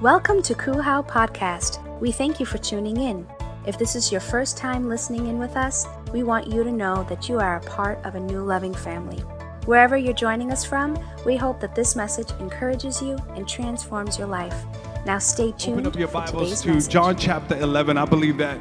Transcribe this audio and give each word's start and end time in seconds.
Welcome 0.00 0.42
to 0.42 0.54
Kuhau 0.54 1.06
Podcast. 1.06 1.80
We 2.00 2.10
thank 2.10 2.40
you 2.40 2.46
for 2.46 2.58
tuning 2.58 2.96
in. 2.96 3.24
If 3.64 3.78
this 3.78 3.94
is 3.94 4.10
your 4.10 4.20
first 4.20 4.56
time 4.56 4.88
listening 4.88 5.28
in 5.28 5.38
with 5.38 5.56
us, 5.56 5.86
we 6.12 6.24
want 6.24 6.48
you 6.48 6.64
to 6.64 6.72
know 6.72 7.04
that 7.08 7.28
you 7.28 7.38
are 7.38 7.56
a 7.56 7.60
part 7.60 8.04
of 8.04 8.16
a 8.16 8.20
new 8.20 8.42
loving 8.42 8.74
family. 8.74 9.18
Wherever 9.66 9.96
you're 9.96 10.12
joining 10.12 10.50
us 10.50 10.64
from, 10.64 10.98
we 11.24 11.36
hope 11.36 11.60
that 11.60 11.76
this 11.76 11.94
message 11.94 12.28
encourages 12.40 13.00
you 13.00 13.16
and 13.36 13.48
transforms 13.48 14.18
your 14.18 14.26
life. 14.26 14.64
Now 15.06 15.18
stay 15.18 15.52
tuned 15.52 15.86
Open 15.86 15.86
up 15.86 15.96
your 15.96 16.08
Bibles 16.08 16.62
to 16.62 16.74
message. 16.74 16.92
John 16.92 17.16
chapter 17.16 17.56
11. 17.56 17.96
I 17.96 18.04
believe 18.04 18.36
that 18.38 18.58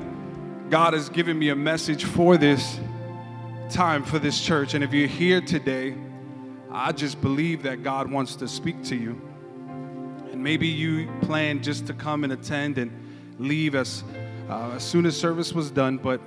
God 0.70 0.94
has 0.94 1.10
given 1.10 1.40
me 1.40 1.50
a 1.50 1.56
message 1.56 2.06
for 2.06 2.38
this 2.38 2.80
time, 3.72 4.04
for 4.04 4.20
this 4.20 4.40
church. 4.40 4.76
And 4.76 4.84
if 4.84 4.94
you're 4.94 5.08
here 5.08 5.42
today, 5.42 5.96
I 6.72 6.92
just 6.92 7.20
believe 7.22 7.64
that 7.64 7.82
God 7.82 8.10
wants 8.10 8.36
to 8.36 8.48
speak 8.48 8.84
to 8.84 8.96
you. 8.96 9.20
And 10.34 10.44
maybe 10.44 10.68
you 10.68 11.08
plan 11.22 11.62
just 11.62 11.86
to 11.86 11.94
come 11.94 12.24
and 12.24 12.34
attend 12.34 12.80
and 12.80 12.91
leave 13.38 13.76
as, 13.76 14.04
uh, 14.50 14.72
as 14.72 14.84
soon 14.84 15.05
as 15.05 15.16
service 15.16 15.54
was 15.54 15.70
done. 15.70 15.98
But 15.98 16.20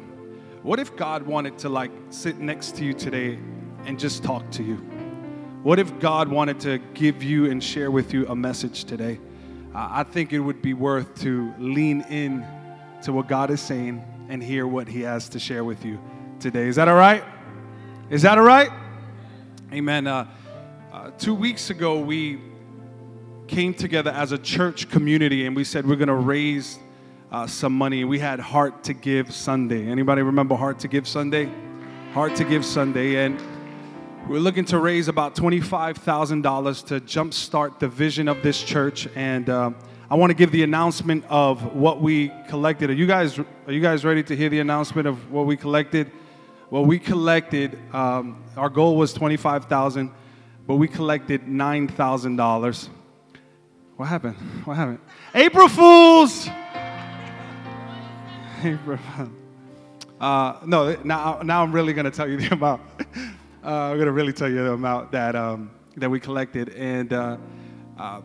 what 0.63 0.79
if 0.79 0.95
God 0.95 1.25
wanted 1.25 1.59
to 1.59 1.69
like 1.69 1.91
sit 2.11 2.39
next 2.39 2.77
to 2.77 2.85
you 2.85 2.93
today 2.93 3.37
and 3.85 3.99
just 3.99 4.23
talk 4.23 4.49
to 4.53 4.63
you? 4.63 4.77
What 5.65 5.81
if 5.81 5.99
God 5.99 6.29
wanted 6.29 6.61
to 6.61 6.79
give 6.95 7.25
you 7.25 7.51
and 7.51 7.63
share 7.63 7.91
with 7.91 8.15
you 8.15 8.29
a 8.29 8.37
message 8.37 8.85
today? 8.85 9.19
Uh, 9.75 9.89
I 9.91 10.05
think 10.05 10.33
it 10.33 10.39
would 10.39 10.63
be 10.63 10.73
worth 10.73 11.21
to 11.23 11.53
lean 11.59 12.03
in 12.03 12.47
to 13.03 13.13
what 13.13 13.27
God 13.27 13.51
is 13.51 13.61
saying 13.61 14.05
and 14.29 14.41
hear 14.41 14.69
what 14.69 14.87
He 14.87 15.01
has 15.01 15.29
to 15.31 15.41
share 15.41 15.65
with 15.65 15.85
you 15.85 15.99
today. 16.39 16.69
Is 16.69 16.77
that 16.77 16.87
all 16.87 16.95
right? 16.95 17.25
Is 18.09 18.23
that 18.23 18.39
all 18.39 18.45
right? 18.45 18.71
Amen. 19.73 20.07
Uh, 20.07 20.29
uh, 20.93 21.11
two 21.19 21.35
weeks 21.35 21.71
ago, 21.71 21.99
we 21.99 22.41
came 23.49 23.75
together 23.75 24.11
as 24.11 24.33
a 24.33 24.39
church 24.39 24.91
community 24.91 25.47
and 25.47 25.55
we 25.55 25.65
said 25.65 25.87
we're 25.87 25.97
going 25.97 26.09
to 26.09 26.15
raise 26.15 26.79
uh, 27.31 27.47
some 27.47 27.73
money. 27.73 28.05
We 28.05 28.19
had 28.19 28.41
Heart 28.41 28.85
to 28.85 28.95
Give 28.95 29.33
Sunday. 29.33 29.87
Anybody 29.87 30.23
remember 30.23 30.55
Heart 30.55 30.81
to 30.81 30.89
Give 30.89 31.07
Sunday? 31.07 31.51
Heart 32.13 32.37
to 32.37 32.45
Give 32.45 32.65
Sunday. 32.65 33.25
And 33.25 33.41
we're 34.29 34.39
looking 34.39 34.65
to 34.67 34.79
raise 34.79 35.09
about 35.09 35.35
$25,000 35.35 36.87
to 36.87 37.01
jumpstart 37.01 37.79
the 37.79 37.89
vision 37.89 38.29
of 38.29 38.43
this 38.43 38.63
church. 38.63 39.09
And 39.15 39.49
uh, 39.49 39.71
I 40.11 40.15
want 40.17 40.31
to 40.31 40.35
give 40.35 40.51
the 40.51 40.63
announcement 40.63 41.25
of 41.29 41.75
what 41.75 42.01
we 42.01 42.33
collected. 42.49 42.91
Are 42.91 42.95
you 42.95 43.07
guys, 43.07 43.39
are 43.39 43.73
you 43.73 43.81
guys 43.81 44.05
ready 44.05 44.23
to 44.25 44.37
hear 44.37 44.49
the 44.49 44.61
announcement 44.61 45.07
of 45.07 45.31
what 45.31 45.47
we 45.47 45.57
collected? 45.57 46.11
Well, 46.71 46.85
we 46.85 46.99
collected, 46.99 47.79
um, 47.95 48.43
our 48.57 48.69
goal 48.69 48.97
was 48.97 49.13
25000 49.13 50.11
but 50.67 50.77
we 50.77 50.89
collected 50.89 51.47
$9,000. 51.47 52.89
What 53.97 54.07
happened? 54.07 54.37
What 54.65 54.77
happened? 54.77 54.99
April 55.35 55.69
Fools! 55.69 56.49
April. 58.63 58.99
Uh, 60.21 60.59
no, 60.67 60.95
now, 61.03 61.41
now 61.43 61.63
I'm 61.63 61.73
really 61.73 61.95
going 61.95 62.05
to 62.05 62.11
tell 62.11 62.29
you 62.29 62.37
the 62.49 62.53
amount. 62.53 62.83
Uh, 63.65 63.65
I'm 63.65 63.97
going 63.97 64.07
to 64.07 64.13
really 64.13 64.35
tell 64.35 64.51
you 64.51 64.65
the 64.65 64.73
amount 64.73 65.13
that, 65.13 65.35
um, 65.35 65.71
that 65.97 66.11
we 66.11 66.21
collected. 66.21 66.75
And 66.75 67.15
uh, 67.15 67.39
uh, 67.99 68.21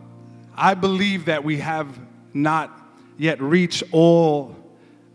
I 0.54 0.74
believe 0.74 1.24
that 1.24 1.42
we 1.42 1.56
have 1.58 1.98
not 2.34 2.78
yet 3.16 3.40
reached 3.40 3.82
all 3.92 4.54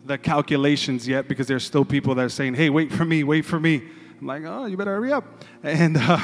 the 0.06 0.18
calculations 0.18 1.08
yet 1.08 1.28
because 1.28 1.46
there's 1.46 1.66
still 1.66 1.86
people 1.86 2.16
that 2.16 2.26
are 2.26 2.30
saying, 2.30 2.56
hey, 2.56 2.72
wait 2.72 2.92
for 2.92 3.06
me, 3.06 3.24
wait 3.24 3.46
for 3.46 3.60
me. 3.60 3.84
I'm 4.20 4.26
like, 4.26 4.42
oh, 4.44 4.66
you 4.66 4.76
better 4.76 4.96
hurry 4.96 5.12
up. 5.12 5.44
And 5.62 5.98
uh, 5.98 6.20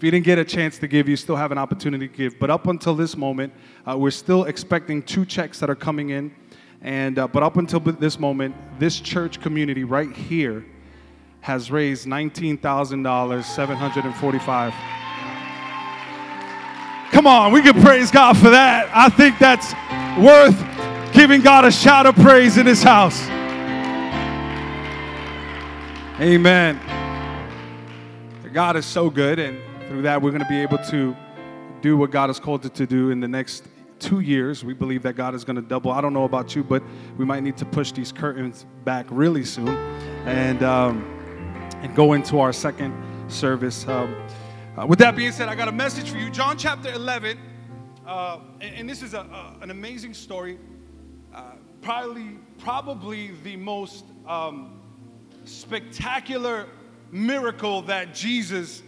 if 0.00 0.04
you 0.04 0.10
didn't 0.10 0.24
get 0.24 0.38
a 0.38 0.44
chance 0.46 0.78
to 0.78 0.88
give, 0.88 1.10
you 1.10 1.16
still 1.16 1.36
have 1.36 1.52
an 1.52 1.58
opportunity 1.58 2.08
to 2.08 2.16
give. 2.16 2.38
But 2.38 2.48
up 2.48 2.66
until 2.68 2.94
this 2.94 3.18
moment, 3.18 3.52
uh, 3.86 3.98
we're 3.98 4.10
still 4.10 4.44
expecting 4.44 5.02
two 5.02 5.26
checks 5.26 5.60
that 5.60 5.68
are 5.68 5.74
coming 5.74 6.08
in. 6.08 6.34
And 6.80 7.18
uh, 7.18 7.28
but 7.28 7.42
up 7.42 7.58
until 7.58 7.80
this 7.80 8.18
moment, 8.18 8.54
this 8.78 8.98
church 8.98 9.42
community 9.42 9.84
right 9.84 10.10
here 10.10 10.64
has 11.42 11.70
raised 11.70 12.06
nineteen 12.06 12.56
thousand 12.56 13.02
dollars, 13.02 13.44
seven 13.44 13.76
hundred 13.76 14.06
and 14.06 14.14
forty-five. 14.14 14.72
Come 17.10 17.26
on, 17.26 17.52
we 17.52 17.60
can 17.60 17.78
praise 17.82 18.10
God 18.10 18.38
for 18.38 18.48
that. 18.48 18.90
I 18.94 19.10
think 19.10 19.38
that's 19.38 19.74
worth 20.18 21.12
giving 21.12 21.42
God 21.42 21.66
a 21.66 21.70
shout 21.70 22.06
of 22.06 22.14
praise 22.14 22.56
in 22.56 22.64
this 22.64 22.82
house. 22.82 23.20
Amen. 26.18 26.80
God 28.50 28.76
is 28.76 28.86
so 28.86 29.10
good, 29.10 29.38
and 29.38 29.60
through 29.90 30.02
that, 30.02 30.22
we're 30.22 30.30
going 30.30 30.40
to 30.40 30.48
be 30.48 30.60
able 30.60 30.78
to 30.78 31.16
do 31.80 31.96
what 31.96 32.12
God 32.12 32.28
has 32.28 32.38
called 32.38 32.64
it 32.64 32.74
to 32.74 32.86
do 32.86 33.10
in 33.10 33.18
the 33.18 33.26
next 33.26 33.64
two 33.98 34.20
years. 34.20 34.64
We 34.64 34.72
believe 34.72 35.02
that 35.02 35.14
God 35.14 35.34
is 35.34 35.42
going 35.42 35.56
to 35.56 35.62
double. 35.62 35.90
I 35.90 36.00
don't 36.00 36.12
know 36.12 36.22
about 36.22 36.54
you, 36.54 36.62
but 36.62 36.80
we 37.18 37.24
might 37.24 37.42
need 37.42 37.56
to 37.56 37.64
push 37.64 37.90
these 37.90 38.12
curtains 38.12 38.66
back 38.84 39.04
really 39.10 39.42
soon 39.42 39.66
and, 40.28 40.62
um, 40.62 41.02
and 41.82 41.92
go 41.96 42.12
into 42.12 42.38
our 42.38 42.52
second 42.52 42.94
service. 43.26 43.84
Um, 43.88 44.14
uh, 44.78 44.86
with 44.86 45.00
that 45.00 45.16
being 45.16 45.32
said, 45.32 45.48
I 45.48 45.56
got 45.56 45.66
a 45.66 45.72
message 45.72 46.08
for 46.08 46.18
you. 46.18 46.30
John 46.30 46.56
chapter 46.56 46.92
11, 46.92 47.36
uh, 48.06 48.38
and, 48.60 48.74
and, 48.76 48.88
this 48.88 49.02
is 49.02 49.14
a, 49.14 49.56
an 49.60 49.72
amazing 49.72 50.14
story. 50.14 50.56
Uh, 51.34 51.54
probably, 51.82 52.38
probably 52.58 53.32
the 53.42 53.56
most 53.56 54.04
um, 54.28 54.80
spectacular 55.44 56.68
miracle 57.10 57.82
that 57.82 58.14
Jesus 58.14 58.84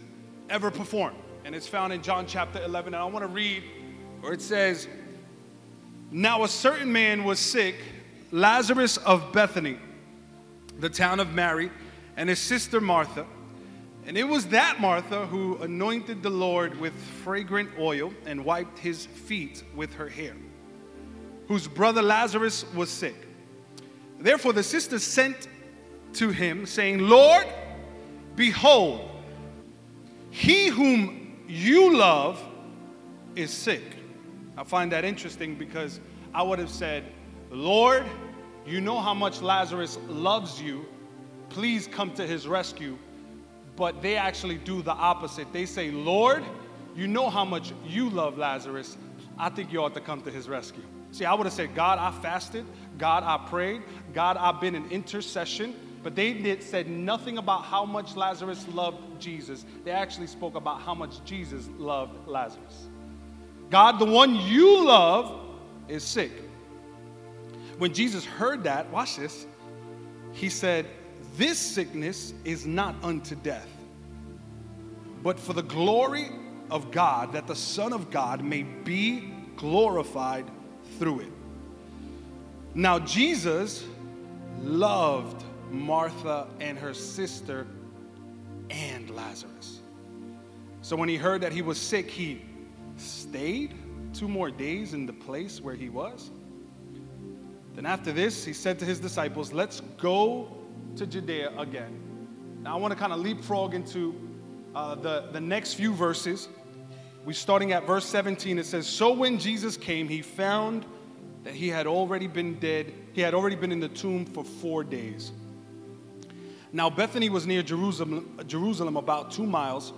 ever 0.49 0.71
performed. 0.71 1.17
And 1.45 1.53
it's 1.53 1.67
found 1.67 1.93
in 1.93 2.01
John 2.01 2.25
chapter 2.25 2.63
11. 2.63 2.93
And 2.93 3.01
I 3.01 3.05
want 3.05 3.23
to 3.23 3.27
read 3.27 3.63
where 4.21 4.33
it 4.33 4.41
says, 4.41 4.87
Now 6.11 6.43
a 6.43 6.47
certain 6.47 6.91
man 6.91 7.23
was 7.23 7.39
sick, 7.39 7.75
Lazarus 8.31 8.97
of 8.97 9.33
Bethany, 9.33 9.77
the 10.79 10.89
town 10.89 11.19
of 11.19 11.33
Mary, 11.33 11.71
and 12.15 12.29
his 12.29 12.39
sister 12.39 12.79
Martha. 12.79 13.25
And 14.05 14.17
it 14.17 14.27
was 14.27 14.47
that 14.47 14.81
Martha 14.81 15.25
who 15.27 15.57
anointed 15.61 16.23
the 16.23 16.29
Lord 16.29 16.79
with 16.79 16.93
fragrant 17.23 17.69
oil 17.79 18.13
and 18.25 18.43
wiped 18.43 18.79
his 18.79 19.05
feet 19.05 19.63
with 19.75 19.93
her 19.93 20.09
hair, 20.09 20.35
whose 21.47 21.67
brother 21.67 22.01
Lazarus 22.01 22.65
was 22.73 22.89
sick. 22.89 23.15
Therefore 24.19 24.53
the 24.53 24.63
sister 24.63 24.99
sent 24.99 25.47
to 26.13 26.29
him, 26.29 26.65
saying, 26.65 26.99
Lord, 26.99 27.45
behold, 28.35 29.09
he 30.33 30.67
whom 30.67 31.37
you 31.47 31.95
love 31.95 32.43
is 33.35 33.51
sick. 33.51 33.83
I 34.57 34.63
find 34.63 34.91
that 34.91 35.05
interesting 35.05 35.53
because 35.53 35.99
I 36.33 36.41
would 36.41 36.57
have 36.57 36.71
said, 36.71 37.03
Lord, 37.51 38.03
you 38.65 38.81
know 38.81 38.99
how 38.99 39.13
much 39.13 39.43
Lazarus 39.43 39.99
loves 40.07 40.59
you. 40.59 40.87
Please 41.49 41.85
come 41.85 42.15
to 42.15 42.25
his 42.25 42.47
rescue. 42.47 42.97
But 43.75 44.01
they 44.01 44.15
actually 44.15 44.57
do 44.57 44.81
the 44.81 44.93
opposite. 44.93 45.53
They 45.53 45.67
say, 45.67 45.91
Lord, 45.91 46.43
you 46.95 47.07
know 47.07 47.29
how 47.29 47.45
much 47.45 47.71
you 47.85 48.09
love 48.09 48.39
Lazarus. 48.39 48.97
I 49.37 49.49
think 49.49 49.71
you 49.71 49.83
ought 49.83 49.93
to 49.93 50.01
come 50.01 50.23
to 50.23 50.31
his 50.31 50.49
rescue. 50.49 50.83
See, 51.11 51.25
I 51.25 51.35
would 51.35 51.45
have 51.45 51.53
said, 51.53 51.75
God, 51.75 51.99
I 51.99 52.09
fasted. 52.23 52.65
God, 52.97 53.23
I 53.23 53.37
prayed. 53.47 53.83
God, 54.15 54.37
I've 54.37 54.59
been 54.59 54.73
in 54.73 54.89
intercession. 54.89 55.75
But 56.03 56.15
they 56.15 56.33
did, 56.33 56.61
said 56.61 56.89
nothing 56.89 57.37
about 57.37 57.63
how 57.63 57.85
much 57.85 58.17
Lazarus 58.17 58.67
loved 58.73 59.21
Jesus. 59.21 59.65
They 59.85 59.91
actually 59.91 60.27
spoke 60.27 60.55
about 60.55 60.81
how 60.81 60.93
much 60.93 61.23
Jesus 61.23 61.69
loved 61.77 62.27
Lazarus. 62.27 62.87
God, 63.69 63.99
the 63.99 64.05
one 64.05 64.35
you 64.35 64.85
love, 64.85 65.39
is 65.87 66.03
sick. 66.03 66.31
When 67.77 67.93
Jesus 67.93 68.25
heard 68.25 68.65
that, 68.65 68.89
watch 68.91 69.15
this, 69.15 69.47
he 70.33 70.49
said, 70.49 70.85
This 71.37 71.57
sickness 71.57 72.33
is 72.43 72.65
not 72.65 72.95
unto 73.01 73.35
death, 73.35 73.69
but 75.23 75.39
for 75.39 75.53
the 75.53 75.63
glory 75.63 76.29
of 76.69 76.91
God, 76.91 77.33
that 77.33 77.47
the 77.47 77.55
Son 77.55 77.93
of 77.93 78.11
God 78.11 78.43
may 78.43 78.63
be 78.63 79.31
glorified 79.55 80.45
through 80.99 81.21
it. 81.21 81.31
Now, 82.75 82.99
Jesus 82.99 83.83
loved 84.61 85.43
Martha 85.73 86.47
and 86.59 86.77
her 86.77 86.93
sister 86.93 87.65
and 88.69 89.09
Lazarus. 89.09 89.81
So 90.81 90.95
when 90.95 91.09
he 91.09 91.17
heard 91.17 91.41
that 91.41 91.51
he 91.51 91.61
was 91.61 91.79
sick, 91.79 92.09
he 92.09 92.43
stayed 92.95 93.73
two 94.13 94.27
more 94.27 94.51
days 94.51 94.93
in 94.93 95.05
the 95.05 95.13
place 95.13 95.59
where 95.59 95.75
he 95.75 95.89
was. 95.89 96.29
Then 97.73 97.87
after 97.87 98.11
this, 98.11 98.45
he 98.45 98.53
said 98.53 98.77
to 98.79 98.85
his 98.85 98.99
disciples, 98.99 99.51
Let's 99.51 99.81
go 99.97 100.55
to 100.95 101.07
Judea 101.07 101.57
again. 101.57 101.99
Now 102.61 102.75
I 102.75 102.79
want 102.79 102.93
to 102.93 102.99
kind 102.99 103.11
of 103.11 103.19
leapfrog 103.19 103.73
into 103.73 104.15
uh, 104.75 104.95
the, 104.95 105.29
the 105.31 105.41
next 105.41 105.73
few 105.73 105.93
verses. 105.93 106.49
We're 107.25 107.33
starting 107.33 107.71
at 107.71 107.87
verse 107.87 108.05
17. 108.05 108.59
It 108.59 108.65
says, 108.65 108.85
So 108.85 109.11
when 109.11 109.39
Jesus 109.39 109.75
came, 109.75 110.07
he 110.07 110.21
found 110.21 110.85
that 111.43 111.55
he 111.55 111.69
had 111.69 111.87
already 111.87 112.27
been 112.27 112.59
dead. 112.59 112.93
He 113.13 113.21
had 113.21 113.33
already 113.33 113.55
been 113.55 113.71
in 113.71 113.79
the 113.79 113.89
tomb 113.89 114.25
for 114.25 114.43
four 114.43 114.83
days. 114.83 115.31
Now, 116.75 116.89
Bethany 116.89 117.29
was 117.29 117.45
near 117.45 117.61
Jerusalem, 117.61 118.39
Jerusalem 118.47 118.97
about 118.97 119.31
two 119.31 119.45
miles, 119.45 119.93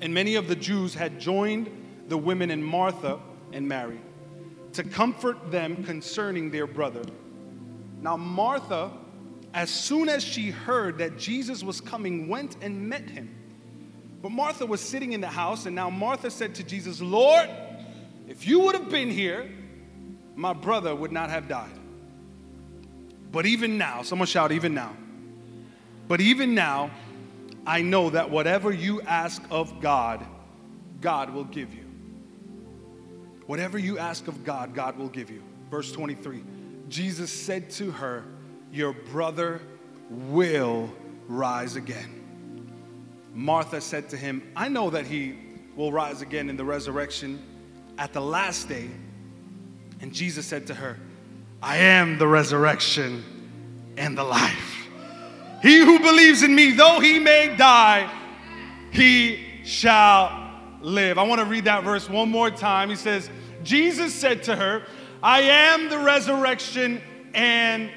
and 0.00 0.12
many 0.12 0.36
of 0.36 0.48
the 0.48 0.56
Jews 0.56 0.94
had 0.94 1.20
joined 1.20 1.70
the 2.08 2.16
women 2.16 2.50
and 2.50 2.64
Martha 2.64 3.20
and 3.52 3.68
Mary. 3.68 4.00
to 4.74 4.82
comfort 4.82 5.50
them 5.50 5.84
concerning 5.84 6.50
their 6.50 6.66
brother. 6.66 7.02
Now, 8.02 8.16
Martha, 8.16 8.90
as 9.54 9.70
soon 9.70 10.08
as 10.08 10.22
she 10.22 10.50
heard 10.50 10.98
that 10.98 11.16
Jesus 11.16 11.62
was 11.62 11.80
coming, 11.80 12.28
went 12.28 12.56
and 12.60 12.88
met 12.88 13.08
him. 13.08 13.32
But 14.20 14.30
Martha 14.30 14.66
was 14.66 14.80
sitting 14.80 15.12
in 15.12 15.20
the 15.20 15.28
house, 15.28 15.66
and 15.66 15.76
now 15.76 15.90
Martha 15.90 16.30
said 16.30 16.54
to 16.56 16.64
Jesus, 16.64 17.00
Lord, 17.00 17.48
if 18.26 18.46
you 18.46 18.60
would 18.60 18.74
have 18.74 18.90
been 18.90 19.10
here, 19.10 19.48
my 20.34 20.52
brother 20.52 20.94
would 20.94 21.12
not 21.12 21.30
have 21.30 21.46
died. 21.46 21.78
But 23.30 23.46
even 23.46 23.78
now, 23.78 24.02
someone 24.02 24.26
shout, 24.26 24.50
even 24.50 24.74
now. 24.74 24.96
But 26.06 26.20
even 26.20 26.54
now, 26.54 26.90
I 27.66 27.82
know 27.82 28.10
that 28.10 28.30
whatever 28.30 28.70
you 28.70 29.00
ask 29.02 29.42
of 29.50 29.80
God, 29.80 30.24
God 31.00 31.30
will 31.30 31.44
give 31.44 31.74
you. 31.74 31.84
Whatever 33.46 33.78
you 33.78 33.98
ask 33.98 34.28
of 34.28 34.44
God, 34.44 34.74
God 34.74 34.96
will 34.96 35.08
give 35.08 35.30
you. 35.30 35.42
Verse 35.70 35.92
23 35.92 36.44
Jesus 36.88 37.30
said 37.30 37.70
to 37.70 37.90
her, 37.90 38.24
Your 38.70 38.92
brother 38.92 39.60
will 40.10 40.92
rise 41.26 41.76
again. 41.76 42.20
Martha 43.32 43.80
said 43.80 44.08
to 44.10 44.16
him, 44.16 44.50
I 44.54 44.68
know 44.68 44.90
that 44.90 45.06
he 45.06 45.38
will 45.74 45.90
rise 45.90 46.22
again 46.22 46.48
in 46.48 46.56
the 46.56 46.64
resurrection 46.64 47.42
at 47.98 48.12
the 48.12 48.20
last 48.20 48.68
day. 48.68 48.88
And 50.00 50.12
Jesus 50.12 50.46
said 50.46 50.66
to 50.68 50.74
her, 50.74 50.98
I 51.62 51.78
am 51.78 52.18
the 52.18 52.28
resurrection 52.28 53.24
and 53.96 54.16
the 54.16 54.24
life. 54.24 54.83
He 55.64 55.78
who 55.78 55.98
believes 55.98 56.42
in 56.42 56.54
me, 56.54 56.72
though 56.72 57.00
he 57.00 57.18
may 57.18 57.56
die, 57.56 58.12
he 58.90 59.62
shall 59.64 60.52
live. 60.82 61.16
I 61.16 61.22
want 61.22 61.40
to 61.40 61.46
read 61.46 61.64
that 61.64 61.82
verse 61.84 62.06
one 62.06 62.30
more 62.30 62.50
time. 62.50 62.90
He 62.90 62.96
says, 62.96 63.30
Jesus 63.62 64.12
said 64.14 64.42
to 64.42 64.56
her, 64.56 64.84
I 65.22 65.40
am 65.40 65.88
the 65.88 65.98
resurrection 66.00 67.00
and 67.32 67.90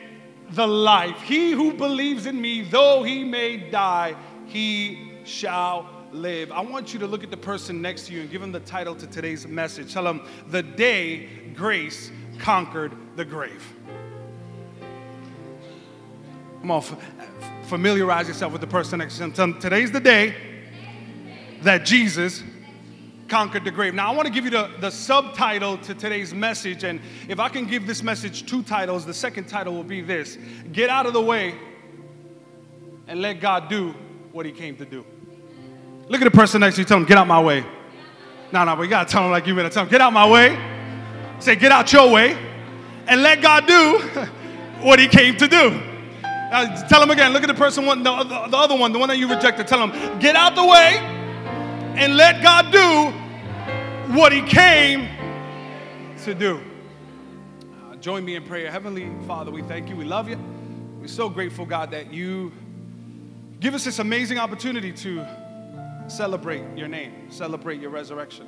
the 0.52 0.66
life. 0.66 1.20
He 1.24 1.52
who 1.52 1.74
believes 1.74 2.26
in 2.26 2.40
me, 2.40 2.62
though 2.62 3.04
he 3.04 3.26
may 3.26 3.58
die, 3.70 4.16
he 4.46 5.12
shall 5.26 5.90
live. 6.14 6.54
I 6.54 6.62
want 6.62 6.94
you 6.94 7.00
to 7.00 7.06
look 7.08 7.26
at 7.26 7.32
the 7.32 7.36
person 7.36 7.82
next 7.82 8.08
to 8.08 8.14
you 8.14 8.22
and 8.22 8.32
give 8.32 8.42
him 8.42 8.54
the 8.54 8.62
title 8.62 8.96
to 8.96 9.06
today's 9.08 9.46
message. 9.46 9.92
Tell 9.92 10.08
him, 10.08 10.22
The 10.48 10.64
Day 10.64 11.52
Grace 11.54 12.12
Conquered 12.40 12.94
the 13.18 13.26
Grave. 13.26 13.74
Come 16.62 16.72
on, 16.72 16.82
familiarize 17.68 18.28
yourself 18.28 18.52
with 18.52 18.62
the 18.62 18.68
person 18.68 19.00
next 19.00 19.18
to 19.18 19.24
him, 19.24 19.60
Today's 19.60 19.92
the 19.92 20.00
day 20.00 20.36
that 21.62 21.86
Jesus 21.86 22.44
conquered 23.28 23.66
the 23.66 23.72
grave. 23.72 23.94
Now, 23.94 24.12
I 24.12 24.16
want 24.16 24.28
to 24.28 24.34
give 24.34 24.46
you 24.46 24.52
the, 24.52 24.72
the 24.80 24.90
subtitle 24.90 25.78
to 25.80 25.94
today's 25.94 26.34
message. 26.34 26.84
And 26.84 27.02
if 27.28 27.40
I 27.40 27.50
can 27.50 27.66
give 27.66 27.86
this 27.86 28.02
message 28.02 28.46
two 28.46 28.64
titles, 28.64 29.06
the 29.06 29.14
second 29.14 29.48
title 29.48 29.74
will 29.74 29.84
be 29.84 30.02
this 30.02 30.38
Get 30.72 30.90
out 30.90 31.06
of 31.06 31.14
the 31.14 31.22
way 31.22 31.56
and 33.08 33.22
let 33.22 33.40
God 33.40 33.70
do 33.70 33.94
what 34.32 34.46
he 34.46 34.52
came 34.52 34.76
to 34.78 34.86
do. 34.86 35.06
Look 36.08 36.22
at 36.22 36.26
the 36.26 36.32
person 36.32 36.62
next 36.62 36.76
to 36.76 36.82
you, 36.82 36.86
tell 36.86 36.98
him, 36.98 37.06
Get 37.06 37.18
out 37.18 37.28
my 37.28 37.42
way. 37.42 37.66
No, 38.52 38.64
no, 38.64 38.76
we 38.76 38.88
got 38.88 39.08
to 39.08 39.12
tell 39.12 39.26
him 39.26 39.32
like 39.32 39.46
you 39.46 39.54
mean 39.54 39.66
to 39.66 39.70
tell 39.70 39.84
him, 39.84 39.90
Get 39.90 40.02
out 40.02 40.14
my 40.14 40.28
way. 40.28 40.58
Say, 41.40 41.56
Get 41.56 41.72
out 41.72 41.92
your 41.92 42.12
way 42.12 42.38
and 43.08 43.22
let 43.22 43.42
God 43.42 43.68
do 43.68 44.00
what 44.82 45.00
he 45.00 45.08
came 45.08 45.36
to 45.38 45.48
do. 45.48 45.97
Uh, 46.52 46.88
tell 46.88 47.02
them 47.02 47.10
again. 47.12 47.34
Look 47.34 47.44
at 47.44 47.48
the 47.48 47.54
person, 47.54 47.86
one, 47.86 48.04
the, 48.04 48.24
the, 48.24 48.48
the 48.48 48.58
other 48.58 48.76
one, 48.76 48.94
the 48.94 49.00
one 49.00 49.10
that 49.10 49.18
you 49.18 49.30
rejected. 49.30 49.68
Tell 49.68 49.86
them, 49.86 50.20
Get 50.20 50.36
out 50.36 50.56
the 50.56 50.66
way 50.66 50.98
and 51.98 52.16
let 52.16 52.42
God 52.42 52.72
do 52.72 54.14
what 54.14 54.32
He 54.32 54.42
came 54.44 55.10
to 56.24 56.34
do. 56.34 56.62
Uh, 57.92 57.96
join 57.98 58.24
me 58.24 58.36
in 58.36 58.44
prayer. 58.44 58.72
Heavenly 58.72 59.12
Father, 59.28 59.52
we 59.52 59.62
thank 59.62 59.90
you. 59.90 59.96
We 59.98 60.06
love 60.06 60.30
you. 60.30 60.38
We're 61.02 61.08
so 61.08 61.28
grateful, 61.28 61.66
God, 61.66 61.92
that 61.92 62.14
you 62.14 62.54
give 63.60 63.74
us 63.74 63.84
this 63.84 64.00
amazing 64.00 64.38
opportunity 64.38 64.94
to 64.94 65.26
celebrate 66.08 66.64
your 66.78 66.88
name, 66.88 67.30
celebrate 67.30 67.82
your 67.82 67.90
resurrection. 67.90 68.48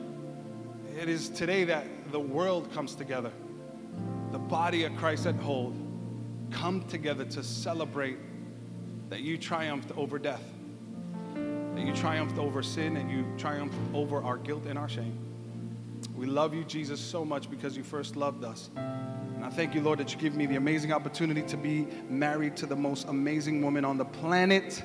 It 0.98 1.10
is 1.10 1.30
today 1.30 1.66
that 1.66 1.86
the 2.12 2.20
world 2.20 2.72
comes 2.72 2.96
together, 2.96 3.32
the 4.32 4.40
body 4.40 4.86
of 4.86 4.96
Christ 4.96 5.26
at 5.26 5.36
whole 5.36 5.74
come 6.52 6.84
together 6.88 7.26
to 7.26 7.44
celebrate 7.44 8.18
that 9.10 9.22
you 9.22 9.38
triumphed 9.38 9.92
over 9.98 10.20
death 10.20 10.44
that 11.80 11.88
you 11.88 11.94
triumphed 11.94 12.38
over 12.38 12.62
sin 12.62 12.98
and 12.98 13.10
you 13.10 13.26
triumphed 13.38 13.78
over 13.94 14.22
our 14.22 14.38
guilt 14.38 14.66
and 14.66 14.78
our 14.78 14.90
shame. 14.90 15.18
We 16.14 16.26
love 16.26 16.54
you, 16.54 16.66
Jesus, 16.66 17.00
so 17.00 17.24
much 17.24 17.50
because 17.50 17.78
you 17.78 17.84
first 17.84 18.18
loved 18.18 18.44
us. 18.44 18.70
And 18.76 19.46
I 19.46 19.50
thank 19.50 19.74
you, 19.74 19.82
Lord, 19.82 20.00
that 20.00 20.12
you 20.12 20.20
give 20.20 20.36
me 20.36 20.46
the 20.46 20.58
amazing 20.58 20.92
opportunity 20.92 21.42
to 21.44 21.56
be 21.56 21.88
married 22.10 22.58
to 22.58 22.66
the 22.66 22.76
most 22.76 23.08
amazing 23.08 23.62
woman 23.62 23.86
on 23.86 23.98
the 23.98 24.04
planet. 24.04 24.84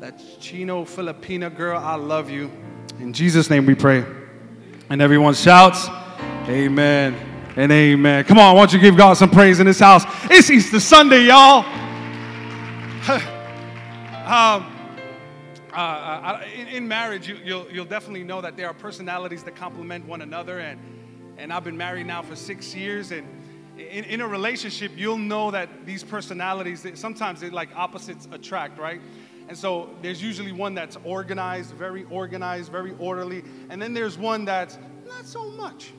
That 0.00 0.18
Chino 0.40 0.84
Filipina 0.84 1.54
girl, 1.54 1.78
I 1.78 1.96
love 1.96 2.30
you. 2.30 2.50
In 2.98 3.12
Jesus' 3.12 3.50
name 3.50 3.66
we 3.66 3.74
pray. 3.74 4.02
And 4.88 5.02
everyone 5.02 5.34
shouts, 5.34 5.88
Amen 6.48 7.25
and 7.56 7.72
amen. 7.72 8.24
Come 8.24 8.38
on, 8.38 8.44
I 8.44 8.52
want 8.52 8.72
you 8.74 8.78
give 8.78 8.96
God 8.96 9.14
some 9.14 9.30
praise 9.30 9.60
in 9.60 9.66
this 9.66 9.80
house. 9.80 10.04
It's 10.30 10.50
Easter 10.50 10.78
Sunday, 10.78 11.24
y'all. 11.24 11.64
um, 14.26 14.72
uh, 15.72 15.76
uh 15.76 16.42
in, 16.54 16.68
in, 16.68 16.86
marriage, 16.86 17.28
you, 17.28 17.36
will 17.36 17.42
you'll, 17.44 17.66
you'll 17.70 17.84
definitely 17.86 18.24
know 18.24 18.42
that 18.42 18.58
there 18.58 18.66
are 18.66 18.74
personalities 18.74 19.42
that 19.44 19.56
complement 19.56 20.06
one 20.06 20.20
another. 20.20 20.58
And, 20.58 20.78
and 21.38 21.50
I've 21.50 21.64
been 21.64 21.78
married 21.78 22.06
now 22.06 22.20
for 22.20 22.36
six 22.36 22.74
years. 22.74 23.10
And 23.10 23.26
in, 23.78 24.04
in 24.04 24.20
a 24.20 24.28
relationship, 24.28 24.92
you'll 24.94 25.16
know 25.16 25.50
that 25.50 25.86
these 25.86 26.04
personalities, 26.04 26.86
sometimes 26.94 27.40
they 27.40 27.48
like 27.48 27.74
opposites 27.74 28.28
attract, 28.32 28.78
right? 28.78 29.00
And 29.48 29.56
so 29.56 29.88
there's 30.02 30.22
usually 30.22 30.52
one 30.52 30.74
that's 30.74 30.98
organized, 31.04 31.72
very 31.72 32.04
organized, 32.10 32.70
very 32.70 32.94
orderly. 32.98 33.44
And 33.70 33.80
then 33.80 33.94
there's 33.94 34.18
one 34.18 34.44
that's 34.44 34.76
not 35.06 35.24
so 35.24 35.50
much 35.52 35.92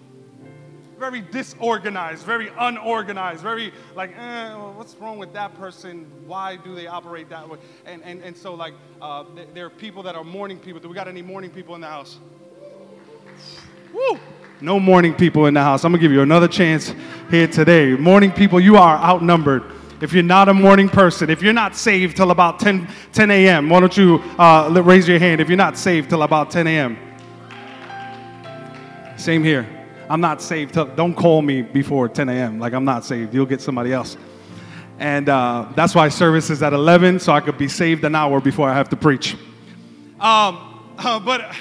very 0.99 1.21
disorganized, 1.21 2.25
very 2.25 2.49
unorganized, 2.57 3.41
very 3.41 3.71
like, 3.95 4.17
eh, 4.17 4.53
what's 4.53 4.95
wrong 4.95 5.17
with 5.17 5.33
that 5.33 5.55
person? 5.55 6.05
Why 6.25 6.55
do 6.55 6.75
they 6.75 6.87
operate 6.87 7.29
that 7.29 7.47
way? 7.47 7.59
And, 7.85 8.03
and, 8.03 8.23
and 8.23 8.35
so, 8.35 8.53
like, 8.53 8.73
uh, 9.01 9.23
there 9.53 9.65
are 9.65 9.69
people 9.69 10.03
that 10.03 10.15
are 10.15 10.23
morning 10.23 10.59
people. 10.59 10.79
Do 10.79 10.89
we 10.89 10.95
got 10.95 11.07
any 11.07 11.21
morning 11.21 11.49
people 11.49 11.75
in 11.75 11.81
the 11.81 11.87
house? 11.87 12.17
Woo! 13.93 14.19
No 14.59 14.79
morning 14.79 15.13
people 15.13 15.45
in 15.45 15.53
the 15.53 15.61
house. 15.61 15.83
I'm 15.83 15.91
gonna 15.91 16.01
give 16.01 16.11
you 16.11 16.21
another 16.21 16.47
chance 16.47 16.93
here 17.29 17.47
today. 17.47 17.93
Morning 17.93 18.31
people, 18.31 18.59
you 18.59 18.77
are 18.77 18.97
outnumbered. 18.97 19.63
If 20.01 20.13
you're 20.13 20.23
not 20.23 20.49
a 20.49 20.53
morning 20.53 20.89
person, 20.89 21.29
if 21.29 21.41
you're 21.41 21.53
not 21.53 21.75
saved 21.75 22.17
till 22.17 22.31
about 22.31 22.59
10, 22.59 22.87
10 23.13 23.31
a.m., 23.31 23.69
why 23.69 23.79
don't 23.79 23.97
you 23.97 24.15
uh, 24.37 24.69
raise 24.83 25.07
your 25.07 25.19
hand 25.19 25.41
if 25.41 25.49
you're 25.49 25.57
not 25.57 25.77
saved 25.77 26.09
till 26.09 26.23
about 26.23 26.51
10 26.51 26.67
a.m.? 26.67 26.97
Same 29.17 29.43
here. 29.43 29.76
I'm 30.09 30.21
not 30.21 30.41
saved. 30.41 30.73
Don't 30.73 31.13
call 31.13 31.41
me 31.41 31.61
before 31.61 32.07
10 32.07 32.29
a.m. 32.29 32.59
Like 32.59 32.73
I'm 32.73 32.85
not 32.85 33.03
saved. 33.05 33.33
You'll 33.33 33.45
get 33.45 33.61
somebody 33.61 33.91
else. 33.91 34.17
And 34.99 35.29
uh, 35.29 35.67
that's 35.75 35.93
why 35.93 36.09
service 36.09 36.49
is 36.49 36.63
at 36.63 36.73
11, 36.73 37.19
so 37.19 37.33
I 37.33 37.41
could 37.41 37.57
be 37.57 37.67
saved 37.67 38.03
an 38.03 38.15
hour 38.15 38.41
before 38.41 38.69
I 38.69 38.73
have 38.73 38.89
to 38.89 38.95
preach. 38.95 39.35
Um, 40.19 40.95
uh, 40.97 41.19
but 41.25 41.53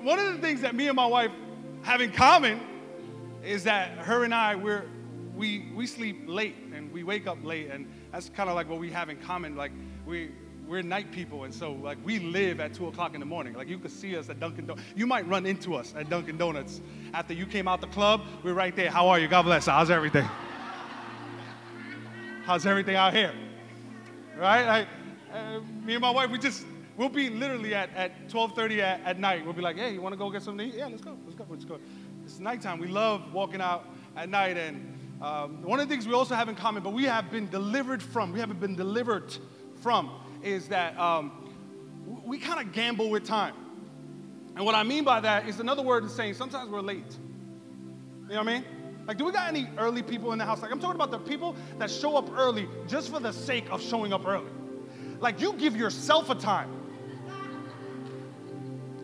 one 0.00 0.18
of 0.18 0.32
the 0.32 0.38
things 0.38 0.60
that 0.60 0.74
me 0.74 0.88
and 0.88 0.96
my 0.96 1.06
wife 1.06 1.32
have 1.82 2.00
in 2.00 2.12
common 2.12 2.60
is 3.42 3.64
that 3.64 3.98
her 3.98 4.24
and 4.24 4.34
I, 4.34 4.54
we're, 4.54 4.84
we, 5.34 5.70
we 5.74 5.86
sleep 5.86 6.24
late 6.26 6.54
and 6.72 6.92
we 6.92 7.02
wake 7.02 7.26
up 7.26 7.38
late. 7.42 7.70
And 7.70 7.90
that's 8.12 8.28
kind 8.28 8.48
of 8.48 8.54
like 8.54 8.68
what 8.68 8.78
we 8.78 8.90
have 8.90 9.08
in 9.08 9.16
common. 9.16 9.56
Like 9.56 9.72
we, 10.06 10.30
we're 10.72 10.80
night 10.80 11.12
people, 11.12 11.44
and 11.44 11.52
so 11.52 11.72
like 11.72 11.98
we 12.02 12.18
live 12.18 12.58
at 12.58 12.72
two 12.72 12.88
o'clock 12.88 13.12
in 13.12 13.20
the 13.20 13.26
morning. 13.26 13.52
Like 13.52 13.68
you 13.68 13.78
could 13.78 13.90
see 13.90 14.16
us 14.16 14.30
at 14.30 14.40
Dunkin' 14.40 14.64
Donuts. 14.64 14.82
You 14.96 15.06
might 15.06 15.28
run 15.28 15.44
into 15.44 15.74
us 15.74 15.92
at 15.94 16.08
Dunkin' 16.08 16.38
Donuts 16.38 16.80
after 17.12 17.34
you 17.34 17.44
came 17.44 17.68
out 17.68 17.82
the 17.82 17.88
club. 17.88 18.22
We're 18.42 18.54
right 18.54 18.74
there. 18.74 18.90
How 18.90 19.06
are 19.08 19.20
you? 19.20 19.28
God 19.28 19.42
bless. 19.42 19.66
How's 19.66 19.90
everything? 19.90 20.26
How's 22.46 22.64
everything 22.64 22.96
out 22.96 23.12
here? 23.12 23.34
Right? 24.34 24.64
Like, 24.64 24.88
uh, 25.30 25.60
me 25.84 25.92
and 25.92 26.00
my 26.00 26.10
wife, 26.10 26.30
we 26.30 26.38
just 26.38 26.64
we'll 26.96 27.10
be 27.10 27.28
literally 27.28 27.74
at, 27.74 27.94
at 27.94 28.30
12:30 28.30 28.78
at, 28.78 29.02
at 29.04 29.20
night. 29.20 29.44
We'll 29.44 29.52
be 29.52 29.60
like, 29.60 29.76
hey, 29.76 29.92
you 29.92 30.00
want 30.00 30.14
to 30.14 30.18
go 30.18 30.30
get 30.30 30.42
something 30.42 30.70
to 30.70 30.74
eat? 30.74 30.78
Yeah, 30.78 30.86
let's 30.86 31.02
go. 31.02 31.18
Let's 31.26 31.36
go. 31.36 31.44
Let's 31.50 31.66
go. 31.66 31.80
It's 32.24 32.38
nighttime. 32.38 32.78
We 32.78 32.88
love 32.88 33.34
walking 33.34 33.60
out 33.60 33.84
at 34.16 34.30
night, 34.30 34.56
and 34.56 34.98
um, 35.20 35.62
one 35.64 35.80
of 35.80 35.86
the 35.86 35.94
things 35.94 36.08
we 36.08 36.14
also 36.14 36.34
have 36.34 36.48
in 36.48 36.54
common, 36.54 36.82
but 36.82 36.94
we 36.94 37.04
have 37.04 37.30
been 37.30 37.50
delivered 37.50 38.02
from. 38.02 38.32
We 38.32 38.40
haven't 38.40 38.58
been 38.58 38.74
delivered 38.74 39.36
from 39.82 40.10
is 40.42 40.68
that 40.68 40.98
um, 40.98 41.52
we 42.24 42.38
kind 42.38 42.64
of 42.66 42.72
gamble 42.72 43.10
with 43.10 43.24
time. 43.24 43.54
And 44.56 44.64
what 44.64 44.74
I 44.74 44.82
mean 44.82 45.04
by 45.04 45.20
that 45.20 45.48
is 45.48 45.60
another 45.60 45.82
word 45.82 46.04
is 46.04 46.14
saying 46.14 46.34
sometimes 46.34 46.70
we're 46.70 46.80
late. 46.80 47.04
You 48.22 48.28
know 48.28 48.38
what 48.38 48.48
I 48.48 48.52
mean? 48.52 48.64
Like, 49.06 49.18
do 49.18 49.24
we 49.24 49.32
got 49.32 49.48
any 49.48 49.68
early 49.78 50.02
people 50.02 50.32
in 50.32 50.38
the 50.38 50.44
house? 50.44 50.62
Like, 50.62 50.70
I'm 50.70 50.78
talking 50.78 50.94
about 50.94 51.10
the 51.10 51.18
people 51.18 51.56
that 51.78 51.90
show 51.90 52.16
up 52.16 52.30
early 52.36 52.68
just 52.86 53.10
for 53.10 53.18
the 53.18 53.32
sake 53.32 53.64
of 53.70 53.82
showing 53.82 54.12
up 54.12 54.26
early. 54.26 54.50
Like, 55.20 55.40
you 55.40 55.54
give 55.54 55.76
yourself 55.76 56.30
a 56.30 56.34
time. 56.34 56.70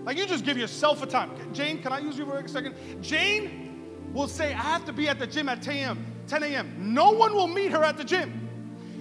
Like, 0.04 0.16
you 0.16 0.26
just 0.26 0.44
give 0.44 0.56
yourself 0.56 1.02
a 1.02 1.06
time. 1.06 1.30
Jane, 1.52 1.82
can 1.82 1.92
I 1.92 1.98
use 1.98 2.16
you 2.16 2.24
for 2.24 2.38
a 2.38 2.48
second? 2.48 2.76
Jane 3.02 4.12
will 4.12 4.28
say, 4.28 4.54
I 4.54 4.62
have 4.62 4.84
to 4.86 4.92
be 4.92 5.08
at 5.08 5.18
the 5.18 5.26
gym 5.26 5.48
at 5.48 5.62
10 5.62 5.76
a.m. 5.76 6.06
10 6.28 6.42
a.m. 6.44 6.94
No 6.94 7.10
one 7.12 7.34
will 7.34 7.48
meet 7.48 7.72
her 7.72 7.82
at 7.82 7.96
the 7.96 8.04
gym. 8.04 8.48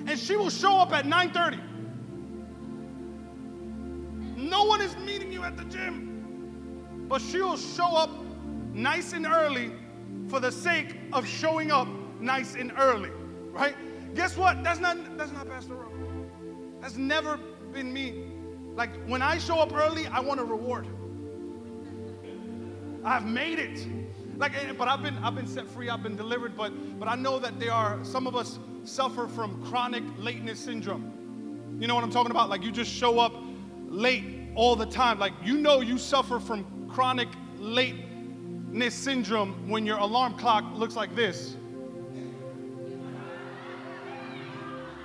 And 0.07 0.17
she 0.17 0.35
will 0.35 0.49
show 0.49 0.77
up 0.77 0.93
at 0.93 1.05
9:30. 1.05 1.59
No 4.37 4.65
one 4.65 4.81
is 4.81 4.95
meeting 4.97 5.31
you 5.31 5.43
at 5.43 5.57
the 5.57 5.65
gym. 5.65 7.05
But 7.09 7.21
she 7.21 7.41
will 7.41 7.57
show 7.57 7.95
up 7.95 8.11
nice 8.71 9.13
and 9.13 9.25
early 9.25 9.71
for 10.27 10.39
the 10.39 10.51
sake 10.51 10.95
of 11.11 11.27
showing 11.27 11.71
up 11.71 11.87
nice 12.19 12.55
and 12.55 12.71
early. 12.77 13.09
Right? 13.51 13.75
Guess 14.13 14.37
what? 14.37 14.63
That's 14.63 14.79
not 14.79 15.17
that's 15.17 15.31
not 15.31 15.49
Pastor 15.49 15.73
Rowe. 15.73 15.91
That's 16.81 16.97
never 16.97 17.39
been 17.73 17.91
me. 17.91 18.25
Like 18.75 18.91
when 19.07 19.23
I 19.23 19.39
show 19.39 19.57
up 19.57 19.73
early, 19.73 20.05
I 20.05 20.19
want 20.19 20.39
a 20.39 20.43
reward. 20.43 20.87
I've 23.03 23.25
made 23.25 23.57
it. 23.57 23.87
Like, 24.37 24.53
eh, 24.55 24.73
but 24.77 24.87
I've 24.87 25.01
been 25.01 25.17
I've 25.19 25.33
been 25.33 25.47
set 25.47 25.67
free. 25.67 25.89
I've 25.89 26.03
been 26.03 26.15
delivered. 26.15 26.55
But 26.55 26.99
but 26.99 27.07
I 27.07 27.15
know 27.15 27.39
that 27.39 27.59
there 27.59 27.73
are 27.73 27.97
some 28.03 28.27
of 28.27 28.35
us 28.35 28.59
suffer 28.83 29.27
from 29.27 29.63
chronic 29.65 30.03
lateness 30.19 30.59
syndrome. 30.59 31.77
You 31.79 31.87
know 31.87 31.95
what 31.95 32.03
I'm 32.03 32.11
talking 32.11 32.31
about? 32.31 32.49
Like 32.49 32.63
you 32.63 32.71
just 32.71 32.91
show 32.91 33.19
up 33.19 33.33
late 33.87 34.49
all 34.55 34.75
the 34.75 34.85
time. 34.85 35.19
Like 35.19 35.33
you 35.43 35.57
know 35.57 35.81
you 35.81 35.97
suffer 35.97 36.39
from 36.39 36.89
chronic 36.89 37.29
lateness 37.57 38.93
syndrome 38.93 39.69
when 39.69 39.85
your 39.85 39.97
alarm 39.97 40.37
clock 40.37 40.65
looks 40.75 40.95
like 40.95 41.15
this. 41.15 41.55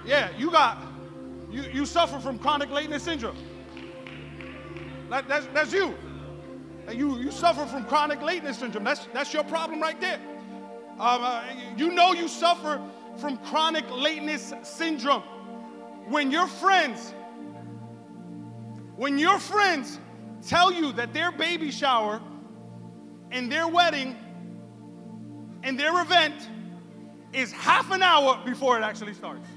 Yeah, 0.05 0.31
you 0.37 0.51
got 0.51 0.93
you, 1.53 1.63
you 1.73 1.85
suffer 1.85 2.19
from 2.19 2.39
chronic 2.39 2.71
lateness 2.71 3.03
syndrome. 3.03 3.37
That, 5.11 5.29
that's, 5.29 5.47
that's 5.53 5.73
you. 5.73 5.95
You, 6.91 7.19
you 7.19 7.31
suffer 7.31 7.67
from 7.67 7.85
chronic 7.85 8.23
lateness 8.23 8.59
syndrome. 8.59 8.85
That's, 8.85 9.07
that's 9.13 9.35
your 9.35 9.45
problem 9.45 9.81
right 9.81 10.01
there. 10.01 10.19
Um, 10.99 11.23
uh, 11.23 11.45
you 11.77 11.93
know 11.93 12.15
you 12.15 12.29
suffer 12.29 12.81
from 13.19 13.37
chronic 13.39 13.85
lateness 13.91 14.55
syndrome 14.63 15.23
when 16.09 16.31
your 16.31 16.47
friends, 16.47 17.13
when 19.03 19.19
your 19.19 19.41
friends 19.41 19.99
tell 20.47 20.71
you 20.71 20.93
that 20.93 21.13
their 21.13 21.33
baby 21.33 21.73
shower 21.73 22.21
and 23.33 23.51
their 23.51 23.67
wedding 23.67 24.15
and 25.65 25.77
their 25.77 26.01
event 26.03 26.49
is 27.33 27.51
half 27.51 27.91
an 27.91 28.01
hour 28.01 28.41
before 28.45 28.79
it 28.79 28.85
actually 28.85 29.13
starts. 29.13 29.49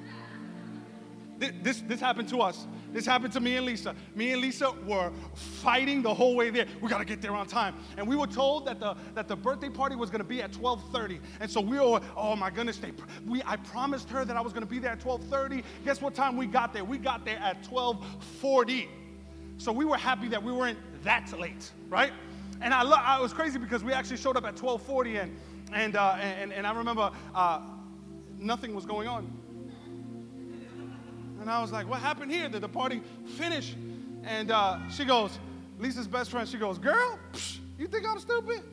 This, 1.37 1.81
this 1.81 1.99
happened 1.99 2.27
to 2.29 2.41
us. 2.41 2.65
This 2.91 3.05
happened 3.05 3.33
to 3.33 3.39
me 3.39 3.55
and 3.55 3.67
Lisa. 3.67 3.93
Me 4.15 4.31
and 4.31 4.41
Lisa 4.41 4.71
were 4.87 5.11
fighting 5.35 6.01
the 6.01 6.11
whole 6.11 6.35
way 6.35 6.49
there. 6.49 6.65
We 6.81 6.89
got 6.89 6.97
to 6.97 7.05
get 7.05 7.21
there 7.21 7.35
on 7.35 7.45
time. 7.45 7.75
And 7.97 8.07
we 8.07 8.15
were 8.15 8.25
told 8.25 8.65
that 8.65 8.79
the, 8.79 8.95
that 9.13 9.27
the 9.27 9.35
birthday 9.35 9.69
party 9.69 9.95
was 9.95 10.09
going 10.09 10.21
to 10.21 10.27
be 10.27 10.41
at 10.41 10.53
12:30. 10.53 11.19
And 11.39 11.51
so 11.51 11.61
we 11.61 11.77
were, 11.77 12.01
oh 12.17 12.35
my 12.35 12.49
goodness, 12.49 12.77
they, 12.77 12.93
we, 13.27 13.43
I 13.45 13.57
promised 13.57 14.09
her 14.09 14.25
that 14.25 14.35
I 14.35 14.41
was 14.41 14.53
going 14.53 14.63
to 14.63 14.69
be 14.69 14.79
there 14.79 14.93
at 14.93 15.01
12:30. 15.01 15.63
Guess 15.83 16.01
what 16.01 16.15
time 16.15 16.35
we 16.35 16.47
got 16.47 16.73
there? 16.73 16.83
We 16.83 16.97
got 16.97 17.25
there 17.25 17.37
at 17.37 17.63
12:40. 17.63 18.87
So 19.57 19.71
we 19.71 19.85
were 19.85 19.97
happy 19.97 20.27
that 20.29 20.41
we 20.41 20.51
weren't 20.51 20.77
that 21.03 21.38
late, 21.39 21.71
right? 21.89 22.12
And 22.62 22.74
I, 22.74 22.81
lo- 22.83 22.97
I 22.97 23.19
was 23.19 23.33
crazy 23.33 23.59
because 23.59 23.83
we 23.83 23.93
actually 23.93 24.17
showed 24.17 24.38
up 24.38 24.45
at 24.45 24.55
12:40, 24.55 25.24
and 25.24 25.35
and 25.74 25.95
uh, 25.95 26.17
and, 26.19 26.53
and 26.53 26.65
I 26.67 26.74
remember 26.74 27.12
uh, 27.33 27.62
nothing 28.38 28.75
was 28.75 28.85
going 28.85 29.07
on. 29.07 29.31
And 31.41 31.50
I 31.50 31.62
was 31.62 31.71
like, 31.71 31.88
what 31.88 32.00
happened 32.00 32.31
here? 32.31 32.50
Did 32.50 32.62
the 32.62 32.69
party 32.69 33.01
finish? 33.38 33.75
And 34.24 34.50
uh, 34.51 34.79
she 34.89 35.05
goes, 35.05 35.38
Lisa's 35.77 36.07
best 36.07 36.31
friend, 36.31 36.47
she 36.47 36.57
goes, 36.57 36.79
girl, 36.79 37.19
psh, 37.33 37.59
you 37.77 37.88
think 37.88 38.07
I'm 38.07 38.19
stupid? 38.19 38.63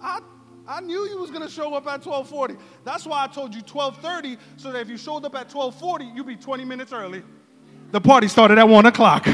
I, 0.00 0.20
I 0.68 0.80
knew 0.80 1.08
you 1.08 1.18
was 1.18 1.30
gonna 1.30 1.50
show 1.50 1.74
up 1.74 1.86
at 1.86 2.04
1240. 2.06 2.56
That's 2.84 3.06
why 3.06 3.24
I 3.24 3.26
told 3.26 3.54
you 3.54 3.60
1230, 3.60 4.36
so 4.56 4.70
that 4.70 4.80
if 4.80 4.88
you 4.88 4.96
showed 4.96 5.24
up 5.24 5.34
at 5.34 5.52
1240, 5.52 6.04
you'd 6.14 6.26
be 6.26 6.36
20 6.36 6.64
minutes 6.64 6.92
early. 6.92 7.22
The 7.90 8.00
party 8.00 8.28
started 8.28 8.58
at 8.58 8.68
one 8.68 8.86
o'clock. 8.86 9.26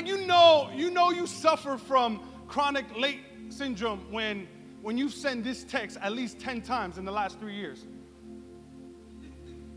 Like 0.00 0.08
you 0.08 0.26
know, 0.26 0.70
you 0.74 0.90
know 0.90 1.10
you 1.10 1.26
suffer 1.26 1.76
from 1.76 2.20
chronic 2.48 2.86
late 2.96 3.20
syndrome 3.50 4.00
when 4.10 4.48
when 4.80 4.96
you 4.96 5.10
send 5.10 5.44
this 5.44 5.62
text 5.64 5.98
at 6.00 6.12
least 6.12 6.38
10 6.38 6.62
times 6.62 6.96
in 6.96 7.04
the 7.04 7.12
last 7.12 7.38
three 7.38 7.54
years. 7.54 7.84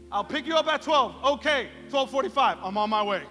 I'll 0.10 0.24
pick 0.24 0.48
you 0.48 0.56
up 0.56 0.68
at 0.68 0.82
12. 0.82 1.26
Okay, 1.26 1.68
12:45. 1.90 2.58
I'm 2.64 2.78
on 2.78 2.90
my 2.90 3.04
way. 3.04 3.24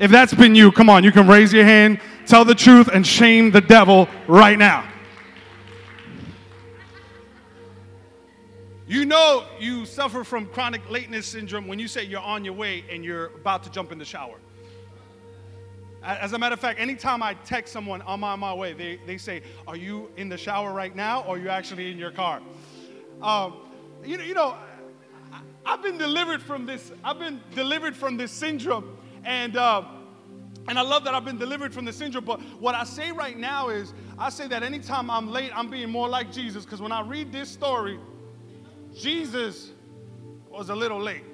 If 0.00 0.10
that's 0.10 0.34
been 0.34 0.56
you, 0.56 0.72
come 0.72 0.90
on, 0.90 1.04
you 1.04 1.12
can 1.12 1.28
raise 1.28 1.52
your 1.52 1.64
hand, 1.64 2.00
tell 2.26 2.44
the 2.44 2.54
truth, 2.56 2.88
and 2.92 3.06
shame 3.06 3.52
the 3.52 3.60
devil 3.60 4.08
right 4.26 4.58
now. 4.58 4.84
You 8.88 9.04
know 9.04 9.44
you 9.60 9.86
suffer 9.86 10.24
from 10.24 10.46
chronic 10.46 10.80
lateness 10.90 11.26
syndrome 11.28 11.68
when 11.68 11.78
you 11.78 11.86
say 11.86 12.02
you're 12.02 12.20
on 12.20 12.44
your 12.44 12.54
way 12.54 12.84
and 12.90 13.04
you're 13.04 13.26
about 13.36 13.62
to 13.62 13.70
jump 13.70 13.92
in 13.92 13.98
the 13.98 14.04
shower. 14.04 14.40
As 16.04 16.32
a 16.32 16.38
matter 16.38 16.54
of 16.54 16.60
fact, 16.60 16.80
anytime 16.80 17.22
I 17.22 17.34
text 17.34 17.72
someone, 17.72 18.02
I'm 18.06 18.24
on 18.24 18.40
my 18.40 18.52
way, 18.52 18.72
they, 18.72 18.98
they 19.06 19.18
say, 19.18 19.42
Are 19.68 19.76
you 19.76 20.10
in 20.16 20.28
the 20.28 20.36
shower 20.36 20.72
right 20.72 20.94
now 20.94 21.22
or 21.22 21.36
are 21.36 21.38
you 21.38 21.48
actually 21.48 21.92
in 21.92 21.98
your 21.98 22.10
car? 22.10 22.40
Um, 23.20 23.54
you, 24.04 24.18
you 24.18 24.34
know, 24.34 24.56
I've 25.64 25.82
been 25.82 25.98
delivered 25.98 26.42
from 26.42 26.66
this. 26.66 26.90
I've 27.04 27.20
been 27.20 27.40
delivered 27.54 27.96
from 27.96 28.16
this 28.16 28.32
syndrome. 28.32 28.96
And, 29.24 29.56
uh, 29.56 29.84
and 30.66 30.76
I 30.76 30.82
love 30.82 31.04
that 31.04 31.14
I've 31.14 31.24
been 31.24 31.38
delivered 31.38 31.72
from 31.72 31.84
the 31.84 31.92
syndrome. 31.92 32.24
But 32.24 32.40
what 32.60 32.74
I 32.74 32.82
say 32.82 33.12
right 33.12 33.38
now 33.38 33.68
is, 33.68 33.94
I 34.18 34.30
say 34.30 34.48
that 34.48 34.64
anytime 34.64 35.08
I'm 35.08 35.30
late, 35.30 35.52
I'm 35.54 35.70
being 35.70 35.88
more 35.88 36.08
like 36.08 36.32
Jesus. 36.32 36.64
Because 36.64 36.80
when 36.80 36.92
I 36.92 37.02
read 37.02 37.30
this 37.30 37.48
story, 37.48 38.00
Jesus 38.92 39.70
was 40.50 40.68
a 40.68 40.74
little 40.74 41.00
late. 41.00 41.24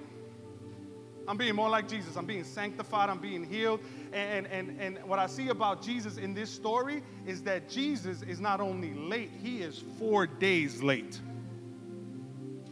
I'm 1.26 1.36
being 1.36 1.54
more 1.54 1.68
like 1.68 1.88
Jesus. 1.88 2.16
I'm 2.16 2.26
being 2.26 2.44
sanctified. 2.44 3.10
I'm 3.10 3.18
being 3.18 3.44
healed. 3.44 3.80
And, 4.12 4.46
and, 4.46 4.80
and 4.80 4.98
what 5.04 5.18
I 5.18 5.26
see 5.26 5.48
about 5.48 5.82
Jesus 5.82 6.16
in 6.16 6.34
this 6.34 6.50
story 6.50 7.02
is 7.26 7.42
that 7.42 7.68
Jesus 7.68 8.22
is 8.22 8.40
not 8.40 8.60
only 8.60 8.94
late, 8.94 9.30
he 9.42 9.58
is 9.60 9.82
four 9.98 10.26
days 10.26 10.82
late. 10.82 11.20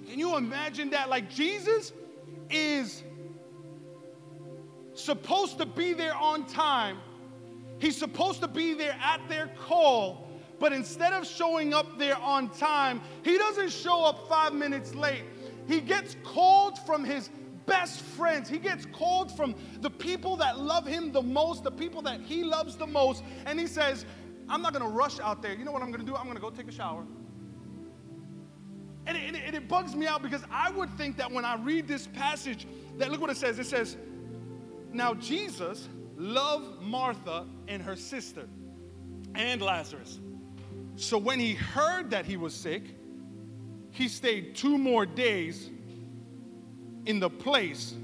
Can 0.08 0.18
you 0.18 0.36
imagine 0.36 0.90
that? 0.90 1.10
Like 1.10 1.28
Jesus 1.30 1.92
is 2.48 3.02
supposed 4.94 5.58
to 5.58 5.66
be 5.66 5.92
there 5.92 6.14
on 6.14 6.46
time. 6.46 6.98
He's 7.78 7.96
supposed 7.96 8.40
to 8.40 8.48
be 8.48 8.74
there 8.74 8.96
at 9.02 9.20
their 9.28 9.48
call, 9.66 10.30
but 10.58 10.72
instead 10.72 11.12
of 11.12 11.26
showing 11.26 11.74
up 11.74 11.98
there 11.98 12.16
on 12.16 12.48
time, 12.50 13.02
he 13.22 13.36
doesn't 13.36 13.70
show 13.70 14.04
up 14.04 14.28
five 14.28 14.54
minutes 14.54 14.94
late. 14.94 15.24
He 15.68 15.80
gets 15.80 16.16
called 16.24 16.78
from 16.86 17.04
his 17.04 17.28
best 17.66 18.00
friends. 18.00 18.48
He 18.48 18.58
gets 18.58 18.86
called 18.86 19.36
from 19.36 19.54
the 19.80 19.90
people 19.90 20.36
that 20.36 20.58
love 20.58 20.86
him 20.86 21.12
the 21.12 21.22
most, 21.22 21.64
the 21.64 21.70
people 21.70 22.02
that 22.02 22.20
he 22.20 22.44
loves 22.44 22.76
the 22.76 22.86
most, 22.86 23.22
and 23.44 23.58
he 23.58 23.66
says, 23.66 24.06
I'm 24.48 24.62
not 24.62 24.72
gonna 24.72 24.88
rush 24.88 25.18
out 25.20 25.42
there. 25.42 25.54
You 25.54 25.64
know 25.64 25.72
what 25.72 25.82
I'm 25.82 25.90
gonna 25.90 26.04
do? 26.04 26.14
I'm 26.16 26.26
gonna 26.26 26.40
go 26.40 26.50
take 26.50 26.68
a 26.68 26.72
shower. 26.72 27.04
And 29.06 29.16
it, 29.16 29.34
and 29.36 29.54
it, 29.54 29.68
bugs 29.68 29.94
me 29.94 30.08
out 30.08 30.20
because 30.20 30.42
I 30.50 30.70
would 30.72 30.90
think 30.96 31.16
that 31.18 31.30
when 31.30 31.44
I 31.44 31.54
read 31.56 31.86
this 31.86 32.08
passage, 32.08 32.66
that 32.98 33.12
look 33.12 33.20
what 33.20 33.30
it 33.30 33.36
says. 33.36 33.58
It 33.60 33.66
says, 33.66 33.96
Now 34.92 35.14
Jesus 35.14 35.88
loved 36.16 36.82
Martha 36.82 37.46
and 37.68 37.80
her 37.82 37.94
sister 37.94 38.48
and 39.36 39.62
Lazarus. 39.62 40.18
So 40.96 41.18
when 41.18 41.38
he 41.38 41.52
heard 41.54 42.10
that 42.10 42.26
he 42.26 42.36
was 42.36 42.52
sick, 42.52 42.82
he 43.90 44.08
stayed 44.08 44.56
two 44.56 44.76
more 44.76 45.06
days 45.06 45.70
in 47.06 47.20
the 47.20 47.30
place 47.30 47.94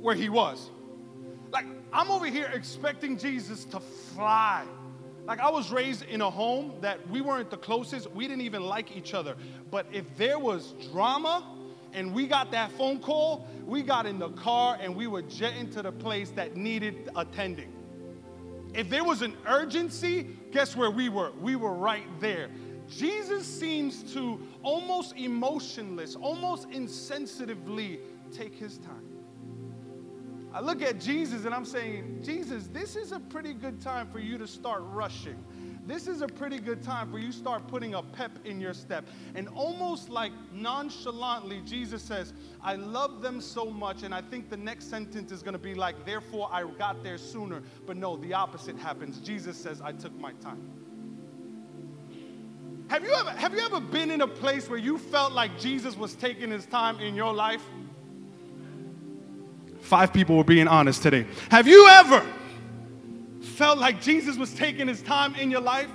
where 0.00 0.14
he 0.14 0.28
was. 0.28 0.70
Like, 1.52 1.66
I'm 1.92 2.10
over 2.10 2.26
here 2.26 2.50
expecting 2.54 3.18
Jesus 3.18 3.64
to 3.66 3.80
fly 3.80 4.64
like 5.24 5.38
I 5.38 5.50
was 5.50 5.70
raised 5.70 6.02
in 6.02 6.20
a 6.20 6.30
home 6.30 6.74
that 6.80 7.08
we 7.08 7.20
weren't 7.20 7.50
the 7.50 7.56
closest. 7.56 8.10
We 8.10 8.26
didn't 8.26 8.42
even 8.42 8.62
like 8.62 8.96
each 8.96 9.14
other. 9.14 9.36
But 9.70 9.86
if 9.92 10.16
there 10.16 10.38
was 10.38 10.74
drama 10.90 11.46
and 11.92 12.12
we 12.12 12.26
got 12.26 12.50
that 12.50 12.72
phone 12.72 12.98
call, 12.98 13.46
we 13.64 13.82
got 13.82 14.06
in 14.06 14.18
the 14.18 14.30
car 14.30 14.78
and 14.80 14.96
we 14.96 15.06
were 15.06 15.22
jetting 15.22 15.70
to 15.70 15.82
the 15.82 15.92
place 15.92 16.30
that 16.30 16.56
needed 16.56 17.08
attending. 17.14 17.72
If 18.74 18.88
there 18.88 19.04
was 19.04 19.22
an 19.22 19.36
urgency, 19.46 20.26
guess 20.50 20.74
where 20.74 20.90
we 20.90 21.08
were? 21.08 21.30
We 21.40 21.56
were 21.56 21.74
right 21.74 22.06
there. 22.20 22.48
Jesus 22.96 23.46
seems 23.46 24.02
to 24.14 24.40
almost 24.62 25.16
emotionless, 25.16 26.16
almost 26.16 26.68
insensitively 26.70 28.00
take 28.30 28.54
his 28.54 28.78
time. 28.78 29.12
I 30.54 30.60
look 30.60 30.82
at 30.82 31.00
Jesus 31.00 31.46
and 31.46 31.54
I'm 31.54 31.64
saying, 31.64 32.20
Jesus, 32.22 32.66
this 32.66 32.94
is 32.94 33.12
a 33.12 33.20
pretty 33.20 33.54
good 33.54 33.80
time 33.80 34.06
for 34.08 34.18
you 34.18 34.36
to 34.36 34.46
start 34.46 34.82
rushing. 34.84 35.42
This 35.86 36.06
is 36.06 36.20
a 36.20 36.28
pretty 36.28 36.58
good 36.58 36.82
time 36.82 37.10
for 37.10 37.18
you 37.18 37.28
to 37.28 37.32
start 37.32 37.66
putting 37.66 37.94
a 37.94 38.02
pep 38.02 38.38
in 38.44 38.60
your 38.60 38.74
step. 38.74 39.06
And 39.34 39.48
almost 39.48 40.10
like 40.10 40.32
nonchalantly, 40.52 41.62
Jesus 41.64 42.02
says, 42.02 42.34
I 42.62 42.76
love 42.76 43.22
them 43.22 43.40
so 43.40 43.70
much. 43.70 44.02
And 44.02 44.14
I 44.14 44.20
think 44.20 44.50
the 44.50 44.56
next 44.56 44.90
sentence 44.90 45.32
is 45.32 45.42
going 45.42 45.54
to 45.54 45.58
be 45.58 45.74
like, 45.74 46.04
therefore 46.04 46.50
I 46.52 46.64
got 46.64 47.02
there 47.02 47.18
sooner. 47.18 47.62
But 47.86 47.96
no, 47.96 48.16
the 48.16 48.34
opposite 48.34 48.78
happens. 48.78 49.18
Jesus 49.20 49.56
says, 49.56 49.80
I 49.80 49.92
took 49.92 50.14
my 50.20 50.32
time. 50.34 50.81
Have 52.92 53.04
you 53.04 53.14
ever 53.14 53.30
have 53.30 53.54
you 53.54 53.60
ever 53.60 53.80
been 53.80 54.10
in 54.10 54.20
a 54.20 54.28
place 54.28 54.68
where 54.68 54.78
you 54.78 54.98
felt 54.98 55.32
like 55.32 55.58
Jesus 55.58 55.96
was 55.96 56.14
taking 56.14 56.50
his 56.50 56.66
time 56.66 57.00
in 57.00 57.14
your 57.14 57.32
life? 57.32 57.62
Five 59.80 60.12
people 60.12 60.36
were 60.36 60.44
being 60.44 60.68
honest 60.68 61.02
today. 61.02 61.24
Have 61.50 61.66
you 61.66 61.88
ever 61.88 62.22
felt 63.40 63.78
like 63.78 64.02
Jesus 64.02 64.36
was 64.36 64.52
taking 64.52 64.88
his 64.88 65.00
time 65.00 65.34
in 65.36 65.50
your 65.50 65.62
life? 65.62 65.88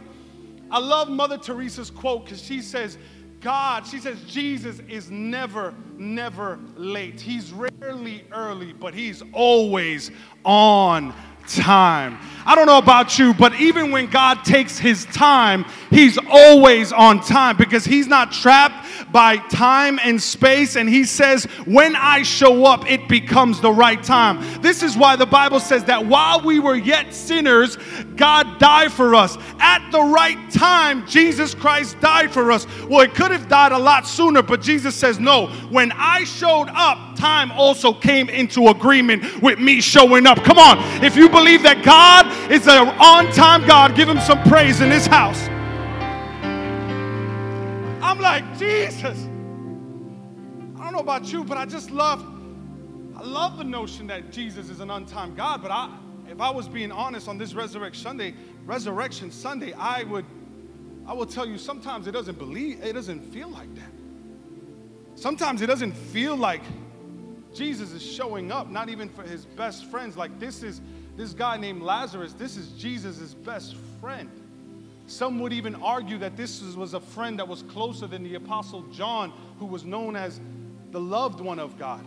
I 0.71 0.79
love 0.79 1.07
Mother 1.07 1.37
Teresa's 1.37 1.91
quote 1.91 2.25
because 2.25 2.41
she 2.41 2.63
says, 2.63 2.97
God, 3.41 3.85
she 3.85 3.99
says, 3.99 4.19
Jesus 4.23 4.79
is 4.89 5.11
never, 5.11 5.75
never 5.97 6.57
late. 6.75 7.21
He's 7.21 7.51
rarely 7.51 8.23
early, 8.31 8.73
but 8.73 8.95
he's 8.95 9.21
always 9.33 10.09
on 10.43 11.13
time. 11.47 12.19
I 12.45 12.55
don't 12.55 12.65
know 12.65 12.77
about 12.77 13.19
you, 13.19 13.33
but 13.33 13.59
even 13.59 13.91
when 13.91 14.09
God 14.09 14.45
takes 14.45 14.79
his 14.79 15.03
time, 15.07 15.65
he's 15.89 16.17
always 16.29 16.93
on 16.93 17.19
time 17.19 17.57
because 17.57 17.83
he's 17.83 18.07
not 18.07 18.31
trapped 18.31 19.11
by 19.11 19.35
time 19.35 19.99
and 20.01 20.21
space. 20.21 20.77
And 20.77 20.87
he 20.87 21.03
says, 21.03 21.43
when 21.65 21.93
I 21.97 22.23
show 22.23 22.63
up, 22.63 22.89
it 22.89 23.09
becomes 23.09 23.59
the 23.59 23.71
right 23.71 24.01
time. 24.01 24.61
This 24.61 24.81
is 24.81 24.95
why 24.95 25.17
the 25.17 25.25
Bible 25.25 25.59
says 25.59 25.83
that 25.85 26.05
while 26.05 26.39
we 26.41 26.59
were 26.59 26.77
yet 26.77 27.13
sinners, 27.13 27.77
God 28.15 28.59
died 28.59 28.93
for 28.93 29.13
us. 29.13 29.37
At 29.59 29.89
the 29.91 30.01
right 30.01 30.49
time, 30.49 31.05
Jesus 31.05 31.53
Christ 31.53 31.99
died 31.99 32.31
for 32.31 32.49
us. 32.53 32.65
Well, 32.83 33.01
it 33.01 33.13
could 33.13 33.31
have 33.31 33.49
died 33.49 33.73
a 33.73 33.77
lot 33.77 34.07
sooner, 34.07 34.41
but 34.41 34.61
Jesus 34.61 34.95
says, 34.95 35.19
no, 35.19 35.47
when 35.69 35.91
I 35.91 36.23
showed 36.23 36.69
up, 36.69 37.16
time 37.17 37.51
also 37.51 37.93
came 37.93 38.29
into 38.29 38.67
agreement 38.69 39.41
with 39.41 39.59
me 39.59 39.81
showing 39.81 40.25
up. 40.25 40.43
Come 40.43 40.57
on, 40.57 40.77
if 41.03 41.15
you 41.15 41.29
believe 41.29 41.63
that 41.63 41.83
God 41.83 42.27
is 42.51 42.67
an 42.67 42.87
on 42.99 43.31
time 43.33 43.65
God, 43.67 43.95
give 43.95 44.07
him 44.07 44.19
some 44.19 44.41
praise 44.43 44.81
in 44.81 44.89
this 44.89 45.07
house. 45.07 45.47
I'm 48.01 48.19
like, 48.19 48.57
Jesus. 48.57 49.27
I 50.79 50.83
don't 50.83 50.93
know 50.93 50.99
about 50.99 51.31
you, 51.31 51.43
but 51.43 51.57
I 51.57 51.65
just 51.65 51.91
love, 51.91 52.23
I 53.15 53.23
love 53.23 53.57
the 53.57 53.63
notion 53.63 54.07
that 54.07 54.31
Jesus 54.31 54.69
is 54.69 54.79
an 54.79 54.89
on 54.89 55.05
time 55.05 55.35
God. 55.35 55.61
But 55.61 55.71
I, 55.71 55.93
if 56.29 56.39
I 56.39 56.49
was 56.49 56.69
being 56.69 56.91
honest 56.91 57.27
on 57.27 57.37
this 57.37 57.53
Resurrection 57.53 58.03
Sunday, 58.03 58.35
Resurrection 58.65 59.31
Sunday, 59.31 59.73
I 59.73 60.03
would, 60.03 60.25
I 61.05 61.13
will 61.13 61.25
tell 61.25 61.45
you 61.45 61.57
sometimes 61.57 62.07
it 62.07 62.11
doesn't 62.11 62.37
believe, 62.37 62.83
it 62.83 62.93
doesn't 62.93 63.21
feel 63.33 63.49
like 63.49 63.73
that. 63.75 63.91
Sometimes 65.15 65.61
it 65.61 65.67
doesn't 65.67 65.93
feel 65.93 66.37
like 66.37 66.61
Jesus 67.57 67.91
is 67.91 68.03
showing 68.03 68.51
up, 68.51 68.69
not 68.69 68.89
even 68.89 69.09
for 69.09 69.23
his 69.23 69.45
best 69.45 69.85
friends. 69.85 70.15
Like 70.15 70.39
this 70.39 70.63
is 70.63 70.81
this 71.15 71.33
guy 71.33 71.57
named 71.57 71.81
Lazarus, 71.81 72.33
this 72.33 72.57
is 72.57 72.69
Jesus' 72.73 73.33
best 73.33 73.75
friend. 73.99 74.29
Some 75.07 75.39
would 75.39 75.53
even 75.53 75.73
argue 75.75 76.17
that 76.19 76.37
this 76.37 76.61
was 76.75 76.93
a 76.93 76.99
friend 76.99 77.39
that 77.39 77.47
was 77.47 77.63
closer 77.63 78.05
than 78.07 78.23
the 78.23 78.35
Apostle 78.35 78.83
John, 78.91 79.31
who 79.57 79.65
was 79.65 79.83
known 79.83 80.15
as 80.15 80.39
the 80.91 80.99
loved 80.99 81.39
one 81.39 81.59
of 81.59 81.79
God. 81.79 82.05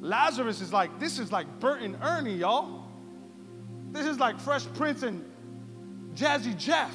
Lazarus 0.00 0.60
is 0.60 0.72
like, 0.72 1.00
this 1.00 1.18
is 1.18 1.32
like 1.32 1.46
Bert 1.60 1.80
and 1.80 1.96
Ernie, 2.02 2.34
y'all. 2.34 2.84
This 3.90 4.06
is 4.06 4.18
like 4.18 4.38
Fresh 4.38 4.66
Prince 4.74 5.02
and 5.02 5.24
Jazzy 6.14 6.56
Jeff. 6.58 6.94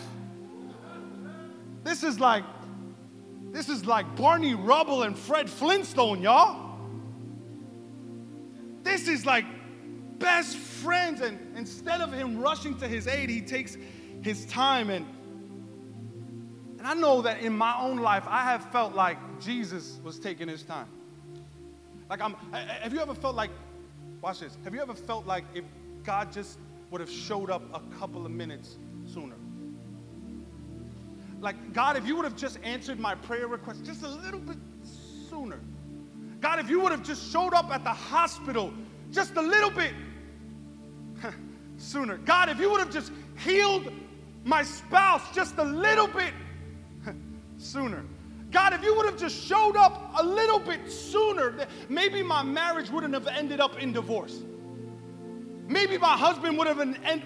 This 1.83 2.03
is 2.03 2.19
like, 2.19 2.43
this 3.51 3.67
is 3.67 3.85
like 3.85 4.15
Barney 4.15 4.53
Rubble 4.53 5.03
and 5.03 5.17
Fred 5.17 5.49
Flintstone, 5.49 6.21
y'all. 6.21 6.68
This 8.83 9.07
is 9.07 9.25
like 9.25 9.45
best 10.19 10.57
friends. 10.57 11.21
And 11.21 11.39
instead 11.57 12.01
of 12.01 12.11
him 12.11 12.39
rushing 12.39 12.77
to 12.79 12.87
his 12.87 13.07
aid, 13.07 13.29
he 13.29 13.41
takes 13.41 13.77
his 14.21 14.45
time. 14.45 14.89
And, 14.89 15.05
and 16.77 16.87
I 16.87 16.93
know 16.93 17.21
that 17.21 17.41
in 17.41 17.57
my 17.57 17.79
own 17.79 17.97
life, 17.97 18.25
I 18.27 18.43
have 18.43 18.71
felt 18.71 18.93
like 18.93 19.17
Jesus 19.39 19.99
was 20.03 20.19
taking 20.19 20.47
his 20.47 20.63
time. 20.63 20.87
Like, 22.09 22.21
I'm, 22.21 22.33
have 22.53 22.93
you 22.93 22.99
ever 22.99 23.13
felt 23.13 23.35
like, 23.35 23.51
watch 24.21 24.39
this, 24.39 24.57
have 24.63 24.73
you 24.73 24.81
ever 24.81 24.95
felt 24.95 25.27
like 25.27 25.43
if 25.53 25.63
God 26.03 26.31
just 26.31 26.57
would 26.89 27.01
have 27.01 27.09
showed 27.09 27.51
up 27.51 27.61
a 27.73 27.79
couple 27.97 28.25
of 28.25 28.31
minutes 28.31 28.77
sooner? 29.05 29.35
Like, 31.39 31.71
God, 31.73 31.95
if 31.95 32.05
you 32.05 32.15
would 32.15 32.25
have 32.25 32.35
just 32.35 32.59
answered 32.63 32.99
my 32.99 33.15
prayer 33.15 33.47
request 33.47 33.85
just 33.85 34.03
a 34.03 34.09
little 34.09 34.39
bit 34.39 34.57
sooner. 35.29 35.59
God, 36.39 36.59
if 36.59 36.69
you 36.69 36.79
would 36.81 36.91
have 36.91 37.03
just 37.03 37.31
showed 37.31 37.53
up 37.53 37.69
at 37.71 37.83
the 37.83 37.89
hospital 37.89 38.73
just 39.11 39.35
a 39.35 39.41
little 39.41 39.71
bit 39.71 39.93
sooner. 41.77 42.17
God, 42.17 42.49
if 42.49 42.59
you 42.59 42.69
would 42.71 42.79
have 42.79 42.91
just 42.91 43.11
healed 43.43 43.91
my 44.43 44.63
spouse 44.63 45.33
just 45.33 45.57
a 45.57 45.63
little 45.63 46.07
bit 46.07 46.33
sooner. 47.57 48.05
God, 48.51 48.73
if 48.73 48.83
you 48.83 48.95
would 48.95 49.05
have 49.05 49.17
just 49.17 49.45
showed 49.45 49.75
up 49.75 50.11
a 50.19 50.23
little 50.23 50.59
bit 50.59 50.91
sooner, 50.91 51.67
maybe 51.87 52.23
my 52.23 52.41
marriage 52.41 52.89
wouldn't 52.89 53.13
have 53.13 53.27
ended 53.27 53.59
up 53.59 53.77
in 53.79 53.91
divorce. 53.91 54.41
Maybe 55.69 55.99
my 55.99 56.17
husband 56.17 56.57
would 56.57 56.65
have 56.65 56.79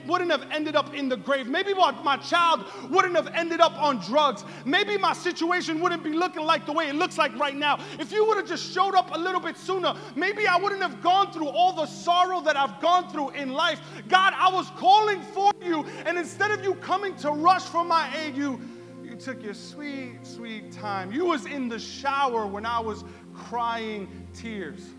wouldn't 0.06 0.30
have 0.30 0.46
ended 0.52 0.76
up 0.76 0.94
in 0.94 1.08
the 1.08 1.16
grave. 1.16 1.48
Maybe 1.48 1.74
my, 1.74 1.92
my 2.04 2.18
child 2.18 2.66
wouldn't 2.90 3.16
have 3.16 3.28
ended 3.28 3.62
up 3.62 3.72
on 3.82 4.00
drugs. 4.00 4.44
Maybe 4.66 4.98
my 4.98 5.14
situation 5.14 5.80
wouldn't 5.80 6.04
be 6.04 6.12
looking 6.12 6.44
like 6.44 6.66
the 6.66 6.74
way 6.74 6.90
it 6.90 6.96
looks 6.96 7.18
like 7.18 7.34
right 7.40 7.56
now. 7.56 7.80
If 8.00 8.12
you 8.12 8.26
would 8.28 8.36
have 8.36 8.48
just 8.48 8.74
showed 8.74 8.96
up 8.96 9.16
a 9.16 9.18
little 9.18 9.40
bit 9.40 9.56
sooner, 9.58 9.96
maybe 10.18 10.46
I 10.46 10.58
wouldn't 10.58 10.82
have 10.82 11.02
gone 11.02 11.32
through 11.32 11.48
all 11.48 11.72
the 11.72 11.86
sorrow 11.86 12.42
that 12.42 12.58
I've 12.58 12.82
gone 12.82 13.10
through 13.10 13.30
in 13.30 13.54
life. 13.54 13.80
God, 14.10 14.34
I 14.36 14.52
was 14.52 14.70
calling 14.72 15.22
for 15.22 15.52
you, 15.62 15.86
and 16.06 16.18
instead 16.18 16.52
of 16.52 16.66
you 16.66 16.76
coming 16.76 17.16
to 17.18 17.32
rush 17.32 17.64
for 17.64 17.86
my 17.86 18.14
aid, 18.18 18.36
you 18.36 18.60
you 19.02 19.16
took 19.16 19.44
your 19.44 19.54
sweet, 19.54 20.18
sweet 20.24 20.72
time. 20.72 21.12
You 21.12 21.26
was 21.26 21.46
in 21.46 21.70
the 21.70 21.80
shower 21.80 22.46
when 22.48 22.66
I 22.66 22.80
was 22.80 23.06
crying 23.34 24.28
tears. 24.34 24.90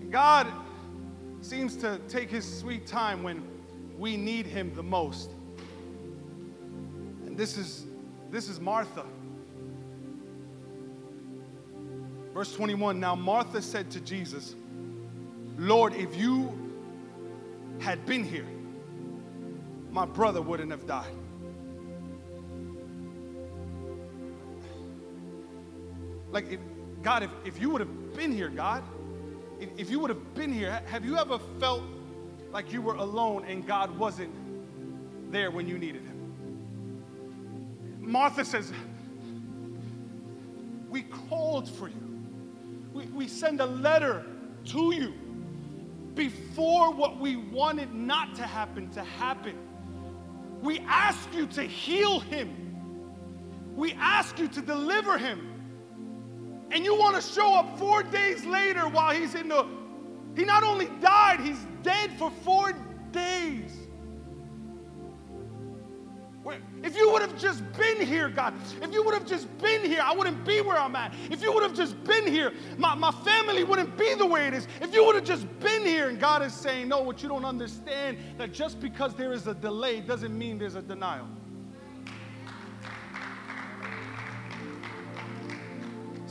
And 0.00 0.10
God, 0.10 0.46
seems 1.42 1.76
to 1.76 2.00
take 2.08 2.30
his 2.30 2.46
sweet 2.60 2.86
time 2.86 3.22
when 3.22 3.42
we 3.98 4.16
need 4.16 4.46
him 4.46 4.72
the 4.74 4.82
most. 4.82 5.30
And 7.26 7.36
this 7.36 7.58
is 7.58 7.84
this 8.30 8.48
is 8.48 8.60
Martha. 8.60 9.04
Verse 12.32 12.54
21 12.54 12.98
Now 12.98 13.14
Martha 13.14 13.60
said 13.60 13.90
to 13.90 14.00
Jesus, 14.00 14.54
Lord, 15.58 15.94
if 15.94 16.16
you 16.16 16.52
had 17.78 18.06
been 18.06 18.24
here, 18.24 18.46
my 19.90 20.06
brother 20.06 20.40
wouldn't 20.40 20.70
have 20.70 20.86
died. 20.86 21.12
Like, 26.30 26.50
if, 26.50 26.60
God, 27.02 27.24
if, 27.24 27.30
if 27.44 27.60
you 27.60 27.68
would 27.68 27.80
have 27.80 28.14
been 28.16 28.32
here, 28.32 28.48
God, 28.48 28.82
if, 29.76 29.90
you 29.90 30.00
would 30.00 30.10
have 30.10 30.34
been 30.34 30.52
here, 30.52 30.82
have 30.86 31.04
you 31.04 31.16
ever 31.18 31.38
felt 31.60 31.82
like 32.52 32.72
you 32.72 32.82
were 32.82 32.94
alone 32.94 33.44
and 33.46 33.66
God 33.66 33.96
wasn't 33.98 34.32
there 35.32 35.50
when 35.50 35.66
you 35.68 35.78
needed 35.78 36.02
him? 36.02 36.12
Martha 38.00 38.44
says, 38.44 38.72
We 40.90 41.02
called 41.02 41.68
for 41.68 41.88
you. 41.88 42.20
We, 42.92 43.06
we 43.06 43.28
send 43.28 43.60
a 43.60 43.66
letter 43.66 44.26
to 44.66 44.94
you 44.94 45.14
before 46.14 46.92
what 46.92 47.18
we 47.18 47.36
wanted 47.36 47.94
not 47.94 48.34
to 48.34 48.42
happen 48.42 48.90
to 48.90 49.02
happen. 49.02 49.56
We 50.60 50.80
ask 50.80 51.32
you 51.34 51.46
to 51.48 51.62
heal 51.62 52.20
him. 52.20 52.56
We 53.74 53.94
ask 53.94 54.38
you 54.38 54.48
to 54.48 54.60
deliver 54.60 55.16
him. 55.16 55.51
And 56.72 56.84
you 56.84 56.98
want 56.98 57.16
to 57.16 57.22
show 57.22 57.54
up 57.54 57.78
four 57.78 58.02
days 58.02 58.44
later 58.44 58.88
while 58.88 59.14
he's 59.14 59.34
in 59.34 59.48
the. 59.48 59.66
He 60.34 60.44
not 60.44 60.62
only 60.62 60.86
died, 61.00 61.40
he's 61.40 61.58
dead 61.82 62.10
for 62.18 62.30
four 62.30 62.72
days. 63.12 63.82
If 66.82 66.96
you 66.96 67.12
would 67.12 67.22
have 67.22 67.38
just 67.38 67.62
been 67.74 68.04
here, 68.04 68.28
God, 68.28 68.54
if 68.80 68.92
you 68.92 69.04
would 69.04 69.14
have 69.14 69.26
just 69.26 69.46
been 69.58 69.84
here, 69.84 70.00
I 70.02 70.12
wouldn't 70.12 70.44
be 70.44 70.60
where 70.60 70.76
I'm 70.76 70.96
at. 70.96 71.14
If 71.30 71.40
you 71.40 71.52
would 71.52 71.62
have 71.62 71.74
just 71.74 72.02
been 72.02 72.26
here, 72.26 72.52
my, 72.76 72.94
my 72.96 73.12
family 73.12 73.62
wouldn't 73.62 73.96
be 73.96 74.14
the 74.14 74.26
way 74.26 74.48
it 74.48 74.54
is. 74.54 74.66
If 74.80 74.92
you 74.92 75.04
would 75.04 75.14
have 75.14 75.24
just 75.24 75.46
been 75.60 75.82
here, 75.82 76.08
and 76.08 76.18
God 76.18 76.42
is 76.42 76.52
saying, 76.52 76.88
No, 76.88 77.00
what 77.00 77.22
you 77.22 77.28
don't 77.28 77.44
understand, 77.44 78.18
that 78.38 78.52
just 78.52 78.80
because 78.80 79.14
there 79.14 79.32
is 79.32 79.46
a 79.46 79.54
delay 79.54 80.00
doesn't 80.00 80.36
mean 80.36 80.58
there's 80.58 80.74
a 80.74 80.82
denial. 80.82 81.28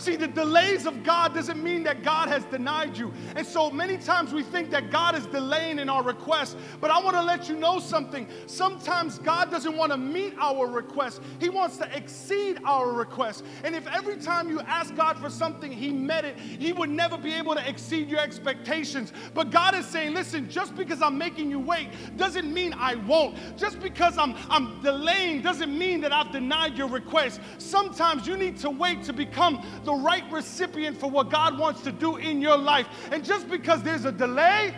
See, 0.02 0.16
the 0.16 0.28
delays 0.28 0.88
of 0.88 1.04
God 1.04 1.36
doesn't 1.36 1.62
mean 1.62 1.84
that 1.84 2.02
God 2.02 2.28
has 2.28 2.44
denied 2.46 2.98
you. 2.98 3.14
And 3.36 3.46
so 3.46 3.70
many 3.70 3.98
times 3.98 4.34
we 4.34 4.42
think 4.42 4.72
that 4.72 4.90
God 4.90 5.14
is 5.14 5.28
delaying 5.28 5.78
in 5.78 5.90
our 5.90 6.02
requests. 6.02 6.56
But 6.80 6.90
I 6.90 7.00
want 7.00 7.16
to 7.18 7.22
let 7.22 7.48
you 7.48 7.56
know 7.56 7.78
something. 7.78 8.28
Sometimes 8.48 9.20
God 9.20 9.52
doesn't 9.52 9.78
want 9.78 9.92
to 9.92 10.00
meet 10.00 10.34
our 10.40 10.66
requests, 10.66 11.20
He 11.40 11.50
wants 11.50 11.78
to 11.78 11.96
exceed 11.96 12.58
our 12.66 12.92
requests. 12.92 13.44
And 13.64 13.76
if 13.76 13.86
every 13.94 14.18
time 14.18 14.50
you 14.50 14.60
ask 14.62 14.96
God 14.96 15.20
for 15.20 15.30
something, 15.30 15.72
He 15.72 15.92
met 15.92 16.26
it, 16.26 16.40
He 16.40 16.74
would 16.74 16.90
never 16.90 17.16
be 17.16 17.36
able 17.36 17.54
to 17.54 17.70
exceed 17.70 18.10
your 18.10 18.22
expectations. 18.22 19.14
But 19.36 19.52
God 19.52 19.76
is 19.76 19.86
saying, 19.86 20.16
listen, 20.16 20.50
just 20.50 20.76
because 20.76 21.04
I'm 21.04 21.20
making 21.20 21.52
you 21.52 21.60
wait 21.60 21.90
doesn't 22.18 22.52
mean 22.52 22.74
I 22.74 22.96
won't. 22.96 23.38
Just 23.56 23.80
because 23.80 24.18
I'm, 24.18 24.36
I'm 24.50 24.82
delaying 24.82 25.44
doesn't 25.44 25.78
mean 25.78 26.02
that 26.02 26.12
I've 26.12 26.32
denied 26.32 26.76
your 26.76 26.88
request. 26.88 27.40
Sometimes 27.60 28.26
you 28.26 28.36
need 28.36 28.58
to 28.58 28.72
wait 28.72 29.04
to 29.04 29.14
become 29.14 29.64
the 29.84 29.91
the 29.92 30.04
right 30.04 30.24
recipient 30.32 30.98
for 30.98 31.10
what 31.10 31.30
God 31.30 31.58
wants 31.58 31.82
to 31.82 31.92
do 31.92 32.16
in 32.16 32.40
your 32.40 32.58
life. 32.58 32.88
And 33.12 33.26
just 33.26 33.50
because 33.50 33.84
there's 33.84 34.06
a 34.06 34.12
delay, 34.12 34.74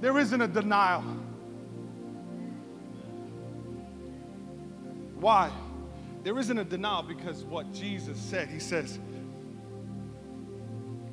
there 0.00 0.18
isn't 0.18 0.40
a 0.40 0.48
denial. 0.48 1.02
Why? 5.20 5.50
There 6.24 6.38
isn't 6.38 6.58
a 6.58 6.64
denial 6.64 7.04
because 7.04 7.44
what 7.44 7.72
Jesus 7.72 8.18
said. 8.18 8.48
He 8.48 8.58
says, 8.58 8.98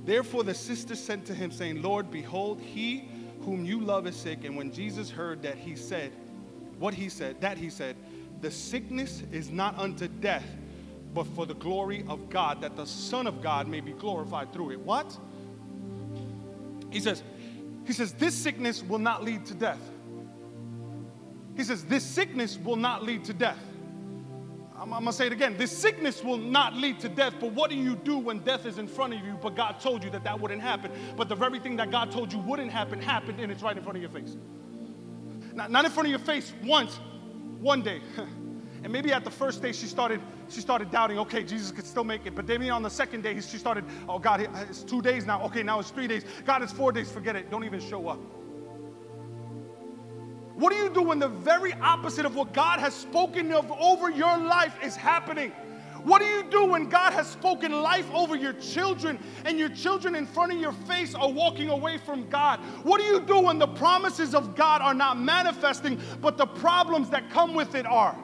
Therefore 0.04 0.44
the 0.44 0.54
sister 0.54 0.96
sent 0.96 1.26
to 1.28 1.34
him, 1.34 1.52
saying, 1.52 1.82
Lord, 1.82 2.10
behold, 2.10 2.60
he 2.62 3.10
whom 3.42 3.64
you 3.64 3.80
love 3.80 4.08
is 4.08 4.16
sick. 4.16 4.44
And 4.44 4.56
when 4.56 4.72
Jesus 4.72 5.12
heard 5.12 5.44
that, 5.44 5.58
he 5.58 5.76
said, 5.76 6.12
What 6.80 6.96
he 6.96 7.10
said, 7.10 7.42
that 7.42 7.60
he 7.60 7.70
said, 7.70 7.96
The 8.42 8.50
sickness 8.50 9.22
is 9.32 9.52
not 9.52 9.78
unto 9.78 10.08
death 10.08 10.46
but 11.16 11.26
for 11.28 11.46
the 11.46 11.56
glory 11.56 12.04
of 12.10 12.30
God, 12.30 12.62
that 12.62 12.76
the 12.76 12.86
Son 12.86 13.26
of 13.26 13.42
God 13.42 13.70
may 13.70 13.80
be 13.80 13.94
glorified 13.94 14.52
through 14.52 14.72
it. 14.72 14.80
What? 14.82 15.18
He 16.92 17.00
says, 17.00 17.24
he 17.86 17.94
says, 17.94 18.12
this 18.14 18.36
sickness 18.36 18.84
will 18.84 19.00
not 19.00 19.24
lead 19.24 19.46
to 19.46 19.54
death. 19.54 19.80
He 21.56 21.64
says, 21.64 21.86
this 21.86 22.04
sickness 22.04 22.58
will 22.58 22.76
not 22.76 23.04
lead 23.04 23.24
to 23.26 23.34
death. 23.34 23.60
I'm, 24.76 24.94
I'm, 24.94 25.06
gonna 25.06 25.14
say 25.14 25.28
it 25.28 25.32
again. 25.32 25.56
This 25.58 25.76
sickness 25.76 26.22
will 26.22 26.38
not 26.38 26.76
lead 26.76 27.00
to 27.00 27.08
death, 27.08 27.36
but 27.40 27.54
what 27.54 27.70
do 27.70 27.78
you 27.78 27.96
do 27.96 28.18
when 28.18 28.40
death 28.40 28.66
is 28.66 28.78
in 28.78 28.88
front 28.88 29.14
of 29.14 29.22
you, 29.22 29.40
but 29.42 29.56
God 29.56 29.80
told 29.80 30.04
you 30.04 30.10
that 30.10 30.26
that 30.26 30.38
wouldn't 30.38 30.62
happen? 30.62 30.92
But 31.16 31.30
the 31.30 31.36
very 31.36 31.60
thing 31.60 31.78
that 31.78 31.92
God 31.92 32.12
told 32.12 32.34
you 32.34 32.40
wouldn't 32.40 32.72
happen 32.72 33.02
happened, 33.02 33.40
and 33.40 33.50
it's 33.50 33.64
right 33.64 33.78
in 33.78 33.84
front 33.84 33.96
of 33.96 34.02
your 34.02 34.12
face. 34.12 34.36
Not, 35.54 35.72
not 35.72 35.86
in 35.86 35.92
front 35.92 36.08
of 36.08 36.10
your 36.10 36.20
face 36.20 36.52
once, 36.62 37.00
one 37.62 37.82
day. 37.82 38.02
And 38.86 38.94
maybe 38.94 39.12
at 39.12 39.24
the 39.24 39.32
first 39.32 39.64
day 39.64 39.72
she 39.72 39.88
started, 39.88 40.22
she 40.50 40.62
started 40.62 40.92
doubting, 40.92 41.18
okay, 41.20 41.44
Jesus 41.44 41.72
could 41.72 41.86
still 41.86 42.04
make 42.04 42.26
it. 42.26 42.36
But 42.36 42.48
maybe 42.48 42.70
on 42.70 42.84
the 42.84 42.90
second 42.90 43.24
day 43.24 43.40
she 43.42 43.58
started, 43.58 43.86
oh 44.08 44.20
God, 44.20 44.48
it's 44.70 44.84
two 44.84 45.02
days 45.02 45.26
now. 45.26 45.44
Okay, 45.46 45.64
now 45.64 45.80
it's 45.80 45.90
three 45.90 46.08
days. 46.08 46.24
God, 46.46 46.62
it's 46.62 46.72
four 46.72 46.92
days. 46.92 47.12
Forget 47.12 47.36
it. 47.36 47.50
Don't 47.50 47.64
even 47.64 47.80
show 47.80 48.08
up. 48.08 48.20
What 50.56 50.72
do 50.72 50.78
you 50.78 50.90
do 50.90 51.02
when 51.02 51.20
the 51.20 51.28
very 51.28 51.74
opposite 51.74 52.26
of 52.26 52.36
what 52.36 52.54
God 52.54 52.80
has 52.80 52.94
spoken 52.94 53.52
of 53.52 53.70
over 53.74 54.10
your 54.10 54.38
life 54.38 54.78
is 54.82 54.96
happening? 54.96 55.52
What 56.06 56.22
do 56.22 56.28
you 56.28 56.44
do 56.44 56.66
when 56.66 56.88
God 56.88 57.14
has 57.14 57.28
spoken 57.28 57.82
life 57.82 58.08
over 58.14 58.36
your 58.36 58.54
children 58.54 59.18
and 59.44 59.58
your 59.58 59.70
children 59.70 60.16
in 60.16 60.28
front 60.28 60.54
of 60.54 60.60
your 60.60 60.72
face 60.72 61.16
are 61.16 61.32
walking 61.32 61.70
away 61.70 61.98
from 61.98 62.30
God? 62.30 62.60
What 62.84 63.02
do 63.02 63.08
you 63.08 63.20
do 63.20 63.40
when 63.40 63.58
the 63.58 63.68
promises 63.68 64.36
of 64.36 64.56
God 64.56 64.82
are 64.82 64.94
not 64.94 65.20
manifesting, 65.20 66.00
but 66.22 66.38
the 66.38 66.46
problems 66.46 67.10
that 67.10 67.32
come 67.32 67.56
with 67.56 67.74
it 67.74 67.88
are? 67.88 68.16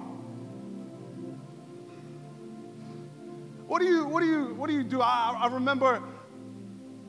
What 3.71 3.81
do 3.81 3.87
you, 3.87 4.03
what 4.03 4.19
do 4.19 4.27
you, 4.27 4.53
what 4.55 4.67
do 4.67 4.73
you 4.73 4.83
do? 4.83 5.01
I, 5.01 5.33
I 5.43 5.47
remember 5.47 6.03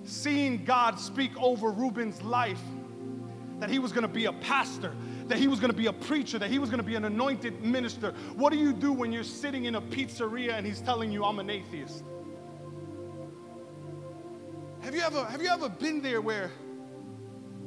seeing 0.04 0.64
God 0.64 0.96
speak 0.96 1.32
over 1.36 1.72
Reuben's 1.72 2.22
life 2.22 2.60
that 3.58 3.68
he 3.68 3.80
was 3.80 3.90
going 3.90 4.06
to 4.06 4.08
be 4.08 4.26
a 4.26 4.32
pastor, 4.32 4.94
that 5.26 5.38
he 5.38 5.48
was 5.48 5.58
going 5.58 5.72
to 5.72 5.76
be 5.76 5.86
a 5.86 5.92
preacher, 5.92 6.38
that 6.38 6.52
he 6.52 6.60
was 6.60 6.70
going 6.70 6.78
to 6.78 6.84
be 6.84 6.94
an 6.94 7.04
anointed 7.04 7.64
minister. 7.64 8.14
What 8.36 8.52
do 8.52 8.60
you 8.60 8.72
do 8.72 8.92
when 8.92 9.12
you're 9.12 9.24
sitting 9.24 9.64
in 9.64 9.74
a 9.74 9.80
pizzeria 9.80 10.52
and 10.52 10.64
he's 10.64 10.80
telling 10.80 11.10
you, 11.10 11.24
I'm 11.24 11.40
an 11.40 11.50
atheist? 11.50 12.04
Have 14.82 14.94
you 14.94 15.00
ever, 15.00 15.24
have 15.24 15.42
you 15.42 15.48
ever 15.48 15.68
been 15.68 16.00
there 16.00 16.20
where, 16.20 16.52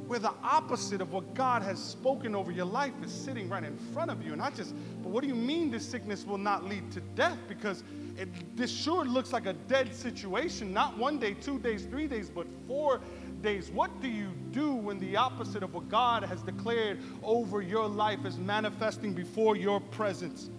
where 0.07 0.19
the 0.19 0.33
opposite 0.43 1.01
of 1.01 1.11
what 1.11 1.33
God 1.33 1.61
has 1.63 1.81
spoken 1.83 2.35
over 2.35 2.51
your 2.51 2.65
life 2.65 2.93
is 3.03 3.11
sitting 3.11 3.49
right 3.49 3.63
in 3.63 3.77
front 3.93 4.11
of 4.11 4.25
you? 4.25 4.33
And 4.33 4.41
I 4.41 4.51
just, 4.51 4.75
but 5.01 5.09
what 5.09 5.21
do 5.21 5.27
you 5.27 5.35
mean 5.35 5.71
this 5.71 5.87
sickness 5.87 6.25
will 6.25 6.37
not 6.37 6.63
lead 6.65 6.91
to 6.91 7.01
death? 7.15 7.37
Because 7.47 7.83
it, 8.17 8.29
this 8.55 8.71
sure 8.71 9.03
looks 9.05 9.33
like 9.33 9.45
a 9.45 9.53
dead 9.53 9.93
situation. 9.93 10.73
Not 10.73 10.97
one 10.97 11.19
day, 11.19 11.33
two 11.33 11.59
days, 11.59 11.85
three 11.85 12.07
days, 12.07 12.29
but 12.29 12.47
four 12.67 13.01
days. 13.41 13.69
What 13.69 14.01
do 14.01 14.07
you 14.07 14.31
do 14.51 14.73
when 14.73 14.99
the 14.99 15.17
opposite 15.17 15.63
of 15.63 15.73
what 15.73 15.89
God 15.89 16.23
has 16.23 16.41
declared 16.41 16.99
over 17.23 17.61
your 17.61 17.87
life 17.87 18.25
is 18.25 18.37
manifesting 18.37 19.13
before 19.13 19.55
your 19.55 19.79
presence? 19.79 20.49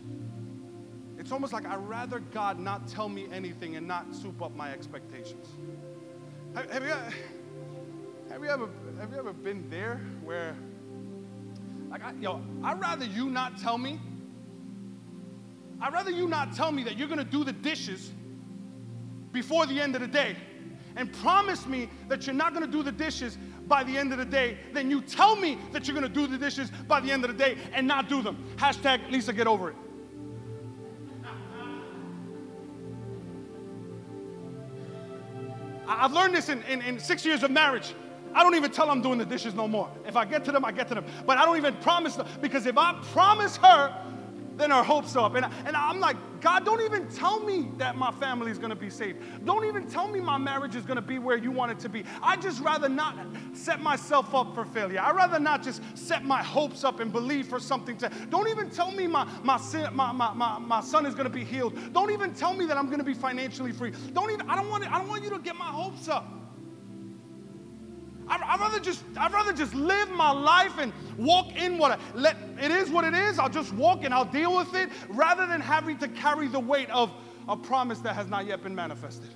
It's 1.18 1.32
almost 1.32 1.52
like 1.52 1.66
I'd 1.66 1.88
rather 1.88 2.20
God 2.20 2.58
not 2.58 2.86
tell 2.86 3.08
me 3.08 3.26
anything 3.32 3.76
and 3.76 3.88
not 3.88 4.14
soup 4.14 4.42
up 4.42 4.54
my 4.54 4.70
expectations. 4.70 5.48
Have, 6.54 6.70
have 6.70 6.82
you, 6.84 6.94
have, 8.30 8.42
you, 8.42 8.48
ever, 8.48 8.68
have 9.00 9.12
you 9.12 9.18
ever 9.18 9.32
been 9.32 9.68
there 9.70 10.00
where, 10.24 10.56
like, 11.90 12.02
I, 12.02 12.12
yo, 12.20 12.40
I'd 12.62 12.80
rather 12.80 13.04
you 13.04 13.30
not 13.30 13.58
tell 13.58 13.78
me 13.78 14.00
I'd 15.80 15.92
rather 15.92 16.10
you 16.10 16.26
not 16.26 16.54
tell 16.54 16.72
me 16.72 16.82
that 16.84 16.96
you're 16.96 17.08
gonna 17.08 17.24
do 17.24 17.44
the 17.44 17.52
dishes 17.52 18.12
before 19.32 19.66
the 19.66 19.80
end 19.80 19.94
of 19.94 20.00
the 20.00 20.08
day 20.08 20.36
and 20.96 21.12
promise 21.12 21.66
me 21.66 21.90
that 22.08 22.26
you're 22.26 22.34
not 22.34 22.54
gonna 22.54 22.66
do 22.66 22.82
the 22.82 22.92
dishes 22.92 23.36
by 23.66 23.84
the 23.84 23.96
end 23.96 24.12
of 24.12 24.18
the 24.18 24.24
day 24.24 24.56
than 24.72 24.90
you 24.90 25.02
tell 25.02 25.36
me 25.36 25.58
that 25.72 25.86
you're 25.86 25.94
gonna 25.94 26.08
do 26.08 26.26
the 26.26 26.38
dishes 26.38 26.70
by 26.88 27.00
the 27.00 27.10
end 27.10 27.24
of 27.24 27.30
the 27.30 27.36
day 27.36 27.58
and 27.74 27.86
not 27.86 28.08
do 28.08 28.22
them. 28.22 28.42
Hashtag 28.56 29.10
Lisa, 29.10 29.32
get 29.32 29.46
over 29.46 29.70
it. 29.70 29.76
I've 35.88 36.12
learned 36.12 36.34
this 36.34 36.48
in, 36.48 36.62
in, 36.64 36.82
in, 36.82 36.98
six 36.98 37.24
years 37.24 37.44
of 37.44 37.50
marriage. 37.52 37.94
I 38.36 38.42
don't 38.42 38.54
even 38.54 38.70
tell 38.70 38.90
I'm 38.90 39.00
doing 39.00 39.18
the 39.18 39.24
dishes 39.24 39.54
no 39.54 39.66
more. 39.66 39.90
If 40.06 40.14
I 40.14 40.26
get 40.26 40.44
to 40.44 40.52
them, 40.52 40.64
I 40.64 40.70
get 40.70 40.88
to 40.88 40.94
them. 40.94 41.06
But 41.26 41.38
I 41.38 41.46
don't 41.46 41.56
even 41.56 41.74
promise 41.76 42.16
them 42.16 42.28
because 42.42 42.66
if 42.66 42.76
I 42.76 42.92
promise 43.12 43.56
her 43.56 43.94
then 44.56 44.70
her 44.70 44.82
hopes 44.82 45.16
are 45.16 45.26
up. 45.26 45.34
And, 45.34 45.46
and 45.66 45.76
I'm 45.76 46.00
like, 46.00 46.16
God, 46.40 46.64
don't 46.64 46.80
even 46.80 47.08
tell 47.08 47.40
me 47.40 47.68
that 47.78 47.96
my 47.96 48.10
family 48.12 48.50
is 48.50 48.58
going 48.58 48.70
to 48.70 48.76
be 48.76 48.90
saved. 48.90 49.22
Don't 49.44 49.64
even 49.64 49.86
tell 49.86 50.08
me 50.08 50.20
my 50.20 50.38
marriage 50.38 50.74
is 50.74 50.84
going 50.84 50.96
to 50.96 51.02
be 51.02 51.18
where 51.18 51.36
you 51.36 51.50
want 51.50 51.72
it 51.72 51.78
to 51.80 51.88
be. 51.88 52.04
I 52.22 52.36
just 52.36 52.62
rather 52.62 52.88
not 52.88 53.16
set 53.52 53.80
myself 53.80 54.34
up 54.34 54.54
for 54.54 54.64
failure. 54.64 55.00
I 55.00 55.12
rather 55.12 55.38
not 55.38 55.62
just 55.62 55.82
set 55.96 56.24
my 56.24 56.42
hopes 56.42 56.84
up 56.84 57.00
and 57.00 57.12
believe 57.12 57.46
for 57.48 57.60
something 57.60 57.96
to. 57.98 58.10
Don't 58.30 58.48
even 58.48 58.70
tell 58.70 58.90
me 58.90 59.06
my, 59.06 59.24
my, 59.42 59.60
my, 59.92 60.12
my, 60.12 60.32
my, 60.34 60.58
my 60.58 60.80
son 60.80 61.06
is 61.06 61.14
going 61.14 61.24
to 61.28 61.30
be 61.34 61.44
healed. 61.44 61.92
Don't 61.92 62.10
even 62.10 62.32
tell 62.34 62.54
me 62.54 62.66
that 62.66 62.76
I'm 62.76 62.86
going 62.86 62.98
to 62.98 63.04
be 63.04 63.14
financially 63.14 63.72
free. 63.72 63.92
Don't 64.12 64.30
even, 64.30 64.48
I 64.48 64.56
don't 64.56 64.68
want, 64.68 64.90
I 64.90 64.98
don't 64.98 65.08
want 65.08 65.24
you 65.24 65.30
to 65.30 65.38
get 65.38 65.56
my 65.56 65.66
hopes 65.66 66.08
up. 66.08 66.45
I'd, 68.28 68.40
I'd, 68.40 68.60
rather 68.60 68.80
just 68.80 69.04
I'd 69.16 69.32
rather 69.32 69.52
just 69.52 69.74
live 69.74 70.10
my 70.10 70.30
life 70.30 70.78
and 70.78 70.92
walk 71.16 71.54
in 71.56 71.78
what 71.78 71.92
I, 71.92 71.98
let 72.14 72.36
it 72.60 72.70
is 72.70 72.90
what 72.90 73.04
it 73.04 73.14
is. 73.14 73.38
I'll 73.38 73.48
just 73.48 73.72
walk 73.74 74.04
and 74.04 74.12
I'll 74.12 74.24
deal 74.24 74.56
with 74.56 74.74
it 74.74 74.90
rather 75.08 75.46
than 75.46 75.60
having 75.60 75.98
to 75.98 76.08
carry 76.08 76.48
the 76.48 76.60
weight 76.60 76.90
of 76.90 77.12
a 77.48 77.56
promise 77.56 78.00
that 78.00 78.14
has 78.14 78.26
not 78.26 78.46
yet 78.46 78.62
been 78.62 78.74
manifested. 78.74 79.30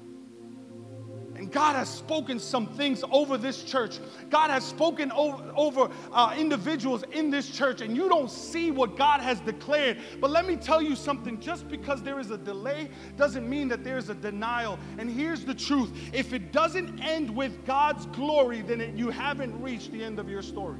And 1.40 1.50
God 1.50 1.74
has 1.74 1.88
spoken 1.88 2.38
some 2.38 2.66
things 2.66 3.03
over 3.11 3.38
this 3.38 3.64
church. 3.64 3.98
God 4.29 4.50
has 4.50 4.62
spoken 4.62 5.11
over, 5.12 5.42
over 5.57 5.90
uh, 6.12 6.35
individuals 6.37 7.03
in 7.12 7.31
this 7.31 7.48
church, 7.48 7.81
and 7.81 7.96
you 7.96 8.11
don't 8.11 8.31
see 8.31 8.70
what 8.70 8.94
God 8.94 9.22
has 9.22 9.40
declared. 9.40 9.96
But 10.20 10.33
let 10.33 10.46
me 10.46 10.57
tell 10.57 10.83
you 10.83 10.94
something 10.94 11.40
just 11.40 11.66
because 11.66 12.03
there 12.03 12.20
is 12.20 12.31
a 12.31 12.37
delay 12.37 12.90
doesn't 13.16 13.48
mean 13.48 13.68
that 13.68 13.83
there's 13.83 14.11
a 14.11 14.14
denial. 14.14 14.79
And 14.98 15.11
here's 15.11 15.46
the 15.46 15.55
truth 15.55 15.90
if 16.12 16.35
it 16.35 16.53
doesn't 16.53 17.00
end 17.00 17.35
with 17.35 17.64
God's 17.64 18.05
glory, 18.05 18.61
then 18.61 18.83
it, 18.83 18.94
you 18.94 19.09
haven't 19.09 19.59
reached 19.62 19.92
the 19.92 20.05
end 20.05 20.18
of 20.18 20.29
your 20.29 20.42
story. 20.42 20.76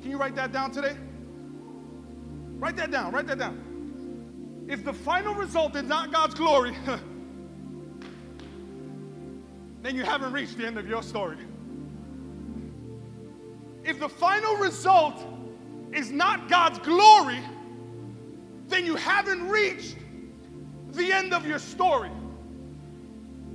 Can 0.00 0.10
you 0.10 0.16
write 0.16 0.34
that 0.36 0.50
down 0.50 0.70
today? 0.70 0.96
Write 2.56 2.76
that 2.76 2.90
down, 2.90 3.12
write 3.12 3.26
that 3.26 3.38
down. 3.38 4.66
If 4.66 4.82
the 4.82 4.94
final 4.94 5.34
result 5.34 5.76
is 5.76 5.82
not 5.82 6.10
God's 6.10 6.32
glory, 6.36 6.74
then 9.82 9.96
you 9.96 10.04
haven't 10.04 10.32
reached 10.32 10.58
the 10.58 10.66
end 10.66 10.78
of 10.78 10.88
your 10.88 11.02
story. 11.02 11.36
If 13.84 13.98
the 13.98 14.08
final 14.08 14.56
result 14.56 15.24
is 15.92 16.10
not 16.10 16.48
God's 16.48 16.78
glory, 16.80 17.40
then 18.68 18.86
you 18.86 18.94
haven't 18.96 19.48
reached 19.48 19.96
the 20.92 21.12
end 21.12 21.32
of 21.32 21.46
your 21.46 21.58
story. 21.58 22.10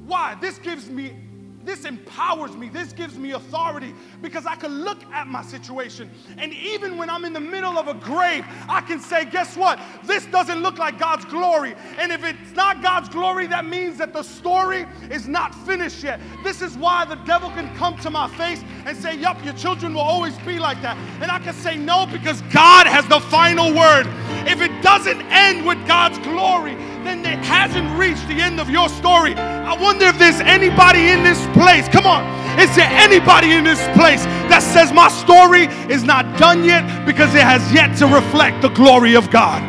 Why? 0.06 0.36
This 0.42 0.58
gives 0.58 0.90
me 0.90 1.16
this 1.66 1.86
empowers 1.86 2.56
me. 2.56 2.70
This 2.70 2.94
gives 2.94 3.18
me 3.18 3.32
authority 3.32 3.94
because 4.22 4.46
I 4.46 4.56
can 4.56 4.84
look 4.84 5.04
at 5.06 5.28
my 5.28 5.42
situation. 5.42 6.10
And 6.38 6.54
even 6.54 6.98
when 6.98 7.10
I'm 7.10 7.26
in 7.26 7.34
the 7.34 7.40
middle 7.40 7.78
of 7.78 7.88
a 7.88 7.94
grave, 7.94 8.46
I 8.70 8.82
can 8.82 9.00
say, 9.00 9.26
guess 9.26 9.58
what? 9.58 9.80
This 10.04 10.26
doesn't 10.28 10.62
look 10.62 10.78
like 10.78 11.00
God's 11.00 11.26
glory. 11.26 11.76
And 11.98 12.12
if 12.12 12.24
it's 12.24 12.56
not 12.56 12.82
God's 12.82 13.10
glory, 13.10 13.48
that 13.48 13.66
means 13.66 13.98
that 13.98 14.14
the 14.14 14.24
story 14.24 14.86
is 15.10 15.28
not 15.28 15.56
finished 15.66 16.04
yet. 16.04 16.20
This 16.44 16.62
is 16.62 16.78
why 16.78 17.06
the 17.06 17.16
devil 17.16 17.50
can 17.50 17.74
come 17.76 17.98
to 18.00 18.10
my 18.10 18.28
face 18.38 18.64
and 18.86 18.96
say, 18.96 19.16
Yup, 19.18 19.44
your 19.44 19.54
children 19.54 19.94
will 19.94 20.02
always 20.02 20.38
be 20.40 20.60
like 20.60 20.82
that. 20.82 20.98
And 21.22 21.32
I 21.32 21.40
can 21.40 21.54
say, 21.54 21.78
No, 21.78 22.06
because 22.06 22.42
God 22.54 22.88
has 22.88 23.08
the 23.08 23.20
final 23.20 23.74
word. 23.74 24.06
If 24.48 24.62
it 24.62 24.82
doesn't 24.84 25.22
end 25.24 25.66
with 25.66 25.86
God's 25.88 26.20
glory, 26.20 26.74
then 27.06 27.26
it 27.26 27.44
hasn't 27.46 27.98
reached 27.98 28.28
the 28.28 28.42
end 28.42 28.60
of 28.60 28.70
your 28.70 28.90
story. 28.90 29.36
I 29.36 29.80
wonder 29.80 30.06
if 30.06 30.18
there's 30.18 30.40
anybody 30.42 31.10
in 31.10 31.24
this 31.24 31.46
place. 31.48 31.88
Come 31.90 32.06
on. 32.06 32.24
Is 32.60 32.74
there 32.76 32.90
anybody 32.90 33.52
in 33.52 33.64
this 33.64 33.82
place 33.98 34.24
that 34.50 34.62
says 34.64 34.94
my 34.94 35.10
story 35.10 35.66
is 35.94 36.04
not 36.04 36.38
done 36.40 36.64
yet 36.64 37.06
because 37.06 37.36
it 37.36 37.42
has 37.42 37.62
yet 37.74 37.98
to 37.98 38.08
reflect 38.08 38.62
the 38.62 38.70
glory 38.70 39.16
of 39.16 39.30
God? 39.30 39.62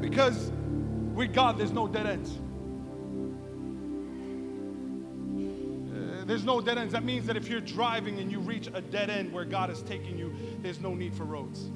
Because 0.00 0.50
with 1.14 1.34
God, 1.34 1.58
there's 1.58 1.72
no 1.72 1.86
dead 1.86 2.06
ends. 2.06 2.38
Uh, 5.94 6.24
there's 6.24 6.44
no 6.44 6.60
dead 6.60 6.78
ends. 6.78 6.92
That 6.92 7.04
means 7.04 7.26
that 7.26 7.36
if 7.36 7.48
you're 7.48 7.60
driving 7.60 8.18
and 8.18 8.32
you 8.32 8.40
reach 8.40 8.68
a 8.72 8.80
dead 8.80 9.10
end 9.10 9.32
where 9.32 9.44
God 9.44 9.68
is 9.70 9.82
taking 9.82 10.16
you, 10.16 10.34
there's 10.62 10.80
no 10.80 10.94
need 10.94 11.14
for 11.14 11.24
roads. 11.24 11.70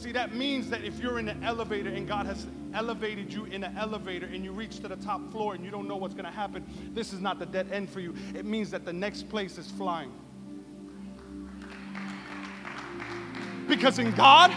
See, 0.00 0.12
that 0.12 0.34
means 0.34 0.70
that 0.70 0.82
if 0.82 0.98
you're 0.98 1.18
in 1.18 1.28
an 1.28 1.44
elevator 1.44 1.90
and 1.90 2.08
God 2.08 2.24
has 2.24 2.46
elevated 2.72 3.30
you 3.30 3.44
in 3.44 3.62
an 3.62 3.76
elevator 3.76 4.24
and 4.24 4.42
you 4.42 4.50
reach 4.50 4.80
to 4.80 4.88
the 4.88 4.96
top 4.96 5.30
floor 5.30 5.54
and 5.54 5.62
you 5.62 5.70
don't 5.70 5.86
know 5.86 5.96
what's 5.96 6.14
going 6.14 6.24
to 6.24 6.30
happen, 6.30 6.64
this 6.94 7.12
is 7.12 7.20
not 7.20 7.38
the 7.38 7.44
dead 7.44 7.70
end 7.70 7.90
for 7.90 8.00
you. 8.00 8.14
It 8.34 8.46
means 8.46 8.70
that 8.70 8.86
the 8.86 8.94
next 8.94 9.28
place 9.28 9.58
is 9.58 9.70
flying. 9.70 10.10
Because 13.68 13.98
in 13.98 14.12
God, 14.12 14.50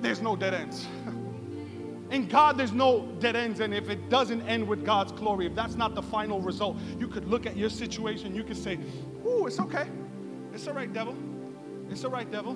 there's 0.00 0.22
no 0.22 0.36
dead 0.36 0.54
ends. 0.54 0.86
In 2.12 2.28
God, 2.28 2.58
there's 2.58 2.72
no 2.72 3.06
dead 3.20 3.36
ends, 3.36 3.60
and 3.60 3.72
if 3.72 3.88
it 3.88 4.10
doesn't 4.10 4.42
end 4.42 4.68
with 4.68 4.84
God's 4.84 5.12
glory, 5.12 5.46
if 5.46 5.54
that's 5.54 5.76
not 5.76 5.94
the 5.94 6.02
final 6.02 6.42
result, 6.42 6.76
you 6.98 7.08
could 7.08 7.26
look 7.26 7.46
at 7.46 7.56
your 7.56 7.70
situation, 7.70 8.34
you 8.34 8.44
could 8.44 8.58
say, 8.58 8.78
Ooh, 9.26 9.46
it's 9.46 9.58
okay. 9.58 9.86
It's 10.52 10.68
all 10.68 10.74
right, 10.74 10.92
devil. 10.92 11.16
It's 11.88 12.04
all 12.04 12.10
right, 12.10 12.30
devil. 12.30 12.54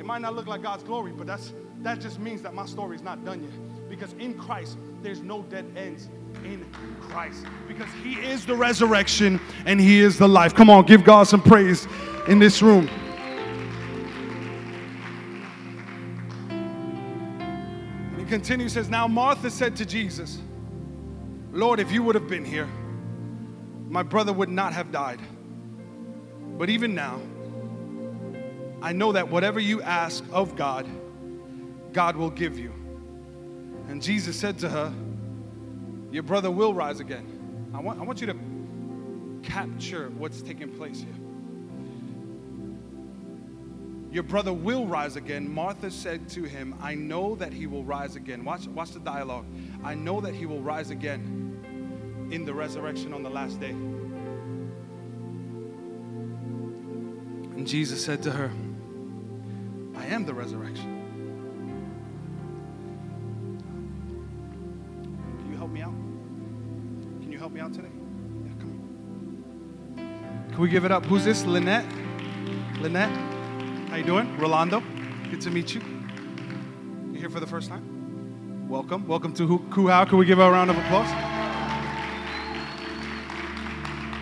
It 0.00 0.06
might 0.06 0.22
not 0.22 0.34
look 0.34 0.46
like 0.46 0.62
God's 0.62 0.82
glory, 0.82 1.12
but 1.12 1.26
that's 1.26 1.52
that 1.82 2.00
just 2.00 2.18
means 2.18 2.40
that 2.40 2.54
my 2.54 2.64
story 2.64 2.96
is 2.96 3.02
not 3.02 3.22
done 3.22 3.42
yet. 3.42 3.52
Because 3.90 4.14
in 4.14 4.32
Christ, 4.32 4.78
there's 5.02 5.20
no 5.20 5.42
dead 5.42 5.70
ends 5.76 6.08
in 6.42 6.66
Christ. 7.02 7.44
Because 7.68 7.90
He 8.02 8.14
is 8.14 8.46
the 8.46 8.56
resurrection 8.56 9.38
and 9.66 9.78
He 9.78 10.00
is 10.00 10.16
the 10.16 10.26
life. 10.26 10.54
Come 10.54 10.70
on, 10.70 10.86
give 10.86 11.04
God 11.04 11.24
some 11.24 11.42
praise 11.42 11.86
in 12.28 12.38
this 12.38 12.62
room. 12.62 12.88
And 16.48 18.20
He 18.20 18.24
continues, 18.24 18.72
says, 18.72 18.88
Now 18.88 19.06
Martha 19.06 19.50
said 19.50 19.76
to 19.76 19.84
Jesus, 19.84 20.38
Lord, 21.52 21.78
if 21.78 21.92
you 21.92 22.02
would 22.04 22.14
have 22.14 22.26
been 22.26 22.46
here, 22.46 22.70
my 23.90 24.02
brother 24.02 24.32
would 24.32 24.48
not 24.48 24.72
have 24.72 24.90
died. 24.90 25.20
But 26.56 26.70
even 26.70 26.94
now, 26.94 27.20
I 28.82 28.92
know 28.92 29.12
that 29.12 29.28
whatever 29.28 29.60
you 29.60 29.82
ask 29.82 30.24
of 30.32 30.56
God, 30.56 30.88
God 31.92 32.16
will 32.16 32.30
give 32.30 32.58
you. 32.58 32.72
And 33.88 34.00
Jesus 34.02 34.38
said 34.38 34.58
to 34.60 34.68
her, 34.68 34.92
Your 36.10 36.22
brother 36.22 36.50
will 36.50 36.72
rise 36.72 37.00
again. 37.00 37.70
I 37.74 37.80
want, 37.80 38.00
I 38.00 38.04
want 38.04 38.20
you 38.20 38.26
to 38.28 38.36
capture 39.42 40.10
what's 40.10 40.42
taking 40.42 40.70
place 40.70 41.00
here. 41.00 41.08
Your 44.12 44.22
brother 44.24 44.52
will 44.52 44.86
rise 44.86 45.16
again. 45.16 45.52
Martha 45.52 45.90
said 45.90 46.28
to 46.30 46.42
him, 46.42 46.74
I 46.80 46.94
know 46.96 47.36
that 47.36 47.52
he 47.52 47.66
will 47.66 47.84
rise 47.84 48.16
again. 48.16 48.44
Watch, 48.44 48.66
watch 48.66 48.90
the 48.90 48.98
dialogue. 49.00 49.46
I 49.84 49.94
know 49.94 50.20
that 50.20 50.34
he 50.34 50.46
will 50.46 50.62
rise 50.62 50.90
again 50.90 52.28
in 52.32 52.44
the 52.44 52.52
resurrection 52.52 53.12
on 53.12 53.22
the 53.22 53.30
last 53.30 53.60
day. 53.60 53.70
And 57.56 57.66
Jesus 57.66 58.04
said 58.04 58.22
to 58.24 58.32
her, 58.32 58.50
I 60.00 60.06
am 60.06 60.24
the 60.24 60.32
resurrection. 60.32 60.88
Can 65.38 65.50
you 65.50 65.58
help 65.58 65.70
me 65.70 65.82
out? 65.82 65.92
Can 67.20 67.30
you 67.30 67.38
help 67.38 67.52
me 67.52 67.60
out 67.60 67.74
today? 67.74 67.90
Yeah, 68.44 68.52
come 68.58 68.70
on. 69.98 70.48
Can 70.52 70.58
we 70.58 70.70
give 70.70 70.86
it 70.86 70.90
up? 70.90 71.04
Who's 71.04 71.26
this? 71.26 71.44
Lynette? 71.44 71.84
Lynette? 72.80 73.10
How 73.90 73.96
you 73.96 74.04
doing? 74.04 74.38
Rolando? 74.38 74.82
Good 75.30 75.42
to 75.42 75.50
meet 75.50 75.74
you. 75.74 75.82
You 77.12 77.18
here 77.18 77.28
for 77.28 77.40
the 77.40 77.46
first 77.46 77.68
time? 77.68 78.66
Welcome. 78.70 79.06
Welcome 79.06 79.34
to 79.34 79.46
Kuhau. 79.46 80.08
Can 80.08 80.16
we 80.16 80.24
give 80.24 80.38
her 80.38 80.44
a 80.44 80.50
round 80.50 80.70
of 80.70 80.78
applause? 80.78 81.10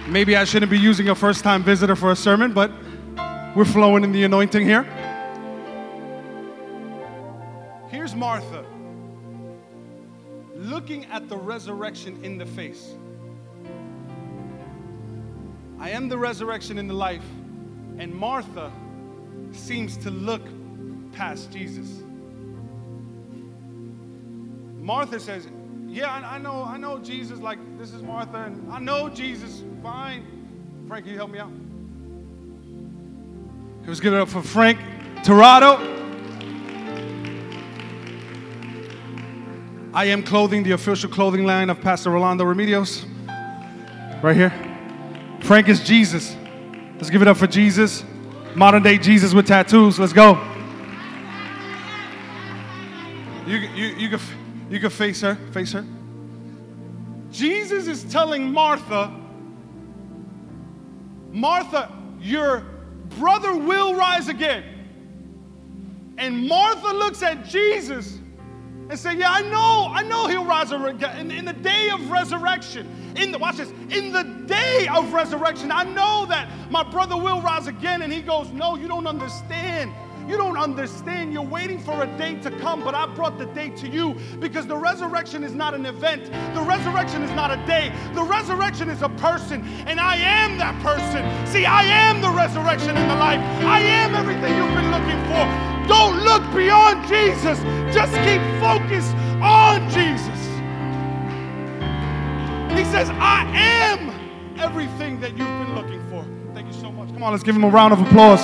Maybe 0.09 0.35
I 0.35 0.43
shouldn't 0.43 0.71
be 0.71 0.79
using 0.79 1.09
a 1.11 1.14
first 1.14 1.45
time 1.45 1.62
visitor 1.62 1.95
for 1.95 2.11
a 2.11 2.17
sermon, 2.17 2.53
but 2.53 2.73
we're 3.55 3.64
flowing 3.64 4.03
in 4.03 4.11
the 4.11 4.25
anointing 4.25 4.67
here. 4.67 4.85
Looking 10.88 11.05
at 11.11 11.29
the 11.29 11.37
resurrection 11.37 12.18
in 12.24 12.38
the 12.38 12.46
face. 12.46 12.94
I 15.79 15.90
am 15.90 16.09
the 16.09 16.16
resurrection 16.16 16.79
in 16.79 16.88
the 16.88 16.94
life. 16.94 17.24
And 17.98 18.14
Martha 18.14 18.72
seems 19.53 19.98
to 19.98 20.11
look 20.11 20.40
past 21.12 21.51
Jesus. 21.51 22.03
Martha 24.81 25.20
says, 25.20 25.46
Yeah, 25.88 26.11
I, 26.11 26.37
I, 26.37 26.38
know, 26.38 26.64
I 26.64 26.79
know 26.79 26.98
Jesus, 26.98 27.38
like 27.38 27.59
this 27.77 27.92
is 27.92 28.03
Martha, 28.03 28.44
and 28.44 28.72
I 28.72 28.79
know 28.79 29.11
Jesus, 29.11 29.62
fine. 29.83 30.24
Frank, 30.88 31.05
can 31.05 31.12
you 31.12 31.18
help 31.18 31.31
me 31.31 31.38
out? 31.38 31.53
Let's 33.87 34.01
give 34.01 34.14
it 34.14 34.20
up 34.20 34.29
for 34.31 34.40
Frank 34.40 34.79
Torado. 35.22 35.98
I 39.94 40.05
am 40.07 40.22
clothing, 40.22 40.62
the 40.62 40.72
official 40.72 41.09
clothing 41.09 41.46
line 41.46 41.70
of 41.70 41.81
Pastor 41.81 42.11
Rolando 42.11 42.44
Remedios. 42.44 43.07
Right 44.22 44.37
here. 44.37 44.53
Frank 45.40 45.68
is 45.68 45.83
Jesus. 45.83 46.37
Let's 46.96 47.09
give 47.09 47.22
it 47.22 47.29
up 47.29 47.38
for 47.38 47.46
Jesus. 47.46 48.05
Modern 48.55 48.83
day 48.83 48.98
Jesus 48.98 49.33
with 49.33 49.46
tattoos. 49.46 49.98
Let's 49.98 50.12
go. 50.12 50.35
You, 53.46 53.57
you, 53.57 53.87
you, 53.96 54.09
can, 54.11 54.20
you 54.68 54.79
can 54.79 54.90
face 54.90 55.22
her. 55.22 55.37
Face 55.53 55.72
her. 55.72 55.87
Jesus 57.31 57.87
is 57.87 58.05
telling 58.05 58.53
Martha, 58.53 59.11
Martha, 61.31 61.90
your 62.20 62.66
brother 63.18 63.55
will 63.55 63.94
rise 63.94 64.29
again. 64.29 64.64
And 66.18 66.46
Martha 66.46 66.88
looks 66.88 67.22
at 67.22 67.46
Jesus 67.46 68.18
and 68.90 68.98
say, 68.98 69.16
Yeah, 69.16 69.31
I 69.31 69.42
know, 69.42 69.88
I 69.92 70.03
know 70.03 70.27
he'll 70.27 70.44
rise 70.44 70.72
again. 70.72 71.18
In, 71.18 71.31
in 71.31 71.44
the 71.44 71.53
day 71.53 71.90
of 71.90 72.11
resurrection, 72.11 72.88
in 73.16 73.33
the 73.33 73.38
watch 73.38 73.57
this, 73.57 73.70
in 73.90 74.12
the 74.12 74.22
day 74.46 74.88
of 74.94 75.12
resurrection, 75.12 75.70
I 75.70 75.85
know 75.85 76.27
that 76.27 76.48
my 76.70 76.83
brother 76.83 77.16
will 77.16 77.40
rise 77.40 77.66
again. 77.66 78.03
And 78.03 78.12
he 78.12 78.22
goes, 78.22 78.51
No, 78.51 78.77
you 78.77 78.88
don't 78.88 79.07
understand. 79.07 79.92
You 80.29 80.37
don't 80.37 80.59
understand. 80.59 81.33
You're 81.33 81.42
waiting 81.42 81.79
for 81.79 82.03
a 82.03 82.07
day 82.18 82.35
to 82.40 82.51
come, 82.59 82.85
but 82.85 82.94
I 82.94 83.07
brought 83.07 83.38
the 83.38 83.46
day 83.46 83.70
to 83.70 83.88
you 83.88 84.14
because 84.40 84.66
the 84.66 84.77
resurrection 84.77 85.42
is 85.42 85.55
not 85.55 85.72
an 85.72 85.87
event. 85.87 86.27
The 86.55 86.61
resurrection 86.61 87.22
is 87.22 87.31
not 87.31 87.51
a 87.51 87.57
day. 87.66 87.94
The 88.12 88.22
resurrection 88.22 88.90
is 88.90 89.01
a 89.01 89.09
person, 89.09 89.64
and 89.87 89.98
I 89.98 90.16
am 90.16 90.59
that 90.59 90.79
person. 90.83 91.24
See, 91.46 91.64
I 91.64 91.83
am 91.85 92.20
the 92.20 92.31
resurrection 92.31 92.94
in 92.94 93.09
the 93.09 93.16
life. 93.16 93.40
I 93.64 93.81
am 93.81 94.14
everything 94.14 94.55
you've 94.55 94.74
been 94.74 94.90
looking 94.90 95.18
for. 95.33 95.78
Don't 95.88 96.22
look 96.22 96.42
beyond 96.55 97.09
Jesus. 97.09 97.59
Just 97.92 98.12
keep 98.22 98.42
focused 98.61 99.14
on 99.42 99.88
Jesus. 99.90 100.29
He 102.77 102.85
says, 102.85 103.09
I 103.11 103.51
am 103.55 104.11
everything 104.59 105.18
that 105.20 105.31
you've 105.31 105.48
been 105.48 105.74
looking 105.74 106.07
for. 106.11 106.24
Thank 106.55 106.66
you 106.66 106.74
so 106.74 106.92
much. 106.92 107.09
Come 107.09 107.22
on, 107.22 107.33
let's 107.33 107.42
give 107.42 107.57
him 107.57 107.64
a 107.64 107.68
round 107.68 107.92
of 107.92 108.01
applause. 108.01 108.42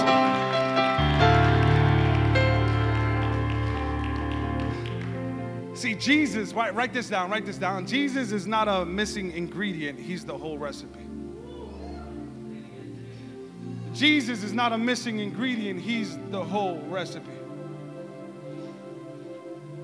See, 5.79 5.95
Jesus, 5.95 6.55
write, 6.55 6.75
write 6.75 6.95
this 6.95 7.11
down, 7.11 7.31
write 7.31 7.45
this 7.45 7.59
down. 7.59 7.87
Jesus 7.87 8.33
is 8.33 8.47
not 8.47 8.69
a 8.69 8.87
missing 8.87 9.33
ingredient, 9.33 9.99
he's 9.99 10.25
the 10.25 10.37
whole 10.37 10.57
recipe. 10.57 11.01
Jesus 13.95 14.43
is 14.43 14.53
not 14.53 14.73
a 14.73 14.79
missing 14.79 15.21
ingredient, 15.21 15.81
he's 15.81 16.19
the 16.31 16.43
whole 16.43 16.79
recipe. 16.89 17.31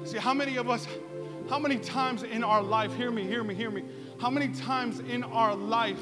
See, 0.04 0.18
how 0.18 0.34
many 0.34 0.56
of 0.56 0.68
us 0.68 0.86
How 1.48 1.58
many 1.58 1.78
times 1.78 2.22
in 2.22 2.44
our 2.44 2.62
life, 2.62 2.94
hear 2.94 3.10
me, 3.10 3.24
hear 3.24 3.42
me, 3.42 3.54
hear 3.56 3.72
me, 3.72 3.82
how 4.20 4.30
many 4.30 4.48
times 4.48 5.00
in 5.00 5.24
our 5.24 5.56
life 5.56 5.98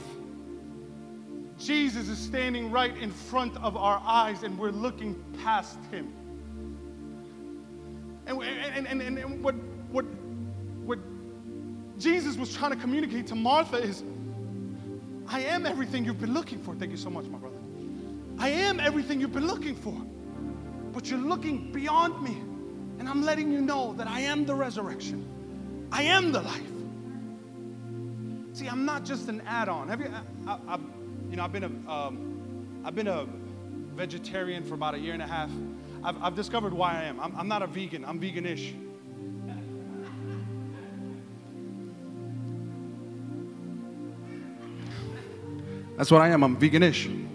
Jesus 1.59 2.09
is 2.09 2.19
standing 2.19 2.71
right 2.71 2.95
in 2.99 3.11
front 3.11 3.57
of 3.57 3.75
our 3.75 3.99
eyes 4.05 4.43
and 4.43 4.59
we're 4.59 4.73
looking 4.73 5.15
past 5.43 5.79
him? 5.91 6.13
And, 8.27 8.43
and, 8.43 8.87
and, 8.87 9.03
and, 9.03 9.19
and 9.19 9.43
what, 9.43 9.55
what, 9.91 10.05
what 10.85 10.99
Jesus 11.99 12.37
was 12.37 12.55
trying 12.55 12.73
to 12.73 12.77
communicate 12.77 13.27
to 13.29 13.35
Martha 13.35 13.79
is 13.79 14.03
I 15.29 15.41
am 15.41 15.65
everything 15.65 16.05
you've 16.05 16.21
been 16.21 16.35
looking 16.35 16.59
for. 16.59 16.75
Thank 16.75 16.91
you 16.91 16.99
so 16.99 17.11
much, 17.11 17.25
my 17.27 17.39
brother. 17.39 17.58
I 18.39 18.49
am 18.51 18.81
everything 18.81 19.21
you've 19.21 19.33
been 19.33 19.47
looking 19.47 19.75
for. 19.75 19.95
But 20.93 21.11
you're 21.11 21.19
looking 21.19 21.73
beyond 21.73 22.23
me. 22.23 22.37
And 22.99 23.09
I'm 23.09 23.23
letting 23.23 23.53
you 23.53 23.61
know 23.61 23.95
that 23.95 24.07
I 24.07 24.21
am 24.21 24.45
the 24.45 24.55
resurrection. 24.55 25.27
I 25.93 26.03
am 26.03 26.33
the 26.33 26.43
life. 26.43 26.73
See, 28.53 28.67
I'm 28.67 28.85
not 28.85 29.05
just 29.05 29.29
an 29.29 29.41
add-on. 29.47 29.89
Have 29.89 30.01
you? 30.01 30.13
I, 30.47 30.59
I, 30.69 30.79
you 31.31 31.37
know, 31.37 31.45
I've 31.45 31.53
been 31.53 31.65
a, 31.65 31.91
um, 31.91 32.83
I've 32.85 32.95
been 32.95 33.07
a 33.07 33.27
vegetarian 33.95 34.65
for 34.65 34.75
about 34.75 34.95
a 34.95 34.99
year 34.99 35.13
and 35.13 35.23
a 35.23 35.27
half. 35.27 35.51
I've, 36.03 36.21
I've 36.23 36.35
discovered 36.35 36.73
why 36.73 36.93
I 36.95 37.05
am. 37.05 37.21
I'm, 37.21 37.35
I'm 37.37 37.49
not 37.49 37.63
a 37.63 37.67
vegan. 37.67 38.05
I'm 38.05 38.19
veganish. 38.19 38.75
That's 45.97 46.11
what 46.13 46.23
I 46.23 46.29
am. 46.29 46.45
I'm 46.45 46.57
veganish. 46.57 47.27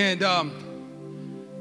And 0.00 0.22
um, 0.22 0.50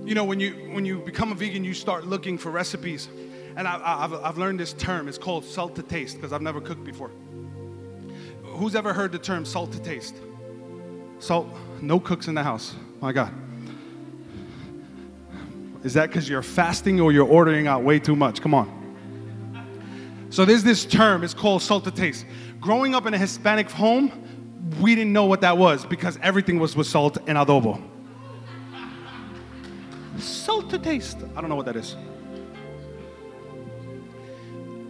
you 0.05 0.15
know, 0.15 0.23
when 0.23 0.39
you 0.39 0.53
when 0.71 0.85
you 0.85 0.99
become 0.99 1.33
a 1.33 1.35
vegan, 1.35 1.65
you 1.65 1.73
start 1.73 2.07
looking 2.07 2.37
for 2.37 2.51
recipes. 2.51 3.09
And 3.57 3.67
I, 3.67 4.01
have 4.01 4.13
I've 4.13 4.37
learned 4.37 4.61
this 4.61 4.71
term. 4.71 5.09
It's 5.09 5.17
called 5.17 5.43
salt 5.43 5.75
to 5.75 5.83
taste 5.83 6.15
because 6.15 6.31
I've 6.31 6.41
never 6.41 6.61
cooked 6.61 6.85
before. 6.85 7.11
Who's 8.43 8.75
ever 8.75 8.93
heard 8.93 9.11
the 9.11 9.19
term 9.19 9.43
salt 9.43 9.73
to 9.73 9.81
taste? 9.81 10.15
Salt. 11.19 11.49
No 11.81 11.99
cooks 11.99 12.29
in 12.29 12.35
the 12.35 12.41
house. 12.41 12.75
My 13.01 13.11
God. 13.11 13.33
Is 15.83 15.93
that 15.95 16.07
because 16.07 16.29
you're 16.29 16.41
fasting 16.41 17.01
or 17.01 17.11
you're 17.11 17.27
ordering 17.27 17.67
out 17.67 17.83
way 17.83 17.99
too 17.99 18.15
much? 18.15 18.41
Come 18.41 18.53
on. 18.53 18.69
So 20.29 20.45
there's 20.45 20.63
this 20.63 20.85
term. 20.85 21.25
It's 21.25 21.33
called 21.33 21.61
salt 21.61 21.83
to 21.83 21.91
taste. 21.91 22.25
Growing 22.61 22.95
up 22.95 23.05
in 23.05 23.13
a 23.13 23.17
Hispanic 23.17 23.69
home, 23.69 24.13
we 24.79 24.95
didn't 24.95 25.11
know 25.11 25.25
what 25.25 25.41
that 25.41 25.57
was 25.57 25.85
because 25.85 26.17
everything 26.21 26.57
was 26.57 26.77
with 26.77 26.87
salt 26.87 27.17
and 27.27 27.37
adobo. 27.37 27.83
Salt 30.19 30.69
to 30.69 30.79
taste. 30.79 31.17
I 31.35 31.41
don't 31.41 31.49
know 31.49 31.55
what 31.55 31.65
that 31.65 31.75
is. 31.75 31.95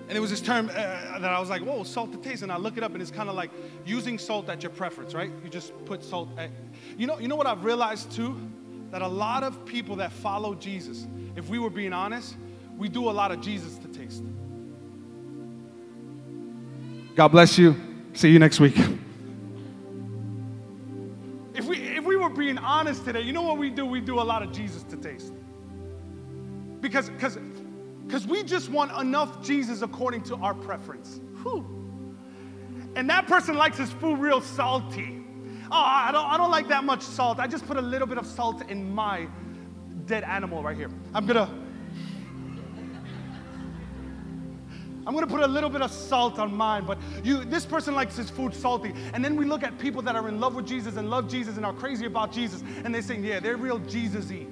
And 0.09 0.17
it 0.17 0.21
was 0.21 0.31
this 0.31 0.41
term 0.41 0.69
uh, 0.69 0.73
that 0.73 1.23
I 1.23 1.39
was 1.39 1.51
like, 1.51 1.61
whoa, 1.61 1.83
salt 1.83 2.11
to 2.13 2.17
taste. 2.17 2.41
And 2.41 2.51
I 2.51 2.57
look 2.57 2.77
it 2.77 2.83
up 2.83 2.93
and 2.93 3.01
it's 3.01 3.11
kind 3.11 3.29
of 3.29 3.35
like 3.35 3.51
using 3.85 4.17
salt 4.17 4.49
at 4.49 4.63
your 4.63 4.71
preference, 4.71 5.13
right? 5.13 5.31
You 5.43 5.51
just 5.51 5.71
put 5.85 6.03
salt 6.03 6.29
at, 6.35 6.49
you 6.97 7.05
know, 7.05 7.19
you 7.19 7.27
know 7.27 7.35
what 7.35 7.45
I've 7.45 7.63
realized 7.63 8.11
too? 8.11 8.35
That 8.89 9.03
a 9.03 9.07
lot 9.07 9.43
of 9.43 9.65
people 9.65 9.97
that 9.97 10.11
follow 10.11 10.55
Jesus, 10.55 11.05
if 11.35 11.47
we 11.47 11.59
were 11.59 11.69
being 11.69 11.93
honest, 11.93 12.35
we 12.75 12.89
do 12.89 13.07
a 13.07 13.11
lot 13.11 13.31
of 13.31 13.39
Jesus 13.39 13.77
to 13.77 13.87
taste. 13.87 14.23
God 17.15 17.27
bless 17.27 17.59
you. 17.59 17.75
See 18.13 18.31
you 18.31 18.39
next 18.39 18.59
week. 18.59 18.75
Being 22.49 22.57
honest 22.57 23.05
today, 23.05 23.21
you 23.21 23.31
know 23.31 23.43
what 23.43 23.59
we 23.59 23.69
do? 23.69 23.85
We 23.85 24.01
do 24.01 24.19
a 24.19 24.23
lot 24.23 24.41
of 24.41 24.51
Jesus 24.51 24.81
to 24.81 24.97
taste. 24.97 25.33
Because, 26.81 27.07
because 27.07 27.37
because 28.07 28.25
we 28.25 28.41
just 28.41 28.69
want 28.69 28.91
enough 28.99 29.43
Jesus 29.43 29.83
according 29.83 30.23
to 30.23 30.35
our 30.37 30.55
preference. 30.55 31.19
Whew. 31.43 31.63
And 32.95 33.07
that 33.07 33.27
person 33.27 33.55
likes 33.55 33.77
his 33.77 33.91
food 33.91 34.17
real 34.17 34.41
salty. 34.41 35.23
Oh, 35.71 35.83
I 35.85 36.11
don't, 36.11 36.25
I 36.25 36.37
don't 36.37 36.49
like 36.49 36.67
that 36.69 36.83
much 36.83 37.03
salt. 37.03 37.37
I 37.37 37.45
just 37.45 37.67
put 37.67 37.77
a 37.77 37.81
little 37.81 38.07
bit 38.07 38.17
of 38.17 38.25
salt 38.25 38.67
in 38.67 38.91
my 38.95 39.27
dead 40.07 40.23
animal 40.23 40.63
right 40.63 40.75
here. 40.75 40.89
I'm 41.13 41.27
gonna. 41.27 41.47
I'm 45.09 45.15
gonna 45.15 45.25
put 45.25 45.39
a 45.41 45.47
little 45.47 45.71
bit 45.71 45.81
of 45.81 45.91
salt 45.91 46.37
on 46.37 46.53
mine, 46.53 46.85
but 46.85 46.99
you, 47.23 47.43
this 47.43 47.65
person 47.65 47.95
likes 47.95 48.15
his 48.15 48.29
food 48.29 48.53
salty. 48.53 48.93
And 49.15 49.25
then 49.25 49.35
we 49.35 49.43
look 49.43 49.63
at 49.63 49.79
people 49.79 50.03
that 50.03 50.15
are 50.15 50.27
in 50.27 50.39
love 50.39 50.53
with 50.53 50.67
Jesus 50.67 50.97
and 50.97 51.09
love 51.09 51.27
Jesus 51.27 51.57
and 51.57 51.65
are 51.65 51.73
crazy 51.73 52.05
about 52.05 52.31
Jesus, 52.31 52.63
and 52.83 52.93
they 52.93 53.01
say, 53.01 53.17
yeah, 53.17 53.39
they're 53.39 53.57
real 53.57 53.79
Jesus-y 53.79 54.45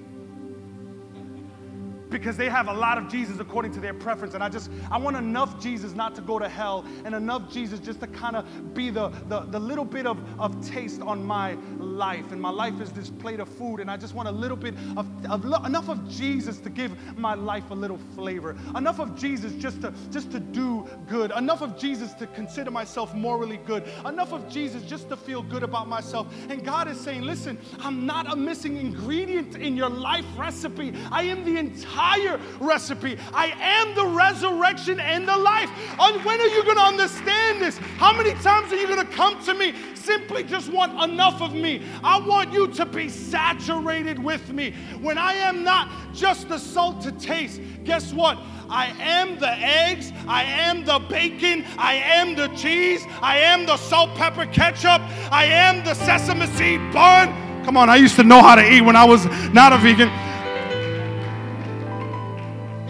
because 2.09 2.37
they 2.37 2.49
have 2.49 2.67
a 2.67 2.73
lot 2.73 2.97
of 2.97 3.09
Jesus 3.09 3.39
according 3.39 3.73
to 3.73 3.79
their 3.79 3.93
preference. 3.93 4.33
And 4.33 4.43
I 4.43 4.49
just, 4.49 4.69
I 4.91 4.97
want 4.97 5.17
enough 5.17 5.61
Jesus 5.61 5.93
not 5.93 6.15
to 6.15 6.21
go 6.21 6.39
to 6.39 6.47
hell 6.47 6.85
and 7.05 7.13
enough 7.13 7.51
Jesus 7.51 7.79
just 7.79 7.99
to 7.99 8.07
kind 8.07 8.35
of 8.35 8.73
be 8.73 8.89
the, 8.89 9.09
the, 9.27 9.41
the 9.41 9.59
little 9.59 9.85
bit 9.85 10.05
of, 10.05 10.17
of 10.39 10.65
taste 10.67 11.01
on 11.01 11.25
my 11.25 11.57
life. 11.79 12.31
And 12.31 12.41
my 12.41 12.49
life 12.49 12.79
is 12.81 12.91
this 12.91 13.09
plate 13.09 13.39
of 13.39 13.49
food. 13.49 13.79
And 13.79 13.89
I 13.89 13.97
just 13.97 14.13
want 14.13 14.27
a 14.27 14.31
little 14.31 14.57
bit 14.57 14.75
of, 14.95 15.07
of 15.25 15.45
enough 15.65 15.89
of 15.89 16.07
Jesus 16.09 16.59
to 16.59 16.69
give 16.69 17.17
my 17.17 17.33
life 17.33 17.71
a 17.71 17.75
little 17.75 17.99
flavor. 18.15 18.55
Enough 18.75 18.99
of 18.99 19.17
Jesus 19.17 19.53
just 19.53 19.81
to, 19.81 19.93
just 20.11 20.31
to 20.31 20.39
do 20.39 20.87
good. 21.07 21.31
Enough 21.31 21.61
of 21.61 21.77
Jesus 21.77 22.13
to 22.15 22.27
consider 22.27 22.71
myself 22.71 23.13
morally 23.13 23.57
good. 23.57 23.83
Enough 24.05 24.33
of 24.33 24.49
Jesus 24.49 24.83
just 24.83 25.09
to 25.09 25.17
feel 25.17 25.41
good 25.41 25.63
about 25.63 25.87
myself. 25.87 26.27
And 26.49 26.63
God 26.63 26.87
is 26.87 26.99
saying, 26.99 27.21
listen, 27.21 27.57
I'm 27.79 28.05
not 28.05 28.31
a 28.31 28.35
missing 28.35 28.77
ingredient 28.77 29.55
in 29.55 29.75
your 29.75 29.89
life 29.89 30.25
recipe. 30.37 30.93
I 31.11 31.23
am 31.23 31.43
the 31.43 31.57
entire 31.57 31.96
entire 31.97 32.39
recipe. 32.59 33.17
I 33.33 33.47
am 33.59 33.95
the 33.95 34.05
resurrection 34.05 34.99
and 34.99 35.27
the 35.27 35.35
life. 35.35 35.69
And 35.99 36.23
when 36.23 36.39
are 36.39 36.47
you 36.47 36.63
going 36.63 36.75
to 36.75 36.83
understand 36.83 37.61
this? 37.61 37.77
How 37.97 38.15
many 38.15 38.33
times 38.41 38.71
are 38.71 38.75
you 38.75 38.87
going 38.87 39.05
to 39.05 39.13
come 39.13 39.43
to 39.45 39.53
me? 39.55 39.73
Simply 39.95 40.43
just 40.43 40.71
want 40.71 40.93
enough 41.11 41.41
of 41.41 41.53
me. 41.53 41.81
I 42.03 42.19
want 42.19 42.53
you 42.53 42.67
to 42.67 42.85
be 42.85 43.09
saturated 43.09 44.19
with 44.19 44.53
me. 44.53 44.73
When 45.01 45.17
I 45.17 45.33
am 45.33 45.63
not 45.63 45.89
just 46.13 46.49
the 46.49 46.59
salt 46.59 47.01
to 47.01 47.11
taste, 47.13 47.61
guess 47.83 48.13
what? 48.13 48.37
I 48.69 48.87
am 48.99 49.39
the 49.39 49.51
eggs, 49.51 50.11
I 50.27 50.43
am 50.43 50.83
the 50.83 50.99
bacon, 50.99 51.65
I 51.77 51.93
am 51.93 52.35
the 52.35 52.47
cheese, 52.49 53.05
I 53.21 53.37
am 53.39 53.65
the 53.65 53.77
salt, 53.77 54.13
pepper, 54.15 54.45
ketchup, 54.45 55.01
I 55.31 55.45
am 55.45 55.85
the 55.85 55.93
sesame 55.93 56.47
seed 56.47 56.79
bun. 56.91 57.63
Come 57.63 57.77
on, 57.77 57.89
I 57.89 57.95
used 57.95 58.17
to 58.17 58.23
know 58.23 58.41
how 58.41 58.55
to 58.55 58.73
eat 58.73 58.81
when 58.81 58.95
I 58.95 59.05
was 59.05 59.25
not 59.51 59.73
a 59.73 59.77
vegan. 59.77 60.09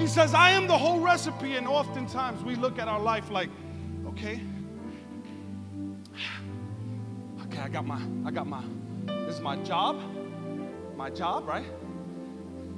He 0.08 0.14
says, 0.14 0.34
I 0.34 0.52
am 0.52 0.68
the 0.68 0.78
whole 0.78 1.02
recipe. 1.02 1.58
And 1.58 1.68
oftentimes 1.68 2.42
we 2.42 2.56
look 2.56 2.80
at 2.80 2.88
our 2.88 3.02
life 3.02 3.30
like, 3.30 3.50
okay, 4.08 4.40
okay, 7.44 7.60
I 7.60 7.68
got 7.68 7.86
my, 7.86 8.02
I 8.26 8.32
got 8.32 8.48
my, 8.48 8.64
this 9.06 9.36
is 9.36 9.42
my 9.42 9.58
job, 9.64 10.02
my 10.96 11.10
job, 11.10 11.46
right? 11.46 11.66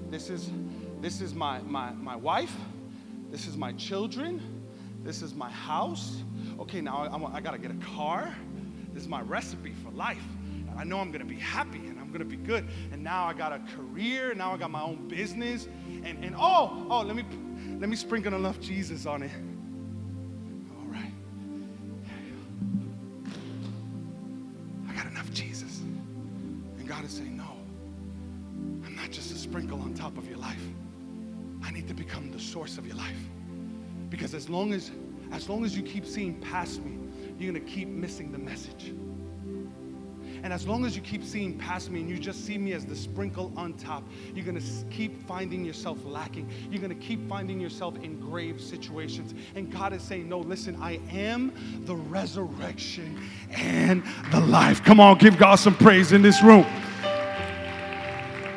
This 0.09 0.31
is, 0.31 0.49
this 1.01 1.21
is 1.21 1.35
my, 1.35 1.59
my, 1.59 1.91
my 1.91 2.15
wife. 2.15 2.55
This 3.29 3.45
is 3.45 3.55
my 3.55 3.73
children. 3.73 4.41
This 5.03 5.21
is 5.21 5.35
my 5.35 5.51
house. 5.51 6.23
Okay, 6.59 6.81
now 6.81 7.29
I, 7.31 7.37
I 7.37 7.41
got 7.41 7.51
to 7.51 7.59
get 7.59 7.69
a 7.69 7.85
car. 7.95 8.35
This 8.91 9.03
is 9.03 9.07
my 9.07 9.21
recipe 9.21 9.75
for 9.83 9.91
life. 9.91 10.25
I 10.75 10.83
know 10.83 10.97
I'm 10.97 11.11
to 11.11 11.23
be 11.23 11.35
happy 11.35 11.77
and 11.77 11.99
I'm 11.99 12.11
to 12.11 12.25
be 12.25 12.37
good. 12.37 12.67
And 12.91 13.03
now 13.03 13.25
I 13.25 13.33
got 13.33 13.53
a 13.53 13.59
career. 13.75 14.33
Now 14.33 14.53
I 14.53 14.57
got 14.57 14.71
my 14.71 14.81
own 14.81 15.07
business 15.07 15.67
and, 16.03 16.23
and 16.23 16.35
oh, 16.37 16.85
oh, 16.89 17.01
let 17.01 17.15
me 17.15 17.23
let 17.79 17.89
me 17.89 17.95
sprinkle 17.95 18.33
enough 18.33 18.59
Jesus 18.59 19.05
on 19.05 19.23
it. 19.23 19.31
All 20.77 20.87
right. 20.87 21.11
I 24.89 24.93
got 24.93 25.05
enough 25.05 25.31
Jesus. 25.31 25.79
And 25.79 26.87
God 26.87 27.05
is 27.05 27.11
saying, 27.11 27.37
No, 27.37 27.51
I'm 28.85 28.95
not 28.95 29.11
just 29.11 29.31
a 29.31 29.35
sprinkle 29.35 29.81
on 29.81 29.93
top 29.93 30.17
of 30.17 30.27
your 30.27 30.37
life. 30.37 30.61
I 31.63 31.71
need 31.71 31.87
to 31.87 31.93
become 31.93 32.31
the 32.31 32.39
source 32.39 32.77
of 32.77 32.85
your 32.85 32.97
life. 32.97 33.19
Because 34.09 34.33
as 34.33 34.49
long 34.49 34.73
as 34.73 34.91
as 35.31 35.47
long 35.47 35.63
as 35.63 35.77
you 35.77 35.83
keep 35.83 36.05
seeing 36.05 36.39
past 36.41 36.83
me, 36.83 36.97
you're 37.37 37.53
gonna 37.53 37.63
keep 37.65 37.87
missing 37.87 38.31
the 38.31 38.39
message. 38.39 38.93
And 40.43 40.53
as 40.53 40.67
long 40.67 40.85
as 40.85 40.95
you 40.95 41.01
keep 41.01 41.23
seeing 41.23 41.57
past 41.57 41.89
me 41.89 41.99
and 42.01 42.09
you 42.09 42.17
just 42.17 42.45
see 42.45 42.57
me 42.57 42.73
as 42.73 42.85
the 42.85 42.95
sprinkle 42.95 43.51
on 43.55 43.73
top, 43.73 44.03
you're 44.33 44.45
going 44.45 44.59
to 44.59 44.85
keep 44.89 45.25
finding 45.27 45.65
yourself 45.65 46.03
lacking. 46.05 46.49
You're 46.69 46.81
going 46.81 46.97
to 46.97 47.05
keep 47.05 47.27
finding 47.27 47.59
yourself 47.59 47.95
in 47.97 48.19
grave 48.19 48.61
situations. 48.61 49.33
And 49.55 49.71
God 49.71 49.93
is 49.93 50.01
saying, 50.01 50.29
No, 50.29 50.39
listen, 50.39 50.77
I 50.81 50.99
am 51.11 51.83
the 51.85 51.95
resurrection 51.95 53.29
and 53.51 54.03
the 54.31 54.39
life. 54.39 54.83
Come 54.83 54.99
on, 54.99 55.17
give 55.17 55.37
God 55.37 55.55
some 55.55 55.75
praise 55.75 56.11
in 56.11 56.21
this 56.21 56.41
room. 56.41 56.65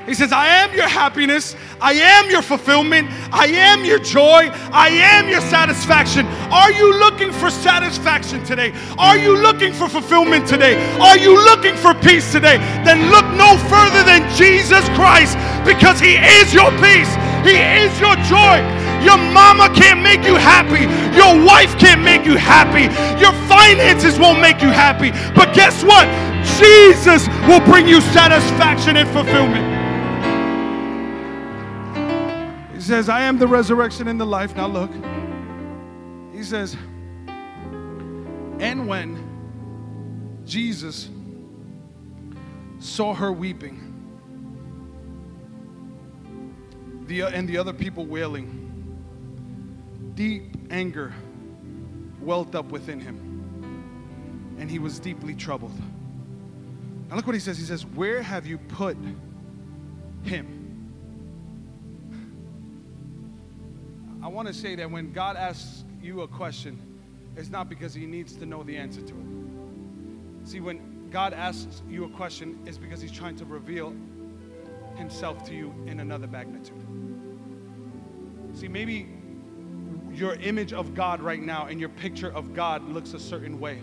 He 0.07 0.15
says, 0.15 0.33
I 0.33 0.47
am 0.47 0.73
your 0.75 0.89
happiness. 0.89 1.55
I 1.81 1.93
am 1.93 2.31
your 2.31 2.43
fulfillment. 2.43 3.09
I 3.33 3.47
am 3.47 3.85
your 3.85 3.99
joy. 3.99 4.51
I 4.73 4.89
am 4.89 5.29
your 5.29 5.41
satisfaction. 5.43 6.27
Are 6.51 6.73
you 6.73 6.99
looking 6.99 7.33
for 7.33 7.51
satisfaction 7.51 8.45
today? 8.45 8.73
Are 8.99 9.17
you 9.17 9.37
looking 9.37 9.73
for 9.73 9.89
fulfillment 9.89 10.47
today? 10.47 10.75
Are 10.99 11.17
you 11.19 11.35
looking 11.45 11.77
for 11.77 11.95
peace 11.95 12.33
today? 12.33 12.59
Then 12.85 13.11
look 13.11 13.27
no 13.39 13.57
further 13.71 14.03
than 14.03 14.29
Jesus 14.37 14.87
Christ 14.91 15.39
because 15.65 16.01
He 16.01 16.17
is 16.17 16.53
your 16.53 16.71
peace. 16.83 17.11
He 17.47 17.59
is 17.59 17.95
your 18.01 18.17
joy. 18.27 18.59
Your 19.03 19.19
mama 19.19 19.69
can't 19.75 20.01
make 20.01 20.25
you 20.25 20.37
happy. 20.37 20.87
Your 21.17 21.35
wife 21.45 21.77
can't 21.79 22.03
make 22.03 22.25
you 22.25 22.37
happy. 22.37 22.87
Your 23.21 23.33
finances 23.49 24.19
won't 24.19 24.41
make 24.41 24.63
you 24.63 24.71
happy. 24.71 25.11
But 25.35 25.55
guess 25.55 25.83
what? 25.83 26.07
Jesus 26.59 27.27
will 27.49 27.61
bring 27.61 27.89
you 27.89 28.01
satisfaction 28.01 28.97
and 28.97 29.09
fulfillment. 29.09 29.82
Says, 32.83 33.09
I 33.09 33.23
am 33.23 33.39
the 33.39 33.47
resurrection 33.47 34.09
and 34.09 34.21
the 34.21 34.27
life. 34.27 34.57
Now 34.57 34.67
look. 34.67 34.91
He 36.33 36.43
says, 36.43 36.77
and 38.59 38.87
when 38.87 40.43
Jesus 40.45 41.09
saw 42.79 43.15
her 43.15 43.33
weeping, 43.33 43.89
the, 47.07 47.23
and 47.23 47.49
the 47.49 47.59
other 47.59 47.73
people 47.73 48.07
wailing, 48.07 48.59
deep 50.15 50.57
anger 50.71 51.13
welled 52.21 52.55
up 52.55 52.67
within 52.67 53.01
him, 53.01 54.57
and 54.59 54.71
he 54.71 54.79
was 54.79 54.99
deeply 54.99 55.35
troubled. 55.35 55.77
Now, 57.09 57.17
look 57.17 57.27
what 57.27 57.35
he 57.35 57.41
says. 57.41 57.59
He 57.59 57.65
says, 57.65 57.85
Where 57.85 58.23
have 58.23 58.47
you 58.47 58.59
put 58.59 58.97
him? 60.23 60.62
I 64.23 64.29
want 64.29 64.49
to 64.49 64.55
say 64.55 64.77
that 64.77 64.91
when 64.91 65.13
God 65.13 65.37
asks 65.37 65.85
you 66.01 66.23
a 66.23 66.29
question, 66.29 66.79
it's 67.37 67.51
not 67.51 67.69
because 67.69 67.93
he 67.93 68.07
needs 68.07 68.35
to 68.37 68.47
know 68.47 68.63
the 68.63 68.77
answer 68.77 69.01
to 69.01 69.15
it. 69.15 70.49
See, 70.49 70.61
when 70.61 71.09
God 71.11 71.33
asks 71.33 71.83
you 71.89 72.05
a 72.05 72.09
question, 72.11 72.59
it's 72.67 72.79
because 72.79 73.01
he's 73.01 73.13
trying 73.13 73.37
to 73.37 73.45
reveal 73.45 73.95
himself 74.97 75.45
to 75.49 75.55
you 75.55 75.75
in 75.87 76.01
another 76.01 76.27
magnitude. 76.27 76.81
See, 78.55 78.69
maybe 78.69 79.09
your 80.13 80.35
image 80.35 80.73
of 80.73 80.95
God 80.95 81.21
right 81.21 81.43
now 81.43 81.67
and 81.67 81.81
your 81.81 81.89
picture 81.89 82.33
of 82.33 82.55
God 82.55 82.87
looks 82.89 83.15
a 83.15 83.19
certain 83.19 83.59
way. 83.59 83.81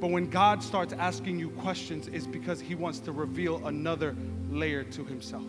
But 0.00 0.10
when 0.10 0.30
God 0.30 0.62
starts 0.62 0.94
asking 0.94 1.38
you 1.38 1.50
questions, 1.50 2.08
it's 2.08 2.26
because 2.26 2.60
He 2.60 2.74
wants 2.74 3.00
to 3.00 3.12
reveal 3.12 3.66
another 3.66 4.16
layer 4.50 4.84
to 4.84 5.04
Himself. 5.04 5.44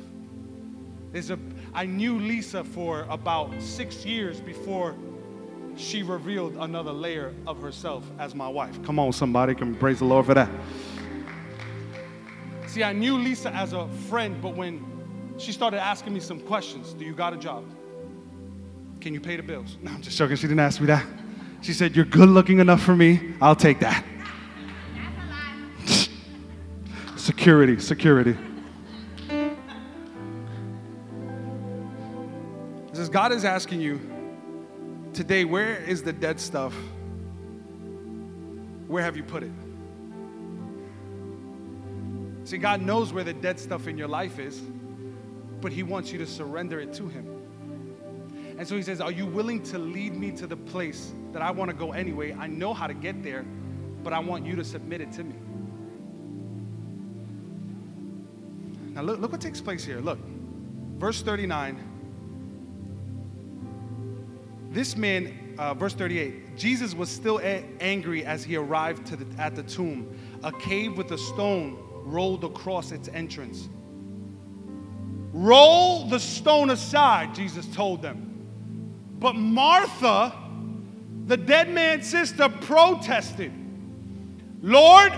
There's 1.11 1.29
a, 1.29 1.39
I 1.73 1.85
knew 1.85 2.19
Lisa 2.19 2.63
for 2.63 3.05
about 3.09 3.61
six 3.61 4.05
years 4.05 4.41
before 4.41 4.95
she 5.77 6.03
revealed 6.03 6.57
another 6.57 6.91
layer 6.91 7.33
of 7.47 7.61
herself 7.61 8.03
as 8.19 8.35
my 8.35 8.47
wife. 8.47 8.83
Come 8.83 8.99
on, 8.99 9.13
somebody 9.13 9.55
can 9.55 9.73
praise 9.75 9.99
the 9.99 10.05
Lord 10.05 10.25
for 10.25 10.33
that. 10.33 10.49
See, 12.67 12.83
I 12.83 12.91
knew 12.93 13.17
Lisa 13.17 13.53
as 13.53 13.73
a 13.73 13.87
friend, 14.09 14.41
but 14.41 14.55
when 14.55 14.85
she 15.37 15.51
started 15.51 15.81
asking 15.81 16.13
me 16.13 16.19
some 16.19 16.41
questions, 16.41 16.93
do 16.93 17.05
you 17.05 17.13
got 17.13 17.33
a 17.33 17.37
job? 17.37 17.65
Can 18.99 19.13
you 19.13 19.21
pay 19.21 19.37
the 19.37 19.43
bills? 19.43 19.77
No, 19.81 19.91
I'm 19.91 20.01
just 20.01 20.17
joking. 20.17 20.35
She 20.35 20.43
didn't 20.43 20.59
ask 20.59 20.79
me 20.79 20.87
that. 20.87 21.05
She 21.61 21.73
said, 21.73 21.95
You're 21.95 22.05
good 22.05 22.29
looking 22.29 22.59
enough 22.59 22.81
for 22.81 22.95
me. 22.95 23.33
I'll 23.41 23.55
take 23.55 23.79
that. 23.79 24.05
security, 27.15 27.79
security. 27.79 28.37
God 33.11 33.33
is 33.33 33.43
asking 33.43 33.81
you 33.81 33.99
today, 35.13 35.43
where 35.43 35.75
is 35.75 36.01
the 36.01 36.13
dead 36.13 36.39
stuff? 36.39 36.73
Where 38.87 39.03
have 39.03 39.17
you 39.17 39.23
put 39.23 39.43
it? 39.43 39.51
See, 42.45 42.57
God 42.57 42.81
knows 42.81 43.11
where 43.11 43.25
the 43.25 43.33
dead 43.33 43.59
stuff 43.59 43.87
in 43.87 43.97
your 43.97 44.07
life 44.07 44.39
is, 44.39 44.61
but 45.59 45.73
He 45.73 45.83
wants 45.83 46.11
you 46.11 46.19
to 46.19 46.25
surrender 46.25 46.79
it 46.79 46.93
to 46.93 47.09
Him. 47.09 47.27
And 48.57 48.67
so 48.67 48.75
he 48.75 48.81
says, 48.81 49.01
Are 49.01 49.11
you 49.11 49.25
willing 49.25 49.61
to 49.63 49.77
lead 49.77 50.15
me 50.15 50.31
to 50.31 50.47
the 50.47 50.55
place 50.55 51.13
that 51.33 51.41
I 51.41 51.51
want 51.51 51.69
to 51.69 51.75
go 51.75 51.91
anyway? 51.91 52.33
I 52.33 52.47
know 52.47 52.73
how 52.73 52.87
to 52.87 52.93
get 52.93 53.23
there, 53.23 53.45
but 54.03 54.13
I 54.13 54.19
want 54.19 54.45
you 54.45 54.55
to 54.55 54.63
submit 54.63 55.01
it 55.01 55.11
to 55.13 55.23
me. 55.23 55.35
Now, 58.93 59.01
look, 59.01 59.19
look 59.19 59.31
what 59.31 59.41
takes 59.41 59.59
place 59.59 59.83
here. 59.83 59.99
Look, 59.99 60.19
verse 60.97 61.21
39. 61.21 61.90
This 64.71 64.95
man, 64.95 65.55
uh, 65.57 65.73
verse 65.73 65.93
38, 65.93 66.55
Jesus 66.57 66.95
was 66.95 67.09
still 67.09 67.39
a- 67.39 67.65
angry 67.81 68.25
as 68.25 68.43
he 68.43 68.55
arrived 68.55 69.05
the, 69.07 69.41
at 69.41 69.55
the 69.55 69.63
tomb. 69.63 70.17
A 70.43 70.51
cave 70.51 70.97
with 70.97 71.11
a 71.11 71.17
stone 71.17 71.77
rolled 72.05 72.43
across 72.43 72.91
its 72.91 73.09
entrance. 73.09 73.69
Roll 75.33 76.07
the 76.07 76.19
stone 76.19 76.69
aside, 76.69 77.35
Jesus 77.35 77.67
told 77.67 78.01
them. 78.01 78.47
But 79.19 79.33
Martha, 79.33 80.33
the 81.27 81.37
dead 81.37 81.69
man's 81.69 82.09
sister, 82.09 82.49
protested 82.49 83.51
Lord, 84.61 85.11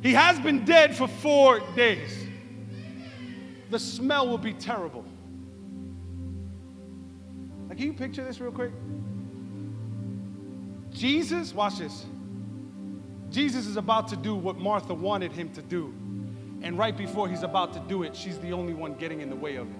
he 0.00 0.12
has 0.12 0.38
been 0.38 0.64
dead 0.64 0.96
for 0.96 1.08
four 1.08 1.60
days. 1.74 2.26
The 3.70 3.78
smell 3.78 4.28
will 4.28 4.38
be 4.38 4.52
terrible. 4.52 5.04
Can 7.82 7.90
you 7.90 7.98
picture 7.98 8.22
this 8.22 8.40
real 8.40 8.52
quick? 8.52 8.70
Jesus, 10.92 11.52
watch 11.52 11.78
this. 11.78 12.06
Jesus 13.28 13.66
is 13.66 13.76
about 13.76 14.06
to 14.06 14.16
do 14.16 14.36
what 14.36 14.56
Martha 14.56 14.94
wanted 14.94 15.32
him 15.32 15.48
to 15.54 15.62
do. 15.62 15.92
And 16.62 16.78
right 16.78 16.96
before 16.96 17.28
he's 17.28 17.42
about 17.42 17.72
to 17.72 17.80
do 17.88 18.04
it, 18.04 18.14
she's 18.14 18.38
the 18.38 18.52
only 18.52 18.72
one 18.72 18.94
getting 18.94 19.20
in 19.20 19.30
the 19.30 19.34
way 19.34 19.56
of 19.56 19.66
it. 19.68 19.76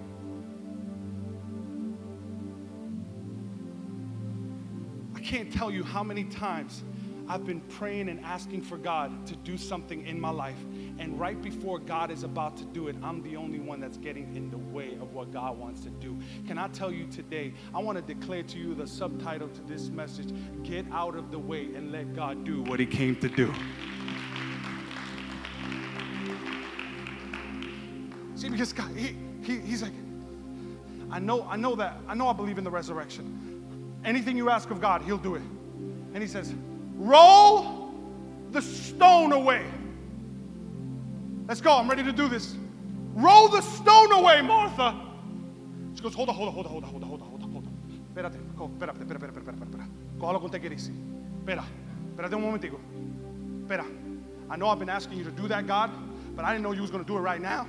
I 5.15 5.21
can't 5.21 5.49
tell 5.53 5.71
you 5.71 5.85
how 5.85 6.03
many 6.03 6.25
times 6.25 6.83
I've 7.29 7.45
been 7.45 7.61
praying 7.61 8.09
and 8.09 8.19
asking 8.25 8.63
for 8.63 8.77
God 8.77 9.25
to 9.27 9.35
do 9.37 9.57
something 9.57 10.05
in 10.05 10.19
my 10.19 10.29
life. 10.29 10.59
And 10.99 11.19
right 11.19 11.41
before 11.41 11.79
God 11.79 12.11
is 12.11 12.23
about 12.23 12.57
to 12.57 12.65
do 12.65 12.87
it, 12.87 12.95
I'm 13.01 13.21
the 13.23 13.35
only 13.35 13.59
one 13.59 13.79
that's 13.79 13.97
getting 13.97 14.35
in 14.35 14.49
the 14.51 14.57
way 14.57 14.93
of 15.01 15.13
what 15.13 15.31
God 15.31 15.57
wants 15.57 15.81
to 15.81 15.89
do. 15.89 16.17
Can 16.47 16.57
I 16.57 16.67
tell 16.67 16.91
you 16.91 17.07
today? 17.07 17.53
I 17.73 17.79
want 17.79 17.97
to 17.97 18.13
declare 18.13 18.43
to 18.43 18.59
you 18.59 18.75
the 18.75 18.85
subtitle 18.85 19.47
to 19.47 19.61
this 19.61 19.89
message 19.89 20.33
Get 20.63 20.85
out 20.91 21.15
of 21.15 21.31
the 21.31 21.39
way 21.39 21.65
and 21.75 21.91
let 21.91 22.15
God 22.15 22.43
do 22.43 22.61
what 22.63 22.79
He 22.79 22.85
came 22.85 23.15
to 23.17 23.29
do. 23.29 23.53
See, 28.35 28.49
because 28.49 28.73
God, 28.73 28.95
he, 28.95 29.15
he, 29.41 29.59
He's 29.59 29.81
like, 29.81 29.93
I 31.09 31.19
know, 31.19 31.47
I 31.49 31.55
know 31.55 31.75
that, 31.75 31.97
I 32.07 32.13
know 32.13 32.27
I 32.27 32.33
believe 32.33 32.57
in 32.57 32.63
the 32.63 32.71
resurrection. 32.71 34.01
Anything 34.05 34.37
you 34.37 34.49
ask 34.49 34.69
of 34.69 34.79
God, 34.81 35.01
He'll 35.01 35.17
do 35.17 35.35
it. 35.35 35.41
And 36.13 36.17
He 36.17 36.27
says, 36.27 36.53
Roll 36.95 37.93
the 38.51 38.61
stone 38.61 39.31
away. 39.31 39.65
Let's 41.47 41.61
go. 41.61 41.77
I'm 41.77 41.89
ready 41.89 42.03
to 42.03 42.13
do 42.13 42.27
this. 42.27 42.55
Roll 43.13 43.47
the 43.49 43.61
stone 43.61 44.11
away, 44.11 44.41
Martha. 44.41 44.99
She 45.95 46.01
goes, 46.01 46.13
Hold 46.15 46.29
on, 46.29 46.35
hold 46.35 46.49
on, 46.49 46.53
hold 46.53 46.65
on, 46.65 46.73
hold 46.73 46.83
on, 46.83 46.89
hold 46.93 47.03
on, 47.03 47.03
hold 47.03 47.21
on, 47.21 47.29
hold 47.29 47.43
on, 47.43 47.51
hold 47.51 47.65
on. 47.65 47.73
Espérate, 48.13 48.35
espérate, 48.35 48.99
espérate, 48.99 49.27
espérate, 49.27 49.39
espérate, 49.39 49.63
espérate. 49.63 49.89
Cójalo 50.19 50.39
con 50.39 50.49
tequerisi. 50.49 50.91
Espera, 51.39 51.63
espérate 52.11 52.35
un 52.35 52.41
momentico. 52.41 52.79
Espera. 53.63 53.85
I 54.49 54.55
know 54.55 54.67
I've 54.67 54.79
been 54.79 54.89
asking 54.89 55.17
you 55.17 55.23
to 55.23 55.31
do 55.31 55.47
that, 55.47 55.67
God, 55.67 55.91
but 56.35 56.45
I 56.45 56.51
didn't 56.51 56.63
know 56.63 56.71
you 56.71 56.81
was 56.81 56.91
going 56.91 57.03
to 57.03 57.07
do 57.07 57.17
it 57.17 57.21
right 57.21 57.41
now. 57.41 57.67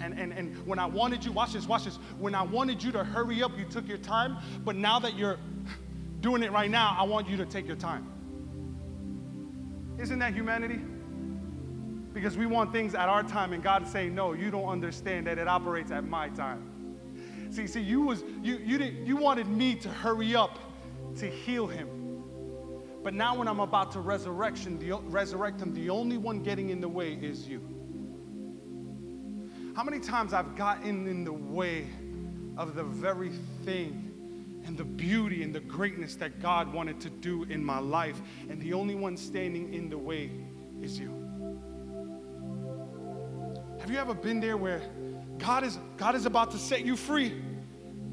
And, 0.00 0.18
and, 0.18 0.32
and 0.32 0.66
when 0.66 0.78
I 0.78 0.86
wanted 0.86 1.24
you, 1.24 1.32
watch 1.32 1.52
this, 1.54 1.66
watch 1.66 1.84
this. 1.84 1.96
When 2.18 2.34
I 2.34 2.42
wanted 2.42 2.82
you 2.82 2.92
to 2.92 3.02
hurry 3.02 3.42
up, 3.42 3.58
you 3.58 3.64
took 3.64 3.88
your 3.88 3.98
time. 3.98 4.36
But 4.64 4.76
now 4.76 4.98
that 5.00 5.16
you're 5.16 5.38
doing 6.20 6.42
it 6.42 6.52
right 6.52 6.70
now, 6.70 6.96
I 6.98 7.02
want 7.02 7.28
you 7.28 7.36
to 7.38 7.46
take 7.46 7.66
your 7.66 7.76
time. 7.76 8.06
Isn't 9.98 10.20
that 10.20 10.34
humanity? 10.34 10.80
Because 12.18 12.36
we 12.36 12.46
want 12.46 12.72
things 12.72 12.96
at 12.96 13.08
our 13.08 13.22
time, 13.22 13.52
and 13.52 13.62
God's 13.62 13.92
saying, 13.92 14.12
No, 14.12 14.32
you 14.32 14.50
don't 14.50 14.66
understand 14.66 15.28
that 15.28 15.38
it 15.38 15.46
operates 15.46 15.92
at 15.92 16.02
my 16.02 16.28
time. 16.30 16.68
See, 17.50 17.68
see, 17.68 17.80
you 17.80 18.00
was 18.00 18.24
you 18.42 18.58
you 18.58 18.76
didn't 18.76 19.06
you 19.06 19.16
wanted 19.16 19.46
me 19.46 19.76
to 19.76 19.88
hurry 19.88 20.34
up 20.34 20.58
to 21.18 21.30
heal 21.30 21.68
him. 21.68 21.88
But 23.04 23.14
now 23.14 23.36
when 23.36 23.46
I'm 23.46 23.60
about 23.60 23.92
to 23.92 24.00
resurrection, 24.00 24.80
the, 24.80 24.96
resurrect 24.96 25.60
him, 25.62 25.72
the 25.72 25.90
only 25.90 26.18
one 26.18 26.42
getting 26.42 26.70
in 26.70 26.80
the 26.80 26.88
way 26.88 27.12
is 27.12 27.46
you. 27.46 27.62
How 29.76 29.84
many 29.84 30.00
times 30.00 30.32
I've 30.32 30.56
gotten 30.56 31.06
in 31.06 31.22
the 31.22 31.32
way 31.32 31.86
of 32.56 32.74
the 32.74 32.82
very 32.82 33.30
thing 33.64 34.60
and 34.66 34.76
the 34.76 34.84
beauty 34.84 35.44
and 35.44 35.54
the 35.54 35.60
greatness 35.60 36.16
that 36.16 36.42
God 36.42 36.72
wanted 36.72 37.00
to 37.02 37.10
do 37.10 37.44
in 37.44 37.64
my 37.64 37.78
life, 37.78 38.20
and 38.50 38.60
the 38.60 38.72
only 38.72 38.96
one 38.96 39.16
standing 39.16 39.72
in 39.72 39.88
the 39.88 39.98
way 39.98 40.32
is 40.82 40.98
you. 40.98 41.27
Have 43.88 43.94
you 43.94 44.00
ever 44.02 44.12
been 44.12 44.38
there 44.38 44.58
where 44.58 44.82
God 45.38 45.64
is, 45.64 45.78
God 45.96 46.14
is 46.14 46.26
about 46.26 46.50
to 46.50 46.58
set 46.58 46.84
you 46.84 46.94
free, 46.94 47.40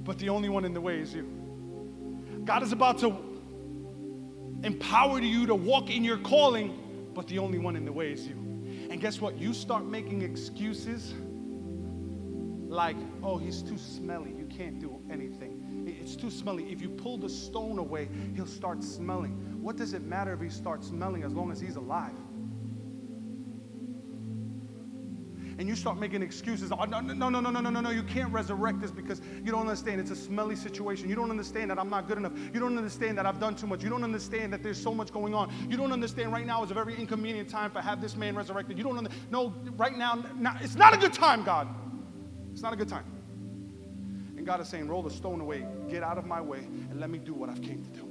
but 0.06 0.18
the 0.18 0.30
only 0.30 0.48
one 0.48 0.64
in 0.64 0.74
the 0.74 0.80
way 0.80 1.02
is 1.02 1.14
you? 1.14 1.24
God 2.46 2.64
is 2.64 2.72
about 2.72 2.98
to 3.00 3.08
empower 4.64 5.20
you 5.20 5.46
to 5.48 5.54
walk 5.54 5.90
in 5.90 6.06
your 6.06 6.18
calling, 6.20 7.12
but 7.14 7.28
the 7.28 7.40
only 7.40 7.58
one 7.58 7.76
in 7.76 7.84
the 7.84 7.92
way 7.92 8.14
is 8.14 8.26
you. 8.26 8.36
And 8.90 9.02
guess 9.02 9.20
what? 9.20 9.38
You 9.38 9.54
start 9.54 9.84
making 9.84 10.22
excuses 10.22 11.14
like, 12.70 12.96
oh, 13.22 13.38
he's 13.38 13.62
too 13.62 13.78
smelly. 13.78 14.32
You 14.32 14.46
can't 14.46 14.80
do 14.80 14.98
anything. 15.12 15.94
It's 16.02 16.16
too 16.16 16.32
smelly. 16.32 16.72
If 16.72 16.82
you 16.82 16.88
pull 16.88 17.18
the 17.18 17.28
stone 17.28 17.80
away, 17.80 18.08
he'll 18.34 18.46
start 18.46 18.82
smelling. 18.82 19.60
What 19.62 19.76
does 19.76 19.94
it 19.94 20.04
matter 20.04 20.32
if 20.32 20.40
he 20.40 20.48
starts 20.48 20.88
smelling 20.88 21.24
as 21.24 21.34
long 21.34 21.52
as 21.52 21.60
he's 21.60 21.76
alive? 21.76 22.16
and 25.58 25.70
you 25.70 25.76
start 25.76 25.97
making 25.97 26.22
excuses. 26.22 26.72
Oh, 26.72 26.84
no, 26.84 26.99
no, 26.99 27.30
no, 27.30 27.39
no, 27.39 27.49
no, 27.49 27.70
no, 27.70 27.82
no, 27.82 27.89
you 27.89 28.03
can't 28.03 28.32
resurrect 28.32 28.82
this 28.82 28.91
because 28.91 29.22
you 29.43 29.51
don't 29.51 29.62
understand. 29.62 30.01
It's 30.01 30.12
a 30.12 30.16
smelly 30.16 30.56
situation. 30.56 31.08
You 31.08 31.16
don't 31.16 31.32
understand 31.32 31.72
that 31.72 31.80
I'm 31.80 31.89
not 31.89 32.08
good 32.08 32.18
enough. 32.18 32.34
You 32.53 32.60
don't 32.60 32.78
understand 32.78 33.18
that 33.18 33.26
I've 33.26 33.39
done 33.39 33.56
too 33.56 33.68
much. 33.68 33.82
You 33.82 33.89
don't 33.89 34.03
understand 34.03 34.51
that 34.53 34.64
there's 34.64 34.82
so 34.82 34.93
much 34.93 35.14
going 35.14 35.34
on. 35.34 35.53
You 35.70 35.78
don't 35.78 35.93
understand 35.93 36.34
right 36.34 36.45
now 36.45 36.64
is 36.64 36.72
a 36.72 36.74
very 36.74 36.95
inconvenient 36.95 37.47
time 37.47 37.72
for 37.72 37.80
have 37.80 38.01
this 38.01 38.16
man 38.16 38.36
resurrected. 38.36 38.78
You 38.78 38.84
don't 38.84 38.97
under- 38.97 39.12
no 39.32 39.53
right 39.78 39.97
now. 39.97 40.24
It's 40.62 40.76
not 40.76 40.93
a 40.93 40.97
good 40.97 41.14
time, 41.14 41.43
God. 41.43 41.70
It's 42.51 42.62
not 42.62 42.74
a 42.74 42.76
good 42.76 42.89
time. 42.89 43.06
And 44.38 44.45
God 44.45 44.60
is 44.60 44.68
saying, 44.68 44.88
roll 44.89 45.01
the 45.01 45.10
stone 45.10 45.39
away, 45.39 45.66
get 45.89 46.03
out 46.03 46.18
of 46.18 46.26
my 46.26 46.41
way, 46.41 46.60
and 46.60 46.99
let 46.99 47.10
me 47.10 47.18
do 47.18 47.34
what 47.34 47.49
I've 47.49 47.62
came 47.62 47.84
to 47.84 47.89
do. 47.89 48.06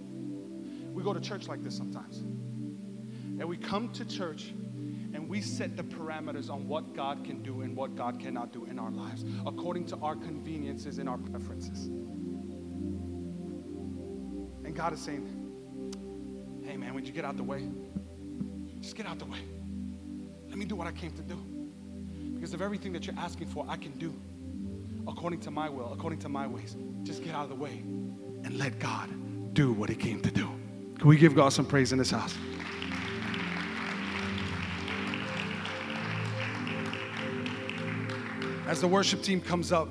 We 0.93 1.03
go 1.03 1.13
to 1.13 1.21
church 1.21 1.49
like 1.49 1.63
this 1.63 1.77
sometimes. 1.77 2.19
And 2.19 3.45
we 3.45 3.57
come 3.57 3.91
to 3.91 4.05
church 4.05 4.55
and 5.15 5.29
we 5.29 5.41
set 5.41 5.77
the 5.77 5.83
parameters 5.83 6.51
on 6.51 6.67
what 6.67 6.93
God 6.95 7.25
can 7.25 7.41
do 7.43 7.63
and 7.63 7.77
what 7.77 7.95
God 7.95 8.21
cannot 8.21 8.53
do 8.53 8.65
in 8.65 8.81
our 8.81 8.91
lives 8.91 9.25
according 9.47 9.87
to 9.87 9.97
our 9.99 10.17
conveniences 10.17 10.99
and 10.99 11.09
our 11.09 11.19
preferences. 11.19 11.87
And 14.65 14.75
God 14.75 14.93
is 14.93 15.01
saying, 15.01 15.25
hey 16.67 16.77
man, 16.77 16.95
would 16.95 17.07
you 17.07 17.13
get 17.13 17.25
out 17.25 17.37
the 17.37 17.45
way? 17.45 17.69
Just 18.81 18.97
get 18.97 19.07
out 19.07 19.21
the 19.21 19.25
way. 19.27 19.39
Let 20.49 20.59
me 20.59 20.65
do 20.65 20.75
what 20.75 20.89
I 20.89 20.93
came 20.93 21.13
to 21.13 21.23
do. 21.23 21.37
Because 22.35 22.53
of 22.53 22.61
everything 22.61 22.93
that 22.93 23.07
you're 23.07 23.19
asking 23.19 23.47
for, 23.47 23.65
I 23.69 23.77
can 23.77 23.93
do 23.93 24.13
according 25.07 25.41
to 25.41 25.51
my 25.51 25.69
will, 25.69 25.93
according 25.93 26.19
to 26.21 26.29
my 26.29 26.47
ways. 26.47 26.77
Just 27.05 27.23
get 27.23 27.35
out 27.35 27.45
of 27.45 27.51
the 27.51 27.55
way 27.55 27.83
and 28.45 28.59
let 28.59 28.81
God 28.81 29.09
do 29.55 29.73
what 29.73 29.89
He 29.89 29.95
came 29.95 30.21
to 30.23 30.31
do. 30.31 30.49
Can 30.99 31.09
we 31.09 31.17
give 31.17 31.37
God 31.37 31.51
some 31.51 31.67
praise 31.67 31.93
in 31.93 31.99
this 31.99 32.11
house? 32.11 32.37
As 38.67 38.81
the 38.81 38.89
worship 38.89 39.23
team 39.23 39.43
comes 39.43 39.73
up, 39.73 39.89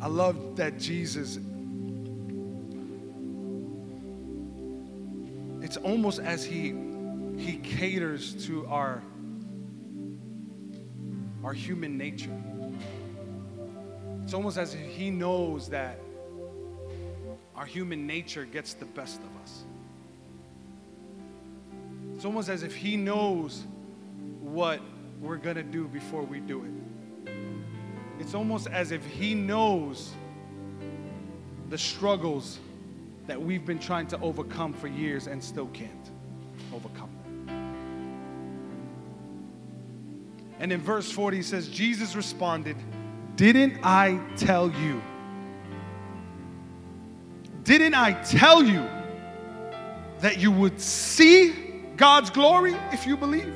I 0.00 0.06
love 0.06 0.56
that 0.56 0.78
Jesus, 0.78 1.38
it's 5.60 5.76
almost 5.78 6.20
as 6.20 6.44
he, 6.44 6.74
he 7.36 7.56
caters 7.62 8.46
to 8.46 8.66
our, 8.66 9.02
our 11.42 11.52
human 11.52 11.98
nature. 11.98 12.36
It's 14.22 14.34
almost 14.34 14.56
as 14.56 14.74
if 14.74 14.80
he 14.80 15.10
knows 15.10 15.68
that 15.70 15.98
our 17.56 17.66
human 17.66 18.06
nature 18.06 18.44
gets 18.44 18.74
the 18.74 18.84
best 18.84 19.20
of 19.20 19.42
us. 19.42 19.64
It's 22.14 22.24
almost 22.24 22.48
as 22.48 22.62
if 22.62 22.74
he 22.76 22.96
knows 22.96 23.64
what 24.40 24.80
we're 25.24 25.36
going 25.36 25.56
to 25.56 25.62
do 25.62 25.88
before 25.88 26.22
we 26.22 26.40
do 26.40 26.64
it. 26.64 27.32
It's 28.20 28.34
almost 28.34 28.68
as 28.68 28.92
if 28.92 29.04
He 29.04 29.34
knows 29.34 30.12
the 31.70 31.78
struggles 31.78 32.58
that 33.26 33.40
we've 33.40 33.64
been 33.64 33.78
trying 33.78 34.06
to 34.08 34.20
overcome 34.20 34.72
for 34.72 34.86
years 34.86 35.26
and 35.26 35.42
still 35.42 35.68
can't 35.68 36.10
overcome 36.74 37.10
them. 37.24 37.24
And 40.60 40.72
in 40.72 40.80
verse 40.80 41.10
40, 41.10 41.38
he 41.38 41.42
says, 41.42 41.68
Jesus 41.68 42.14
responded, 42.14 42.76
Didn't 43.36 43.78
I 43.82 44.20
tell 44.36 44.70
you? 44.70 45.02
Didn't 47.64 47.94
I 47.94 48.12
tell 48.22 48.62
you 48.62 48.86
that 50.20 50.38
you 50.38 50.52
would 50.52 50.78
see 50.80 51.52
God's 51.96 52.30
glory 52.30 52.76
if 52.92 53.06
you 53.06 53.16
believe? 53.16 53.52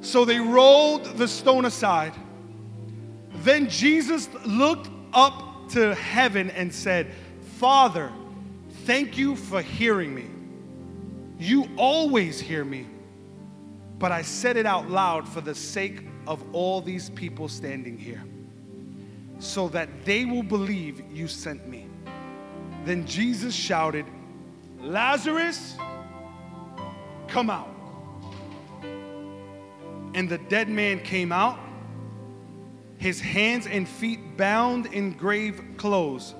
So 0.00 0.24
they 0.24 0.38
rolled 0.38 1.04
the 1.04 1.28
stone 1.28 1.64
aside. 1.64 2.14
Then 3.36 3.68
Jesus 3.68 4.28
looked 4.44 4.90
up 5.12 5.68
to 5.70 5.94
heaven 5.94 6.50
and 6.50 6.72
said, 6.74 7.12
Father, 7.58 8.10
thank 8.84 9.16
you 9.16 9.36
for 9.36 9.62
hearing 9.62 10.14
me. 10.14 10.26
You 11.38 11.68
always 11.76 12.40
hear 12.40 12.64
me, 12.64 12.86
but 13.98 14.12
I 14.12 14.22
said 14.22 14.56
it 14.56 14.66
out 14.66 14.90
loud 14.90 15.28
for 15.28 15.40
the 15.40 15.54
sake 15.54 16.02
of 16.26 16.42
all 16.54 16.80
these 16.80 17.08
people 17.10 17.48
standing 17.48 17.96
here, 17.96 18.22
so 19.38 19.68
that 19.68 19.88
they 20.04 20.24
will 20.24 20.42
believe 20.42 21.02
you 21.12 21.28
sent 21.28 21.66
me. 21.66 21.86
Then 22.84 23.06
Jesus 23.06 23.54
shouted, 23.54 24.04
Lazarus, 24.80 25.76
come 27.26 27.48
out. 27.48 27.74
And 30.14 30.28
the 30.28 30.38
dead 30.38 30.68
man 30.68 31.00
came 31.00 31.32
out, 31.32 31.58
his 32.98 33.20
hands 33.20 33.66
and 33.66 33.88
feet 33.88 34.36
bound 34.36 34.86
in 34.86 35.12
grave 35.12 35.62
clothes, 35.76 36.34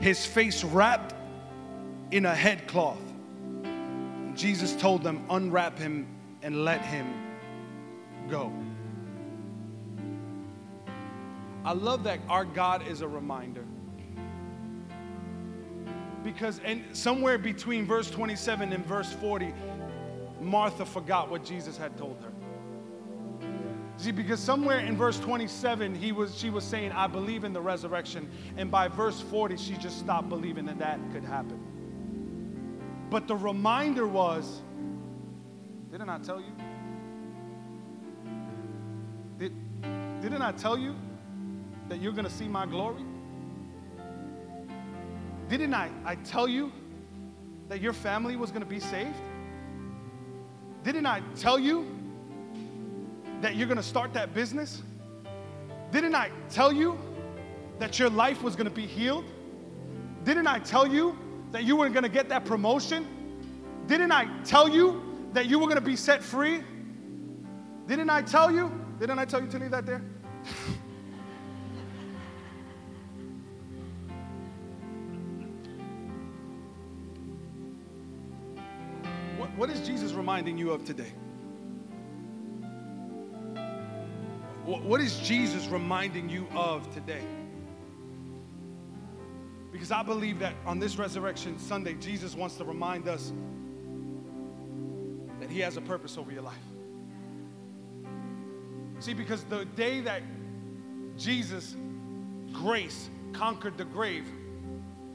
his 0.00 0.24
face 0.24 0.64
wrapped 0.64 1.14
in 2.10 2.26
a 2.26 2.34
headcloth. 2.34 2.98
Jesus 4.34 4.74
told 4.74 5.02
them, 5.02 5.24
Unwrap 5.28 5.78
him 5.78 6.06
and 6.42 6.64
let 6.64 6.80
him 6.82 7.06
go. 8.28 8.52
I 11.64 11.72
love 11.72 12.04
that 12.04 12.20
our 12.28 12.44
God 12.44 12.86
is 12.88 13.02
a 13.02 13.08
reminder. 13.08 13.64
Because, 16.24 16.60
and 16.64 16.84
somewhere 16.96 17.38
between 17.38 17.86
verse 17.86 18.10
27 18.10 18.72
and 18.72 18.84
verse 18.84 19.12
40, 19.12 19.52
Martha 20.40 20.86
forgot 20.86 21.30
what 21.30 21.44
Jesus 21.44 21.76
had 21.76 21.96
told 21.96 22.18
her. 22.22 22.32
See, 24.00 24.12
because 24.12 24.40
somewhere 24.40 24.78
in 24.78 24.96
verse 24.96 25.20
27, 25.20 25.94
he 25.94 26.10
was, 26.10 26.34
she 26.34 26.48
was 26.48 26.64
saying, 26.64 26.90
I 26.92 27.06
believe 27.06 27.44
in 27.44 27.52
the 27.52 27.60
resurrection. 27.60 28.30
And 28.56 28.70
by 28.70 28.88
verse 28.88 29.20
40, 29.20 29.58
she 29.58 29.74
just 29.74 29.98
stopped 29.98 30.30
believing 30.30 30.64
that 30.64 30.78
that 30.78 30.98
could 31.12 31.22
happen. 31.22 31.60
But 33.10 33.28
the 33.28 33.36
reminder 33.36 34.06
was, 34.06 34.62
didn't 35.92 36.08
I 36.08 36.18
tell 36.18 36.40
you? 36.40 36.52
Did, 39.38 39.52
didn't 40.22 40.40
I 40.40 40.52
tell 40.52 40.78
you 40.78 40.96
that 41.90 42.00
you're 42.00 42.12
going 42.12 42.24
to 42.24 42.32
see 42.32 42.48
my 42.48 42.64
glory? 42.64 43.04
Didn't 45.50 45.74
I, 45.74 45.90
I 46.06 46.14
tell 46.14 46.48
you 46.48 46.72
that 47.68 47.82
your 47.82 47.92
family 47.92 48.36
was 48.36 48.50
going 48.50 48.62
to 48.62 48.66
be 48.68 48.80
saved? 48.80 49.20
Didn't 50.84 51.04
I 51.04 51.20
tell 51.36 51.58
you 51.58 51.99
that 53.40 53.56
you're 53.56 53.66
going 53.66 53.76
to 53.76 53.82
start 53.82 54.12
that 54.14 54.34
business? 54.34 54.82
Didn't 55.90 56.14
I 56.14 56.30
tell 56.50 56.72
you 56.72 56.98
that 57.78 57.98
your 57.98 58.10
life 58.10 58.42
was 58.42 58.54
going 58.54 58.68
to 58.68 58.74
be 58.74 58.86
healed? 58.86 59.24
Didn't 60.24 60.46
I 60.46 60.58
tell 60.58 60.86
you 60.86 61.18
that 61.52 61.64
you 61.64 61.76
were 61.76 61.88
going 61.88 62.02
to 62.02 62.08
get 62.08 62.28
that 62.28 62.44
promotion? 62.44 63.06
Didn't 63.86 64.12
I 64.12 64.26
tell 64.44 64.68
you 64.68 65.02
that 65.32 65.46
you 65.46 65.58
were 65.58 65.66
going 65.66 65.78
to 65.78 65.84
be 65.84 65.96
set 65.96 66.22
free? 66.22 66.62
Didn't 67.86 68.10
I 68.10 68.22
tell 68.22 68.52
you? 68.52 68.70
Didn't 69.00 69.18
I 69.18 69.24
tell 69.24 69.40
you 69.42 69.48
to 69.48 69.58
leave 69.58 69.70
that 69.70 69.86
there? 69.86 70.02
what, 79.38 79.50
what 79.56 79.70
is 79.70 79.80
Jesus 79.86 80.12
reminding 80.12 80.58
you 80.58 80.70
of 80.70 80.84
today? 80.84 81.12
What 84.78 85.00
is 85.00 85.18
Jesus 85.18 85.66
reminding 85.66 86.28
you 86.28 86.46
of 86.54 86.94
today? 86.94 87.24
Because 89.72 89.90
I 89.90 90.04
believe 90.04 90.38
that 90.38 90.54
on 90.64 90.78
this 90.78 90.96
Resurrection 90.96 91.58
Sunday, 91.58 91.94
Jesus 91.94 92.36
wants 92.36 92.56
to 92.56 92.64
remind 92.64 93.08
us 93.08 93.32
that 95.40 95.50
He 95.50 95.58
has 95.58 95.76
a 95.76 95.80
purpose 95.80 96.16
over 96.16 96.30
your 96.30 96.42
life. 96.42 96.54
See, 99.00 99.12
because 99.12 99.42
the 99.44 99.64
day 99.64 100.02
that 100.02 100.22
Jesus, 101.16 101.74
grace, 102.52 103.10
conquered 103.32 103.76
the 103.76 103.86
grave 103.86 104.26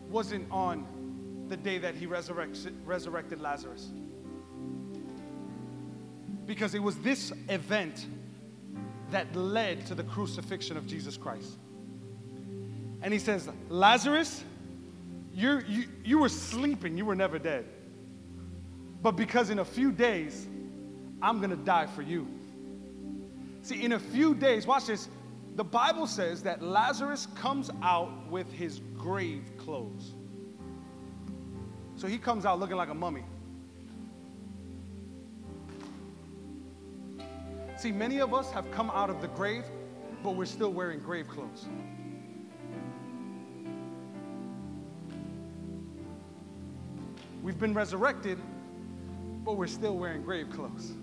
wasn't 0.10 0.52
on 0.52 0.86
the 1.48 1.56
day 1.56 1.78
that 1.78 1.96
He 1.96 2.08
resurrected, 2.08 2.76
resurrected 2.86 3.40
Lazarus. 3.40 3.88
Because 6.46 6.76
it 6.76 6.84
was 6.84 6.98
this 6.98 7.32
event 7.48 8.06
that 9.12 9.36
led 9.36 9.86
to 9.88 9.96
the 9.96 10.04
crucifixion 10.04 10.78
of 10.78 10.88
Jesus 10.88 11.18
Christ. 11.18 11.58
And 13.02 13.14
he 13.14 13.20
says, 13.20 13.50
Lazarus, 13.70 14.44
you 15.34 15.62
you, 16.04 16.20
were 16.20 16.30
sleeping, 16.30 16.98
you 16.98 17.06
were 17.06 17.16
never 17.16 17.38
dead. 17.38 17.66
But 19.02 19.12
because 19.12 19.50
in 19.50 19.60
a 19.60 19.66
few 19.66 19.92
days, 19.92 20.48
I'm 21.22 21.40
gonna 21.40 21.56
die 21.56 21.86
for 21.86 22.02
you. 22.02 22.28
See, 23.62 23.84
in 23.84 23.92
a 23.94 24.00
few 24.00 24.34
days, 24.34 24.66
watch 24.66 24.88
this. 24.88 25.10
The 25.56 25.64
Bible 25.64 26.08
says 26.08 26.44
that 26.44 26.62
Lazarus 26.62 27.28
comes 27.36 27.70
out 27.82 28.30
with 28.30 28.52
his 28.52 28.82
grave 28.98 29.44
clothes. 29.58 30.14
So 31.96 32.08
he 32.08 32.18
comes 32.18 32.46
out 32.46 32.60
looking 32.60 32.76
like 32.76 32.90
a 32.90 32.94
mummy. 32.94 33.24
See, 37.86 37.92
many 37.92 38.20
of 38.20 38.34
us 38.34 38.50
have 38.50 38.72
come 38.72 38.90
out 38.90 39.12
of 39.12 39.22
the 39.22 39.28
grave, 39.28 39.64
but 40.24 40.32
we're 40.32 40.48
still 40.48 40.74
wearing 40.74 40.98
grave 40.98 41.28
clothes. 41.28 41.68
We've 47.44 47.60
been 47.60 47.76
resurrected, 47.76 48.40
but 49.44 49.56
we're 49.56 49.68
still 49.68 50.00
wearing 50.00 50.24
grave 50.24 50.50
clothes. 50.50 50.94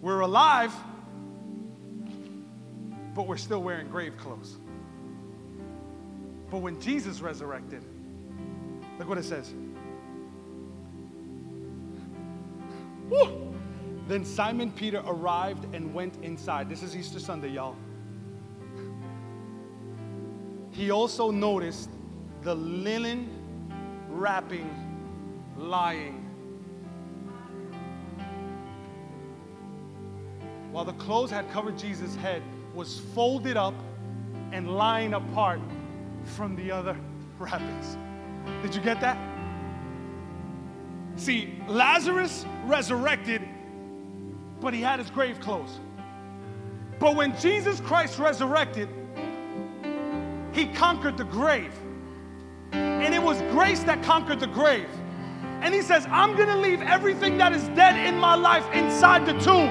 We're 0.00 0.20
alive, 0.20 0.72
but 3.16 3.26
we're 3.26 3.36
still 3.36 3.64
wearing 3.64 3.88
grave 3.88 4.16
clothes. 4.16 4.58
But 6.52 6.58
when 6.58 6.80
Jesus 6.80 7.20
resurrected, 7.20 7.82
look 9.00 9.08
what 9.08 9.18
it 9.18 9.24
says. 9.24 9.52
Woo! 13.08 13.54
Then 14.08 14.24
Simon 14.24 14.70
Peter 14.70 15.02
arrived 15.06 15.74
and 15.74 15.92
went 15.92 16.22
inside. 16.22 16.68
This 16.68 16.82
is 16.82 16.96
Easter 16.96 17.18
Sunday, 17.18 17.48
y'all. 17.48 17.76
He 20.70 20.90
also 20.90 21.30
noticed 21.30 21.90
the 22.42 22.54
linen 22.54 23.30
wrapping 24.08 24.70
lying. 25.56 26.22
While 30.70 30.84
the 30.84 30.92
clothes 30.94 31.30
had 31.30 31.50
covered 31.50 31.78
Jesus' 31.78 32.14
head, 32.16 32.42
was 32.74 33.00
folded 33.14 33.56
up 33.56 33.74
and 34.52 34.76
lying 34.76 35.14
apart 35.14 35.60
from 36.24 36.54
the 36.54 36.70
other 36.70 36.96
wrappings. 37.38 37.96
Did 38.62 38.74
you 38.74 38.82
get 38.82 39.00
that? 39.00 39.35
See, 41.16 41.60
Lazarus 41.66 42.44
resurrected, 42.64 43.42
but 44.60 44.74
he 44.74 44.80
had 44.80 44.98
his 44.98 45.10
grave 45.10 45.40
clothes. 45.40 45.80
But 46.98 47.16
when 47.16 47.38
Jesus 47.38 47.80
Christ 47.80 48.18
resurrected, 48.18 48.88
he 50.52 50.66
conquered 50.66 51.16
the 51.16 51.24
grave. 51.24 51.72
And 52.72 53.14
it 53.14 53.22
was 53.22 53.40
grace 53.52 53.82
that 53.84 54.02
conquered 54.02 54.40
the 54.40 54.46
grave. 54.46 54.88
And 55.60 55.74
he 55.74 55.82
says, 55.82 56.06
I'm 56.10 56.36
to 56.36 56.56
leave 56.56 56.82
everything 56.82 57.38
that 57.38 57.52
is 57.52 57.62
dead 57.68 57.96
in 58.06 58.18
my 58.18 58.34
life 58.34 58.66
inside 58.72 59.26
the 59.26 59.32
tomb. 59.40 59.70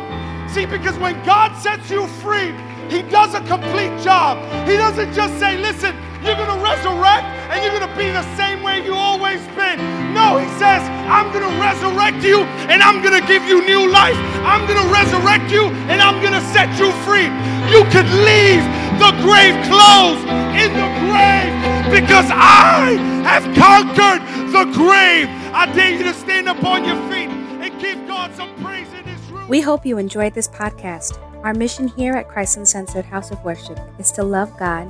See, 0.49 0.65
because 0.65 0.97
when 0.97 1.23
God 1.25 1.55
sets 1.61 1.89
you 1.89 2.07
free, 2.07 2.53
he 2.89 3.01
does 3.03 3.33
a 3.33 3.41
complete 3.41 3.99
job. 4.01 4.37
He 4.67 4.77
doesn't 4.77 5.13
just 5.13 5.39
say, 5.39 5.57
listen, 5.57 5.95
you're 6.25 6.35
going 6.35 6.49
to 6.49 6.61
resurrect 6.63 7.25
and 7.53 7.61
you're 7.61 7.73
going 7.73 7.87
to 7.87 7.95
be 7.97 8.09
the 8.09 8.25
same 8.35 8.63
way 8.63 8.83
you 8.83 8.93
always 8.93 9.39
been. 9.53 9.77
No, 10.13 10.37
he 10.37 10.47
says, 10.57 10.81
I'm 11.05 11.31
going 11.31 11.45
to 11.45 11.55
resurrect 11.61 12.23
you 12.25 12.41
and 12.67 12.81
I'm 12.81 13.01
going 13.05 13.19
to 13.19 13.25
give 13.27 13.43
you 13.45 13.61
new 13.65 13.89
life. 13.89 14.17
I'm 14.41 14.65
going 14.65 14.81
to 14.81 14.89
resurrect 14.91 15.51
you 15.51 15.69
and 15.91 16.01
I'm 16.01 16.21
going 16.21 16.33
to 16.33 16.41
set 16.49 16.73
you 16.81 16.89
free. 17.05 17.29
You 17.69 17.85
could 17.93 18.09
leave 18.25 18.63
the 18.97 19.11
grave 19.21 19.53
closed 19.69 20.25
in 20.57 20.71
the 20.73 20.89
grave 21.05 21.51
because 21.91 22.25
I 22.31 22.97
have 23.23 23.43
conquered 23.55 24.21
the 24.51 24.65
grave. 24.73 25.27
I 25.53 25.71
dare 25.73 25.91
you 25.91 26.03
to 26.03 26.13
stand 26.13 26.49
up 26.49 26.63
on 26.63 26.85
your 26.85 26.95
feet 27.11 27.29
and 27.29 27.79
give 27.81 28.07
God 28.07 28.33
some 28.35 28.55
praise 28.63 28.87
in 28.93 29.05
this 29.05 29.21
room. 29.29 29.47
We 29.47 29.61
hope 29.61 29.85
you 29.85 29.97
enjoyed 29.97 30.33
this 30.33 30.47
podcast. 30.47 31.19
Our 31.43 31.53
mission 31.53 31.87
here 31.87 32.13
at 32.13 32.27
Christ 32.27 32.57
Uncensored 32.57 33.05
House 33.05 33.31
of 33.31 33.43
Worship 33.43 33.79
is 33.99 34.11
to 34.13 34.23
love 34.23 34.57
God, 34.57 34.89